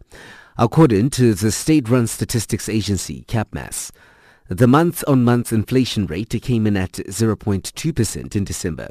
According 0.59 1.11
to 1.11 1.33
the 1.35 1.53
state-run 1.53 2.09
statistics 2.09 2.69
agency, 2.69 3.25
CAPMAS, 3.29 3.93
the 4.55 4.67
month-on-month 4.67 5.53
inflation 5.53 6.07
rate 6.07 6.35
came 6.43 6.67
in 6.67 6.77
at 6.77 6.93
0.2% 6.93 8.37
in 8.37 8.45
December, 8.45 8.89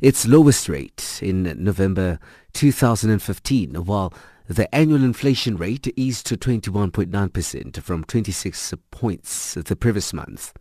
its 0.00 0.26
lowest 0.26 0.68
rate 0.68 1.20
in 1.22 1.42
November 1.62 2.18
2015, 2.54 3.74
while 3.84 4.12
the 4.48 4.72
annual 4.74 5.02
inflation 5.02 5.56
rate 5.56 5.92
eased 5.96 6.26
to 6.26 6.36
21.9% 6.36 7.82
from 7.82 8.04
26 8.04 8.74
points 8.90 9.54
the 9.54 9.76
previous 9.76 10.12
month. 10.12 10.52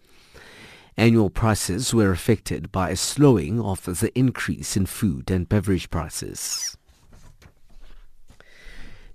Annual 0.97 1.29
prices 1.29 1.93
were 1.93 2.11
affected 2.11 2.71
by 2.71 2.89
a 2.89 2.95
slowing 2.95 3.59
of 3.59 3.83
the 3.85 4.11
increase 4.17 4.77
in 4.77 4.85
food 4.85 5.29
and 5.29 5.49
beverage 5.49 5.89
prices. 5.89 6.77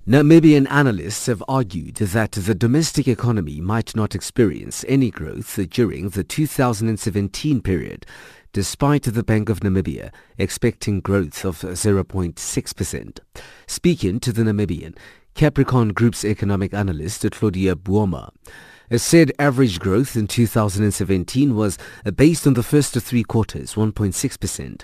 Namibian 0.08 0.66
analysts 0.70 1.26
have 1.26 1.44
argued 1.46 1.96
that 1.96 2.32
the 2.32 2.54
domestic 2.54 3.06
economy 3.06 3.60
might 3.60 3.94
not 3.94 4.14
experience 4.14 4.82
any 4.88 5.10
growth 5.10 5.60
during 5.68 6.08
the 6.08 6.24
2017 6.24 7.60
period, 7.60 8.06
despite 8.54 9.02
the 9.02 9.22
Bank 9.22 9.50
of 9.50 9.60
Namibia 9.60 10.10
expecting 10.38 11.00
growth 11.00 11.44
of 11.44 11.58
0.6%. 11.60 13.18
Speaking 13.66 14.20
to 14.20 14.32
the 14.32 14.42
Namibian, 14.42 14.96
Capricorn 15.34 15.92
Group's 15.92 16.24
economic 16.24 16.72
analyst 16.72 17.26
Claudia 17.32 17.76
Boamah 17.76 18.30
said 18.96 19.32
average 19.38 19.78
growth 19.78 20.16
in 20.16 20.26
2017 20.26 21.54
was 21.54 21.76
based 22.16 22.46
on 22.46 22.54
the 22.54 22.62
first 22.62 22.94
three 22.94 23.22
quarters, 23.22 23.74
1.6%. 23.74 24.82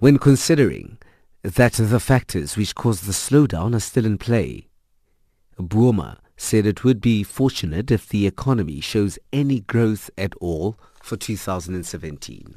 When 0.00 0.18
considering 0.18 0.98
that 1.44 1.74
the 1.74 2.00
factors 2.00 2.56
which 2.56 2.74
caused 2.74 3.04
the 3.04 3.12
slowdown 3.12 3.74
are 3.74 3.80
still 3.80 4.06
in 4.06 4.16
play. 4.16 4.66
Boamah 5.58 6.16
said 6.38 6.64
it 6.64 6.84
would 6.84 7.02
be 7.02 7.22
fortunate 7.22 7.90
if 7.90 8.08
the 8.08 8.26
economy 8.26 8.80
shows 8.80 9.18
any 9.30 9.60
growth 9.60 10.10
at 10.16 10.34
all 10.40 10.78
for 11.02 11.18
2017. 11.18 12.54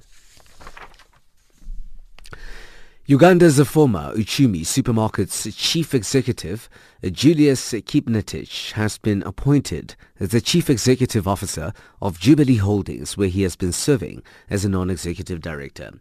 Uganda's 3.09 3.59
former 3.67 4.13
Uchumi 4.15 4.61
Supermarkets 4.61 5.53
chief 5.57 5.93
executive, 5.93 6.69
Julius 7.03 7.71
Kipngetich, 7.71 8.71
has 8.73 8.97
been 8.97 9.21
appointed 9.23 9.95
as 10.19 10.29
the 10.29 10.41
chief 10.41 10.69
executive 10.69 11.27
officer 11.27 11.71
of 12.01 12.19
Jubilee 12.19 12.57
Holdings, 12.57 13.15
where 13.15 13.29
he 13.29 13.43
has 13.43 13.55
been 13.55 13.71
serving 13.71 14.23
as 14.49 14.65
a 14.65 14.69
non-executive 14.69 15.39
director. 15.39 15.91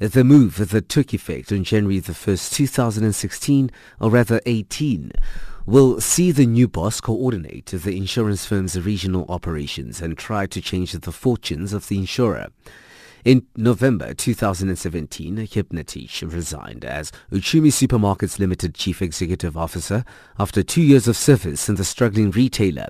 The 0.00 0.24
move 0.24 0.70
that 0.70 0.88
took 0.88 1.14
effect 1.14 1.52
on 1.52 1.62
January 1.62 2.00
the 2.00 2.12
1st, 2.12 2.52
2016, 2.52 3.70
or 4.00 4.10
rather 4.10 4.40
18, 4.44 5.12
will 5.66 6.00
see 6.00 6.32
the 6.32 6.46
new 6.46 6.66
boss 6.66 7.00
coordinate 7.00 7.66
the 7.66 7.96
insurance 7.96 8.44
firm's 8.44 8.78
regional 8.80 9.24
operations 9.28 10.02
and 10.02 10.18
try 10.18 10.46
to 10.46 10.60
change 10.60 10.92
the 10.92 11.12
fortunes 11.12 11.72
of 11.72 11.88
the 11.88 11.96
insurer. 11.96 12.48
In 13.24 13.46
November 13.56 14.12
2017, 14.12 15.36
Kipngetich 15.46 16.30
resigned 16.30 16.84
as 16.84 17.10
Uchumi 17.32 17.68
Supermarkets 17.68 18.38
Limited 18.38 18.74
Chief 18.74 19.00
Executive 19.00 19.56
Officer 19.56 20.04
after 20.38 20.62
two 20.62 20.82
years 20.82 21.08
of 21.08 21.16
service 21.16 21.66
in 21.70 21.76
the 21.76 21.84
struggling 21.84 22.32
retailer. 22.32 22.88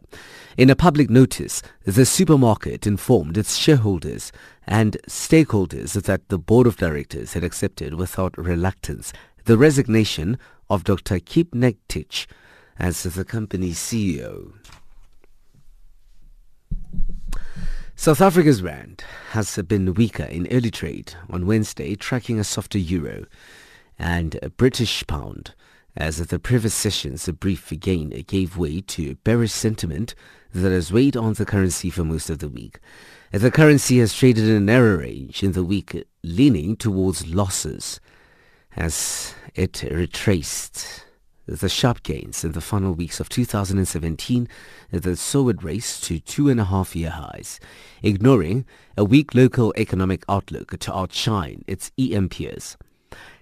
In 0.57 0.71
a 0.71 0.75
public 0.75 1.09
notice, 1.09 1.63
the 1.85 2.05
supermarket 2.05 2.85
informed 2.85 3.39
its 3.39 3.57
shareholders 3.57 4.33
and 4.67 4.97
stakeholders 5.09 6.01
that 6.03 6.29
the 6.29 6.39
board 6.39 6.67
of 6.67 6.77
directors 6.77 7.35
had 7.35 7.45
accepted 7.45 7.95
without 7.95 8.37
reluctance 8.39 9.13
the 9.45 9.59
resignation 9.59 10.39
of 10.71 10.85
Dr. 10.85 11.19
Kipngetich 11.19 12.27
as 12.79 13.03
the 13.03 13.25
company's 13.25 13.79
CEO. 13.79 14.53
South 17.97 18.21
Africa's 18.21 18.63
rand 18.63 19.05
has 19.31 19.57
been 19.69 19.95
weaker 19.95 20.25
in 20.25 20.49
early 20.51 20.71
trade 20.71 21.15
on 21.31 21.47
Wednesday, 21.47 21.95
tracking 21.95 22.41
a 22.41 22.45
softer 22.45 22.79
euro 22.79 23.27
and 23.99 24.39
a 24.43 24.51
British 24.51 25.07
pound 25.07 25.55
as 25.97 26.21
at 26.21 26.29
the 26.29 26.39
previous 26.39 26.75
session's 26.75 27.27
the 27.27 27.33
brief 27.33 27.73
gain 27.81 28.13
uh, 28.13 28.23
gave 28.27 28.57
way 28.57 28.81
to 28.81 29.15
bearish 29.17 29.53
sentiment 29.53 30.15
that 30.53 30.71
has 30.71 30.93
weighed 30.93 31.17
on 31.17 31.35
the 31.35 31.45
currency 31.45 31.91
for 31.91 32.05
most 32.05 32.31
of 32.31 32.39
the 32.39 32.49
week. 32.49 32.79
Uh, 33.33 33.39
the 33.39 33.51
currency 33.51 33.99
has 33.99 34.15
traded 34.15 34.45
in 34.45 34.57
a 34.57 34.61
narrow 34.61 34.97
range 34.97 35.43
in 35.43 35.53
the 35.53 35.65
week, 35.65 35.95
uh, 35.95 36.01
leaning 36.23 36.77
towards 36.77 37.27
losses 37.27 38.01
as 38.77 39.35
it 39.55 39.83
retraced 39.91 41.05
the 41.47 41.69
sharp 41.69 42.03
gains 42.03 42.43
in 42.43 42.53
the 42.53 42.61
final 42.61 42.95
weeks 42.95 43.21
of 43.21 43.29
2017 43.29 44.49
that 44.91 45.17
saw 45.17 45.49
it 45.49 45.63
race 45.63 46.01
to 46.01 46.19
two 46.19 46.49
and 46.49 46.59
a 46.59 46.65
half 46.65 46.97
year 46.97 47.11
highs, 47.11 47.61
ignoring 48.03 48.65
a 48.97 49.05
weak 49.05 49.35
local 49.35 49.73
economic 49.77 50.25
outlook 50.29 50.79
to 50.79 50.95
outshine 50.95 51.63
its 51.67 51.93
EM 51.99 52.29
peers. 52.29 52.77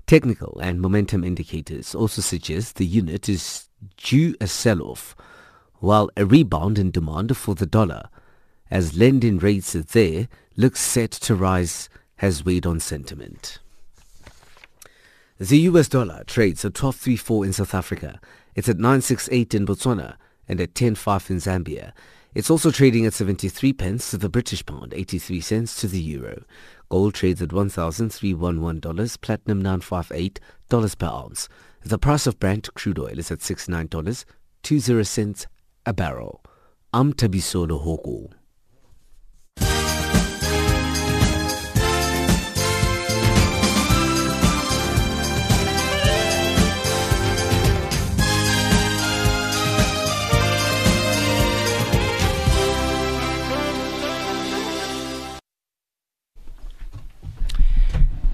Technical 0.07 0.59
and 0.61 0.81
momentum 0.81 1.25
indicators 1.25 1.95
also 1.95 2.21
suggest 2.21 2.77
the 2.77 2.87
unit 2.87 3.29
is 3.29 3.69
due 3.97 4.35
a 4.41 4.47
sell-off, 4.47 5.17
while 5.81 6.11
a 6.17 6.27
rebound 6.27 6.79
in 6.79 6.91
demand 6.91 7.37
for 7.37 7.55
the 7.55 7.67
dollar 7.67 8.09
as 8.71 8.97
lending 8.97 9.39
rates 9.39 9.73
there 9.73 10.29
look 10.57 10.77
set 10.77 11.11
to 11.11 11.35
rise 11.35 11.91
has 12.17 12.45
weighed 12.45 12.65
on 12.67 12.81
sentiment. 12.81 13.59
The 15.39 15.59
US 15.71 15.89
dollar 15.89 16.23
trades 16.25 16.65
at 16.65 16.73
12.34 16.75 17.47
in 17.47 17.53
South 17.53 17.75
Africa. 17.75 18.21
It's 18.55 18.69
at 18.69 18.79
9.68 18.79 19.55
in 19.55 19.67
Botswana 19.67 20.15
and 20.49 20.61
at 20.61 20.75
10.5 20.75 21.31
in 21.31 21.37
Zambia. 21.37 21.93
It's 22.35 22.49
also 22.49 22.71
trading 22.71 23.05
at 23.05 23.13
73 23.13 23.73
pence 23.75 24.11
to 24.11 24.17
the 24.17 24.29
British 24.29 24.65
pound, 24.65 24.95
83 24.95 25.41
cents 25.41 25.81
to 25.81 25.87
the 25.89 26.01
euro. 26.01 26.45
Gold 26.93 27.15
trades 27.15 27.41
at 27.41 27.49
$1,311, 27.49 29.21
platinum 29.23 29.63
$958 29.63 30.99
per 30.99 31.07
ounce. 31.07 31.49
The 31.83 31.97
price 31.97 32.27
of 32.27 32.39
Brent 32.39 32.69
crude 32.75 32.99
oil 32.99 33.19
is 33.19 33.31
at 33.31 33.39
$69.20 33.39 35.47
a 35.87 35.93
barrel. 35.95 36.45
I'm 36.93 37.15
Tabisolo 37.15 37.83
Hoko. 37.83 38.31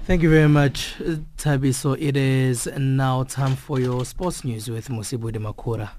Thank 0.09 0.23
you 0.23 0.31
very 0.31 0.49
much, 0.49 0.95
Tabi. 1.37 1.71
So 1.71 1.93
it 1.93 2.17
is 2.17 2.67
now 2.75 3.25
time 3.25 3.55
for 3.55 3.79
your 3.79 4.03
sports 4.05 4.43
news 4.43 4.67
with 4.67 4.87
Musibu 4.87 5.29
Makura. 5.37 5.91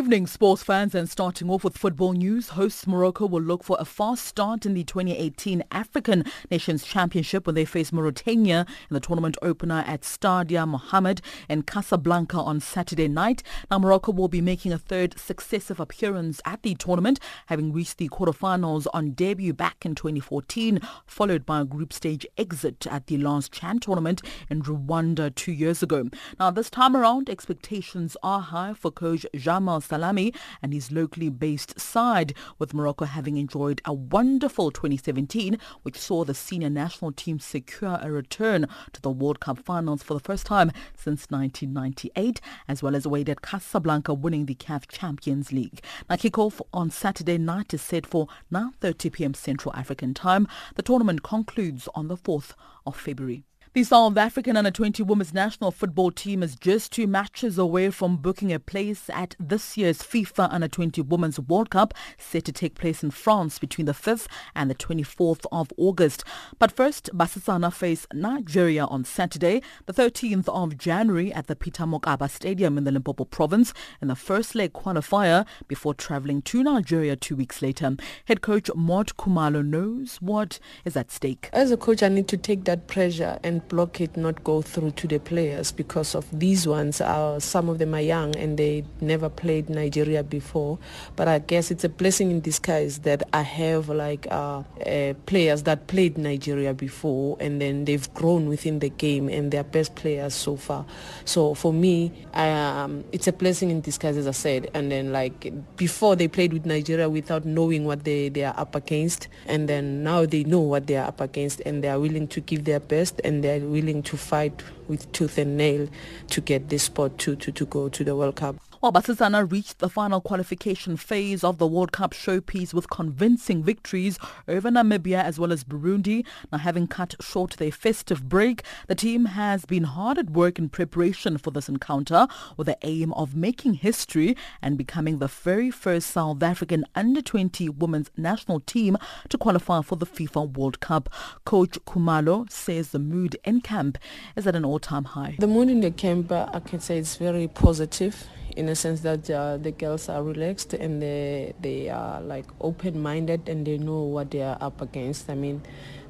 Evening, 0.00 0.26
sports 0.26 0.62
fans, 0.62 0.94
and 0.94 1.10
starting 1.10 1.50
off 1.50 1.62
with 1.62 1.76
football 1.76 2.14
news. 2.14 2.48
Hosts 2.50 2.86
Morocco 2.86 3.26
will 3.26 3.42
look 3.42 3.62
for 3.62 3.76
a 3.78 3.84
fast 3.84 4.24
start 4.24 4.64
in 4.64 4.72
the 4.72 4.82
2018 4.82 5.62
African 5.70 6.24
Nations 6.50 6.84
Championship 6.84 7.44
when 7.44 7.54
they 7.54 7.66
face 7.66 7.92
Mauritania 7.92 8.64
in 8.88 8.94
the 8.94 9.00
tournament 9.00 9.36
opener 9.42 9.84
at 9.86 10.02
Stadia 10.02 10.64
Mohammed 10.64 11.20
in 11.50 11.64
Casablanca 11.64 12.38
on 12.38 12.60
Saturday 12.60 13.08
night. 13.08 13.42
Now, 13.70 13.78
Morocco 13.78 14.10
will 14.10 14.28
be 14.28 14.40
making 14.40 14.72
a 14.72 14.78
third 14.78 15.18
successive 15.18 15.78
appearance 15.78 16.40
at 16.46 16.62
the 16.62 16.74
tournament, 16.76 17.20
having 17.48 17.70
reached 17.70 17.98
the 17.98 18.08
quarterfinals 18.08 18.86
on 18.94 19.10
debut 19.10 19.52
back 19.52 19.84
in 19.84 19.94
2014, 19.94 20.80
followed 21.04 21.44
by 21.44 21.60
a 21.60 21.66
group 21.66 21.92
stage 21.92 22.26
exit 22.38 22.86
at 22.86 23.08
the 23.08 23.18
last 23.18 23.52
Chan 23.52 23.80
tournament 23.80 24.22
in 24.48 24.62
Rwanda 24.62 25.34
two 25.34 25.52
years 25.52 25.82
ago. 25.82 26.08
Now, 26.38 26.50
this 26.50 26.70
time 26.70 26.96
around, 26.96 27.28
expectations 27.28 28.16
are 28.22 28.40
high 28.40 28.72
for 28.72 28.90
coach 28.90 29.26
Jamal 29.36 29.82
Sellami 29.90 30.34
and 30.62 30.72
his 30.72 30.92
locally 30.92 31.28
based 31.28 31.78
side, 31.80 32.34
with 32.58 32.72
Morocco 32.72 33.04
having 33.04 33.36
enjoyed 33.36 33.82
a 33.84 33.92
wonderful 33.92 34.70
2017, 34.70 35.58
which 35.82 35.98
saw 35.98 36.24
the 36.24 36.34
senior 36.34 36.70
national 36.70 37.12
team 37.12 37.38
secure 37.38 37.98
a 38.00 38.10
return 38.10 38.66
to 38.92 39.00
the 39.00 39.10
World 39.10 39.40
Cup 39.40 39.58
finals 39.58 40.02
for 40.02 40.14
the 40.14 40.20
first 40.20 40.46
time 40.46 40.70
since 40.96 41.26
1998, 41.30 42.40
as 42.68 42.82
well 42.82 42.94
as 42.94 43.04
Wydad 43.04 43.42
Casablanca 43.42 44.14
winning 44.14 44.46
the 44.46 44.54
CAF 44.54 44.86
Champions 44.88 45.52
League. 45.52 45.82
Now, 46.08 46.16
kickoff 46.16 46.60
on 46.72 46.90
Saturday 46.90 47.38
night 47.38 47.74
is 47.74 47.82
set 47.82 48.06
for 48.06 48.28
9.30 48.52 49.12
p.m. 49.12 49.34
Central 49.34 49.74
African 49.74 50.14
time. 50.14 50.46
The 50.76 50.82
tournament 50.82 51.22
concludes 51.22 51.88
on 51.94 52.08
the 52.08 52.16
4th 52.16 52.54
of 52.86 52.96
February. 52.96 53.44
The 53.72 53.84
South 53.84 54.16
African 54.16 54.56
under-20 54.56 55.06
women's 55.06 55.32
national 55.32 55.70
football 55.70 56.10
team 56.10 56.42
is 56.42 56.56
just 56.56 56.90
two 56.90 57.06
matches 57.06 57.56
away 57.56 57.90
from 57.90 58.16
booking 58.16 58.52
a 58.52 58.58
place 58.58 59.08
at 59.10 59.36
this 59.38 59.76
year's 59.76 60.02
FIFA 60.02 60.48
under-20 60.52 61.06
Women's 61.06 61.38
World 61.38 61.70
Cup 61.70 61.94
set 62.18 62.46
to 62.46 62.52
take 62.52 62.74
place 62.74 63.04
in 63.04 63.12
France 63.12 63.60
between 63.60 63.86
the 63.86 63.92
5th 63.92 64.26
and 64.56 64.68
the 64.68 64.74
24th 64.74 65.46
of 65.52 65.72
August. 65.76 66.24
But 66.58 66.72
first, 66.72 67.10
Basetsana 67.14 67.72
face 67.72 68.08
Nigeria 68.12 68.86
on 68.86 69.04
Saturday, 69.04 69.62
the 69.86 69.92
13th 69.92 70.48
of 70.48 70.76
January 70.76 71.32
at 71.32 71.46
the 71.46 71.54
Peter 71.54 71.84
Mokaba 71.84 72.28
Stadium 72.28 72.76
in 72.76 72.82
the 72.82 72.90
Limpopo 72.90 73.24
province 73.24 73.72
in 74.02 74.08
the 74.08 74.16
first 74.16 74.56
leg 74.56 74.72
qualifier 74.72 75.46
before 75.68 75.94
travelling 75.94 76.42
to 76.42 76.64
Nigeria 76.64 77.14
two 77.14 77.36
weeks 77.36 77.62
later. 77.62 77.94
Head 78.24 78.40
coach 78.40 78.68
Maud 78.74 79.16
Kumalo 79.16 79.64
knows 79.64 80.16
what 80.16 80.58
is 80.84 80.96
at 80.96 81.12
stake. 81.12 81.48
As 81.52 81.70
a 81.70 81.76
coach, 81.76 82.02
I 82.02 82.08
need 82.08 82.26
to 82.26 82.36
take 82.36 82.64
that 82.64 82.88
pressure 82.88 83.38
and 83.44 83.59
block 83.68 84.00
it 84.00 84.16
not 84.16 84.42
go 84.44 84.62
through 84.62 84.92
to 84.92 85.06
the 85.06 85.18
players 85.18 85.72
because 85.72 86.14
of 86.14 86.26
these 86.32 86.66
ones 86.66 87.00
are 87.00 87.40
some 87.40 87.68
of 87.68 87.78
them 87.78 87.94
are 87.94 88.00
young 88.00 88.34
and 88.36 88.58
they 88.58 88.84
never 89.00 89.28
played 89.28 89.68
Nigeria 89.68 90.22
before. 90.22 90.78
But 91.16 91.28
I 91.28 91.38
guess 91.38 91.70
it's 91.70 91.84
a 91.84 91.88
blessing 91.88 92.30
in 92.30 92.40
disguise 92.40 93.00
that 93.00 93.22
I 93.32 93.42
have 93.42 93.88
like 93.88 94.26
uh, 94.30 94.62
uh, 94.86 95.14
players 95.26 95.64
that 95.64 95.86
played 95.86 96.18
Nigeria 96.18 96.74
before 96.74 97.36
and 97.40 97.60
then 97.60 97.84
they've 97.84 98.12
grown 98.14 98.48
within 98.48 98.78
the 98.78 98.90
game 98.90 99.28
and 99.28 99.50
they're 99.50 99.64
best 99.64 99.94
players 99.94 100.34
so 100.34 100.56
far. 100.56 100.84
So 101.24 101.54
for 101.54 101.72
me 101.72 102.12
um, 102.34 103.04
it's 103.12 103.26
a 103.26 103.32
blessing 103.32 103.70
in 103.70 103.80
disguise 103.80 104.16
as 104.16 104.26
I 104.26 104.32
said. 104.32 104.70
And 104.74 104.90
then 104.90 105.12
like 105.12 105.52
before 105.76 106.16
they 106.16 106.28
played 106.28 106.52
with 106.52 106.66
Nigeria 106.66 107.08
without 107.08 107.44
knowing 107.44 107.84
what 107.84 108.04
they, 108.04 108.28
they 108.28 108.44
are 108.44 108.54
up 108.56 108.74
against 108.74 109.28
and 109.46 109.68
then 109.68 110.02
now 110.02 110.26
they 110.26 110.44
know 110.44 110.60
what 110.60 110.86
they 110.86 110.96
are 110.96 111.06
up 111.06 111.20
against 111.20 111.60
and 111.66 111.82
they 111.82 111.88
are 111.88 111.98
willing 112.00 112.28
to 112.28 112.40
give 112.40 112.64
their 112.64 112.80
best 112.80 113.20
and 113.24 113.44
they 113.44 113.49
they're 113.50 113.68
willing 113.68 114.00
to 114.00 114.16
fight 114.16 114.62
with 114.86 115.10
tooth 115.10 115.36
and 115.36 115.56
nail 115.56 115.88
to 116.28 116.40
get 116.40 116.68
this 116.68 116.84
spot 116.84 117.18
to, 117.18 117.34
to, 117.34 117.50
to 117.50 117.66
go 117.66 117.88
to 117.88 118.04
the 118.04 118.14
World 118.14 118.36
Cup. 118.36 118.69
While 118.80 118.92
Basetsana 118.92 119.52
reached 119.52 119.80
the 119.80 119.90
final 119.90 120.22
qualification 120.22 120.96
phase 120.96 121.44
of 121.44 121.58
the 121.58 121.66
World 121.66 121.92
Cup 121.92 122.12
showpiece 122.12 122.72
with 122.72 122.88
convincing 122.88 123.62
victories 123.62 124.18
over 124.48 124.70
Namibia 124.70 125.22
as 125.22 125.38
well 125.38 125.52
as 125.52 125.64
Burundi. 125.64 126.24
Now 126.50 126.56
having 126.56 126.86
cut 126.86 127.14
short 127.20 127.58
their 127.58 127.72
festive 127.72 128.26
break, 128.26 128.62
the 128.86 128.94
team 128.94 129.26
has 129.26 129.66
been 129.66 129.84
hard 129.84 130.16
at 130.16 130.30
work 130.30 130.58
in 130.58 130.70
preparation 130.70 131.36
for 131.36 131.50
this 131.50 131.68
encounter 131.68 132.26
with 132.56 132.68
the 132.68 132.78
aim 132.80 133.12
of 133.12 133.36
making 133.36 133.74
history 133.74 134.34
and 134.62 134.78
becoming 134.78 135.18
the 135.18 135.28
very 135.28 135.70
first 135.70 136.08
South 136.08 136.42
African 136.42 136.86
under-20 136.94 137.76
women's 137.76 138.10
national 138.16 138.60
team 138.60 138.96
to 139.28 139.36
qualify 139.36 139.82
for 139.82 139.96
the 139.96 140.06
FIFA 140.06 140.56
World 140.56 140.80
Cup. 140.80 141.10
Coach 141.44 141.78
Kumalo 141.84 142.50
says 142.50 142.92
the 142.92 142.98
mood 142.98 143.36
in 143.44 143.60
camp 143.60 143.98
is 144.36 144.46
at 144.46 144.56
an 144.56 144.64
all-time 144.64 145.04
high. 145.04 145.36
The 145.38 145.46
mood 145.46 145.68
in 145.68 145.82
the 145.82 145.90
camp, 145.90 146.32
I 146.32 146.62
can 146.64 146.80
say, 146.80 146.96
is 146.96 147.16
very 147.16 147.46
positive 147.46 148.26
in 148.56 148.68
a 148.68 148.74
sense 148.74 149.00
that 149.00 149.30
uh, 149.30 149.56
the 149.56 149.70
girls 149.70 150.08
are 150.08 150.22
relaxed 150.22 150.74
and 150.74 151.00
they 151.00 151.54
they 151.60 151.88
are 151.88 152.20
like 152.20 152.46
open-minded 152.60 153.48
and 153.48 153.66
they 153.66 153.78
know 153.78 154.02
what 154.02 154.30
they 154.30 154.42
are 154.42 154.58
up 154.60 154.80
against. 154.80 155.30
I 155.30 155.34
mean, 155.34 155.62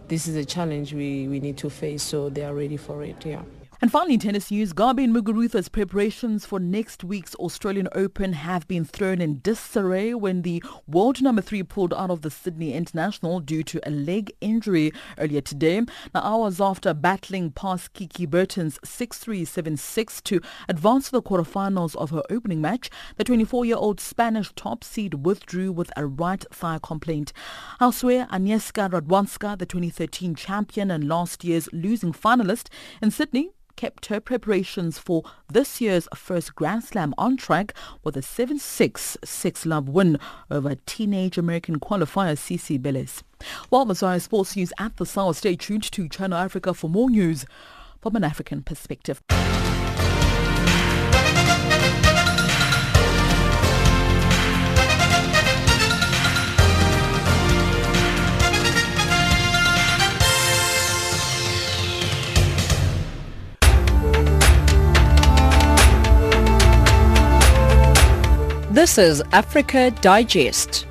this 0.08 0.26
is 0.26 0.36
a 0.36 0.44
challenge 0.44 0.92
we, 0.92 1.28
we 1.28 1.40
need 1.40 1.56
to 1.58 1.70
face, 1.70 2.02
so 2.02 2.28
they 2.28 2.44
are 2.44 2.54
ready 2.54 2.76
for 2.76 3.02
it. 3.02 3.24
Yeah. 3.24 3.42
And 3.82 3.90
finally, 3.90 4.18
tennis 4.18 4.50
news. 4.50 4.74
Garbiñe 4.74 5.10
Muguruza's 5.10 5.70
preparations 5.70 6.44
for 6.44 6.60
next 6.60 7.02
week's 7.02 7.34
Australian 7.36 7.88
Open 7.94 8.34
have 8.34 8.68
been 8.68 8.84
thrown 8.84 9.22
in 9.22 9.38
disarray 9.38 10.12
when 10.12 10.42
the 10.42 10.62
world 10.86 11.22
number 11.22 11.40
three 11.40 11.62
pulled 11.62 11.94
out 11.94 12.10
of 12.10 12.20
the 12.20 12.30
Sydney 12.30 12.74
International 12.74 13.40
due 13.40 13.62
to 13.62 13.80
a 13.88 13.90
leg 13.90 14.32
injury 14.42 14.92
earlier 15.16 15.40
today. 15.40 15.80
Now, 16.14 16.20
hours 16.20 16.60
after 16.60 16.92
battling 16.92 17.52
past 17.52 17.94
Kiki 17.94 18.26
Bertens 18.26 18.78
6-3, 18.84 19.44
7-6 19.44 20.22
to 20.24 20.42
advance 20.68 21.06
to 21.06 21.12
the 21.12 21.22
quarterfinals 21.22 21.96
of 21.96 22.10
her 22.10 22.22
opening 22.28 22.60
match, 22.60 22.90
the 23.16 23.24
24-year-old 23.24 23.98
Spanish 23.98 24.52
top 24.56 24.84
seed 24.84 25.24
withdrew 25.24 25.72
with 25.72 25.90
a 25.96 26.04
right 26.04 26.44
thigh 26.52 26.80
complaint. 26.82 27.32
Elsewhere, 27.80 28.28
Agnieszka 28.30 28.90
Radwanska, 28.90 29.56
the 29.58 29.64
2013 29.64 30.34
champion 30.34 30.90
and 30.90 31.08
last 31.08 31.44
year's 31.44 31.66
losing 31.72 32.12
finalist 32.12 32.68
in 33.00 33.10
Sydney, 33.10 33.52
kept 33.80 34.06
her 34.06 34.20
preparations 34.20 34.98
for 34.98 35.22
this 35.50 35.80
year's 35.80 36.06
first 36.14 36.54
Grand 36.54 36.84
Slam 36.84 37.14
on 37.16 37.38
track 37.38 37.72
with 38.04 38.14
a 38.14 38.20
7-6 38.20 39.16
6-love 39.24 39.88
win 39.88 40.18
over 40.50 40.74
teenage 40.84 41.38
American 41.38 41.80
qualifier 41.80 42.36
Cici 42.36 42.76
Bellis. 42.80 43.22
While 43.70 43.86
Messiah 43.86 44.20
Sports 44.20 44.54
News 44.54 44.74
at 44.78 44.98
the 44.98 45.06
South, 45.06 45.38
stay 45.38 45.56
tuned 45.56 45.90
to 45.92 46.10
Channel 46.10 46.36
Africa 46.36 46.74
for 46.74 46.90
more 46.90 47.08
news 47.08 47.46
from 48.02 48.16
an 48.16 48.24
African 48.24 48.62
perspective. 48.62 49.22
This 68.80 68.96
is 68.96 69.22
Africa 69.32 69.90
Digest. 70.00 70.86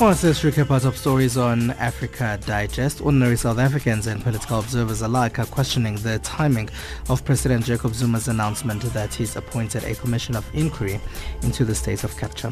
It's 0.00 0.22
this 0.22 0.42
recap 0.42 0.84
of 0.84 0.96
stories 0.96 1.36
on 1.36 1.70
Africa 1.70 2.36
Digest. 2.44 3.00
Ordinary 3.00 3.36
South 3.36 3.58
Africans 3.60 4.08
and 4.08 4.20
political 4.20 4.58
observers 4.58 5.02
alike 5.02 5.38
are 5.38 5.46
questioning 5.46 5.94
the 5.94 6.18
timing 6.18 6.68
of 7.08 7.24
President 7.24 7.64
Jacob 7.64 7.92
Zuma's 7.92 8.26
announcement 8.26 8.82
that 8.92 9.14
he's 9.14 9.36
appointed 9.36 9.84
a 9.84 9.94
commission 9.94 10.34
of 10.34 10.44
inquiry 10.52 11.00
into 11.42 11.64
the 11.64 11.76
state 11.76 12.02
of 12.02 12.16
capture. 12.16 12.50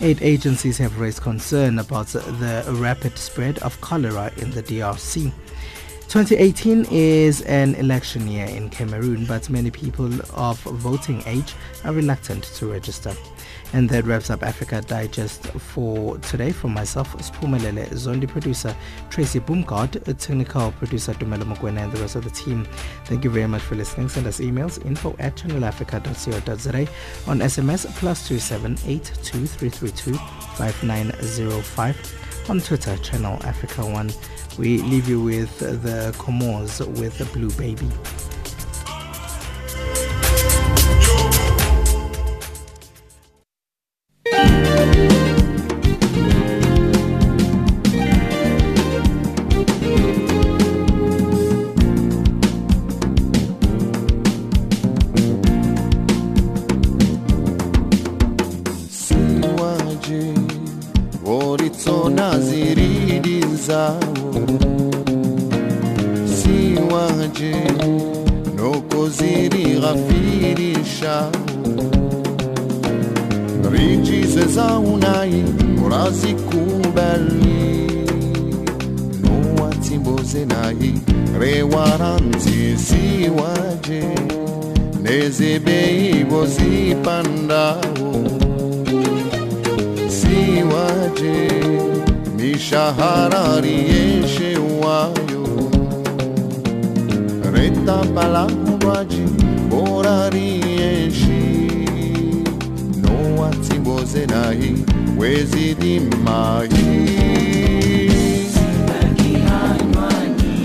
Eight 0.00 0.22
agencies 0.22 0.78
have 0.78 1.00
raised 1.00 1.22
concern 1.22 1.80
about 1.80 2.06
the 2.06 2.64
rapid 2.78 3.18
spread 3.18 3.58
of 3.58 3.80
cholera 3.80 4.30
in 4.36 4.52
the 4.52 4.62
DRC. 4.62 5.32
2018 6.08 6.86
is 6.90 7.42
an 7.42 7.74
election 7.74 8.26
year 8.26 8.46
in 8.46 8.70
Cameroon, 8.70 9.26
but 9.26 9.50
many 9.50 9.70
people 9.70 10.10
of 10.32 10.58
voting 10.60 11.22
age 11.26 11.54
are 11.84 11.92
reluctant 11.92 12.44
to 12.44 12.66
register. 12.66 13.14
And 13.74 13.90
that 13.90 14.06
wraps 14.06 14.30
up 14.30 14.42
Africa 14.42 14.80
Digest 14.80 15.48
for 15.48 16.16
today. 16.20 16.50
From 16.50 16.72
myself, 16.72 17.14
Spumelele 17.18 17.86
Zondi 17.90 18.26
producer 18.26 18.74
Tracy 19.10 19.38
Boomgard, 19.38 20.02
technical 20.18 20.72
producer 20.72 21.12
Dumelo 21.12 21.42
Mokwena, 21.42 21.82
and 21.82 21.92
the 21.92 22.00
rest 22.00 22.16
of 22.16 22.24
the 22.24 22.30
team. 22.30 22.66
Thank 23.04 23.22
you 23.22 23.28
very 23.28 23.46
much 23.46 23.60
for 23.60 23.74
listening. 23.74 24.08
Send 24.08 24.26
us 24.26 24.40
emails 24.40 24.82
info 24.86 25.14
at 25.18 25.36
channelafrica.co.za 25.36 27.30
on 27.30 27.40
SMS 27.40 27.86
plus 27.96 28.26
278 28.26 29.12
On 32.48 32.60
Twitter, 32.60 32.96
Channel 32.96 33.38
Africa 33.44 33.84
1 33.84 34.10
we 34.58 34.78
leave 34.78 35.08
you 35.08 35.22
with 35.22 35.58
the 35.60 36.14
Comores 36.18 36.80
with 36.80 37.32
Blue 37.32 37.50
Baby. 37.52 37.88
Orizo 61.24 62.10
zirighafirishao 70.98 71.32
rijize 73.72 74.44
zaunai 74.46 75.44
urazikubali 75.86 77.88
nowatimboze 79.22 80.44
nai 80.46 80.94
rewaranzi 81.40 82.76
siwaje 82.78 84.04
nezebeibo 85.02 86.46
zipandao 86.46 87.80
siwaje 90.08 91.50
mishahara 92.36 93.60
rieshewayo 93.60 95.44
retapalangwaji 97.52 99.22
bora 99.70 100.30
rieshi 100.30 100.67
nowatimboze 104.08 104.26
nai 104.26 104.74
wezidimai 105.18 106.68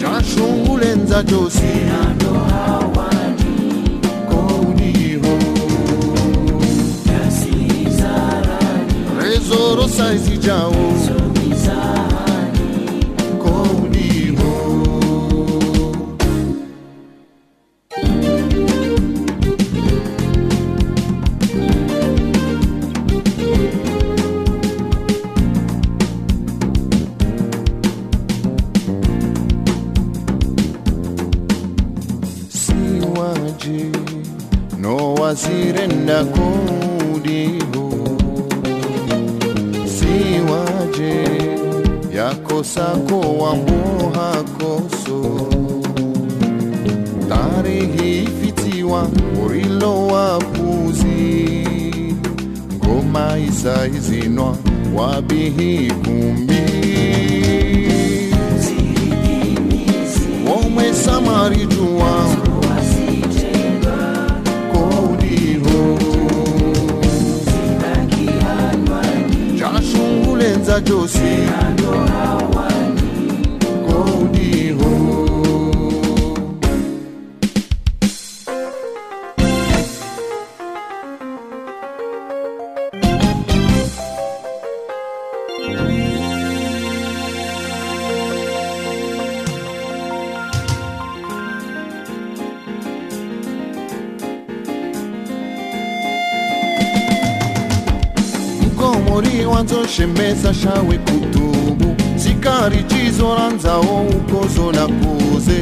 jashungulenza 0.01 1.23
josi 1.23 1.61
koudiho 4.29 5.37
rezoro 9.21 9.87
saizi 9.87 10.37
jawo 10.37 10.73
koudiho 11.05 11.22
yakosako 42.77 43.19
wambohakoso 43.43 45.47
tarihifitiwa 47.29 49.07
urilo 49.45 50.07
wapuzi 50.07 51.67
ngoma 52.75 53.37
izaizinwa 53.39 54.57
wabihikumbi 54.95 56.63
womwe 60.47 60.93
samarijuwa 60.93 62.25
jashungulenza 70.73 70.79
josi 70.81 72.72
moriwanzo 99.13 99.87
shemeza 99.87 100.53
shawe 100.53 100.97
kutubu. 100.97 101.95
Sikari 102.15 102.83
chizoranzawo 102.83 104.01
ukozo 104.07 104.71
lakoze 104.71 105.61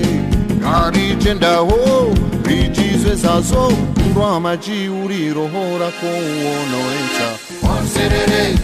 kari 0.63 1.15
jendawo 1.15 2.15
richizwe 2.45 3.15
zazo. 3.15 3.71
Ndwa 4.11 4.39
maji 4.39 4.89
urirohorako 4.89 6.05
uonoenza 6.05 7.27
wamserere 7.69 8.55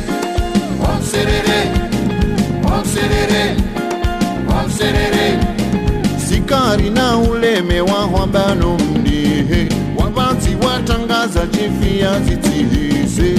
sikari 6.29 6.89
na 6.89 7.17
uleme 7.17 7.81
wa 7.81 8.01
hwambano 8.03 8.77
mnihe 8.77 9.69
wabanzi 9.97 10.49
watangaza 10.65 11.47
chifia 11.47 12.19
zitihise. 12.19 13.35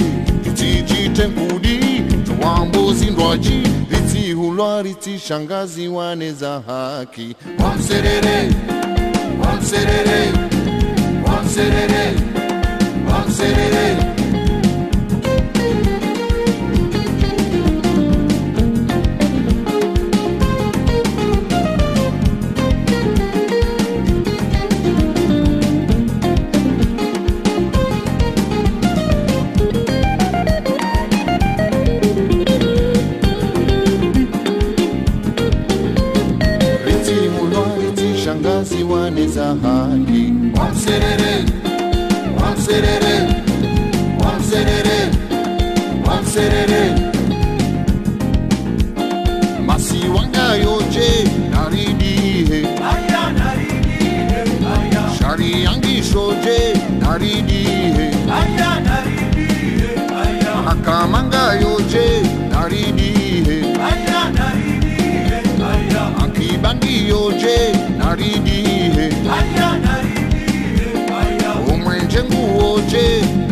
Titichite 0.83 1.27
nkudi 1.27 1.79
tuwambuzi 2.25 3.05
ndwaji 3.05 3.63
ritihulwa 3.91 4.81
ritishangazi 4.81 5.87
wane 5.87 6.31
za 6.33 6.61
haki. 6.67 7.35
Wamserere 7.63 8.49
wamserere 9.43 10.31
wamserere 11.27 12.13
wamserere 13.11 14.18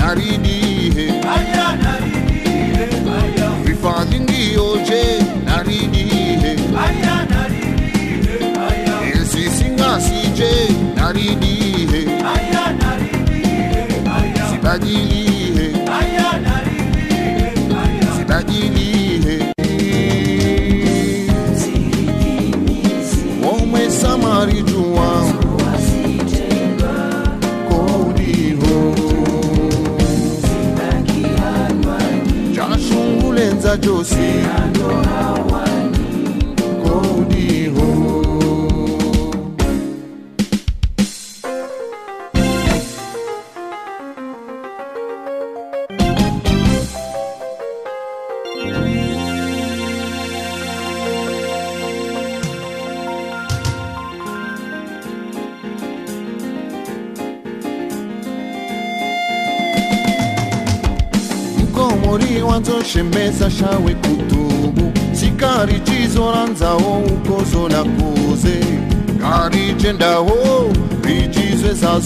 nguwoje 0.08 0.16
naridihe 0.16 1.06
hifadhi 3.68 4.20
ngiyoje 4.20 5.04
naridihe 5.46 6.52
esisingasije 9.22 10.52
naridihe 10.96 12.02
sibadilihe 14.50 15.17
jashungulenza 33.76 35.37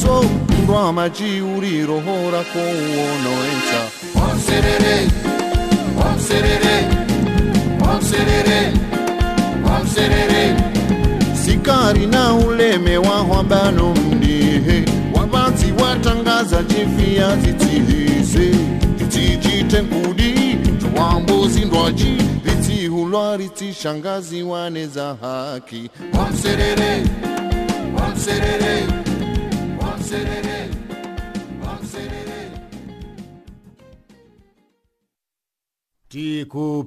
rijizwe 0.01 0.21
zazo 0.21 0.25
ndwama 0.63 1.09
jiurirohora 1.09 2.43
kouonoenza 2.53 3.81
wamserere 4.15 5.07
wamserere 5.97 6.85
wamserere 7.87 8.73
wamserere 9.65 10.55
sikari 11.45 12.05
na 12.07 12.33
uleme 12.33 12.97
wahwambano 12.97 13.93
mdihe 13.95 14.85
wavanzi 15.13 15.73
watangaza 15.83 16.63
chifia 16.63 17.37
zitsihise 17.37 18.55
titsichite 18.97 19.81
nkudi 19.81 20.57
twambozi 20.79 21.65
ndwaji. 21.65 22.17
Ritsihulwa 22.45 23.37
ritsishangazi 23.37 24.43
wane 24.43 24.87
za 24.87 25.15
haki. 25.21 25.89
Wamserere 26.19 27.03
wamserere 27.99 28.83
wamserere 30.12 30.70
wamserere 31.66 32.51
tiku 36.09 36.86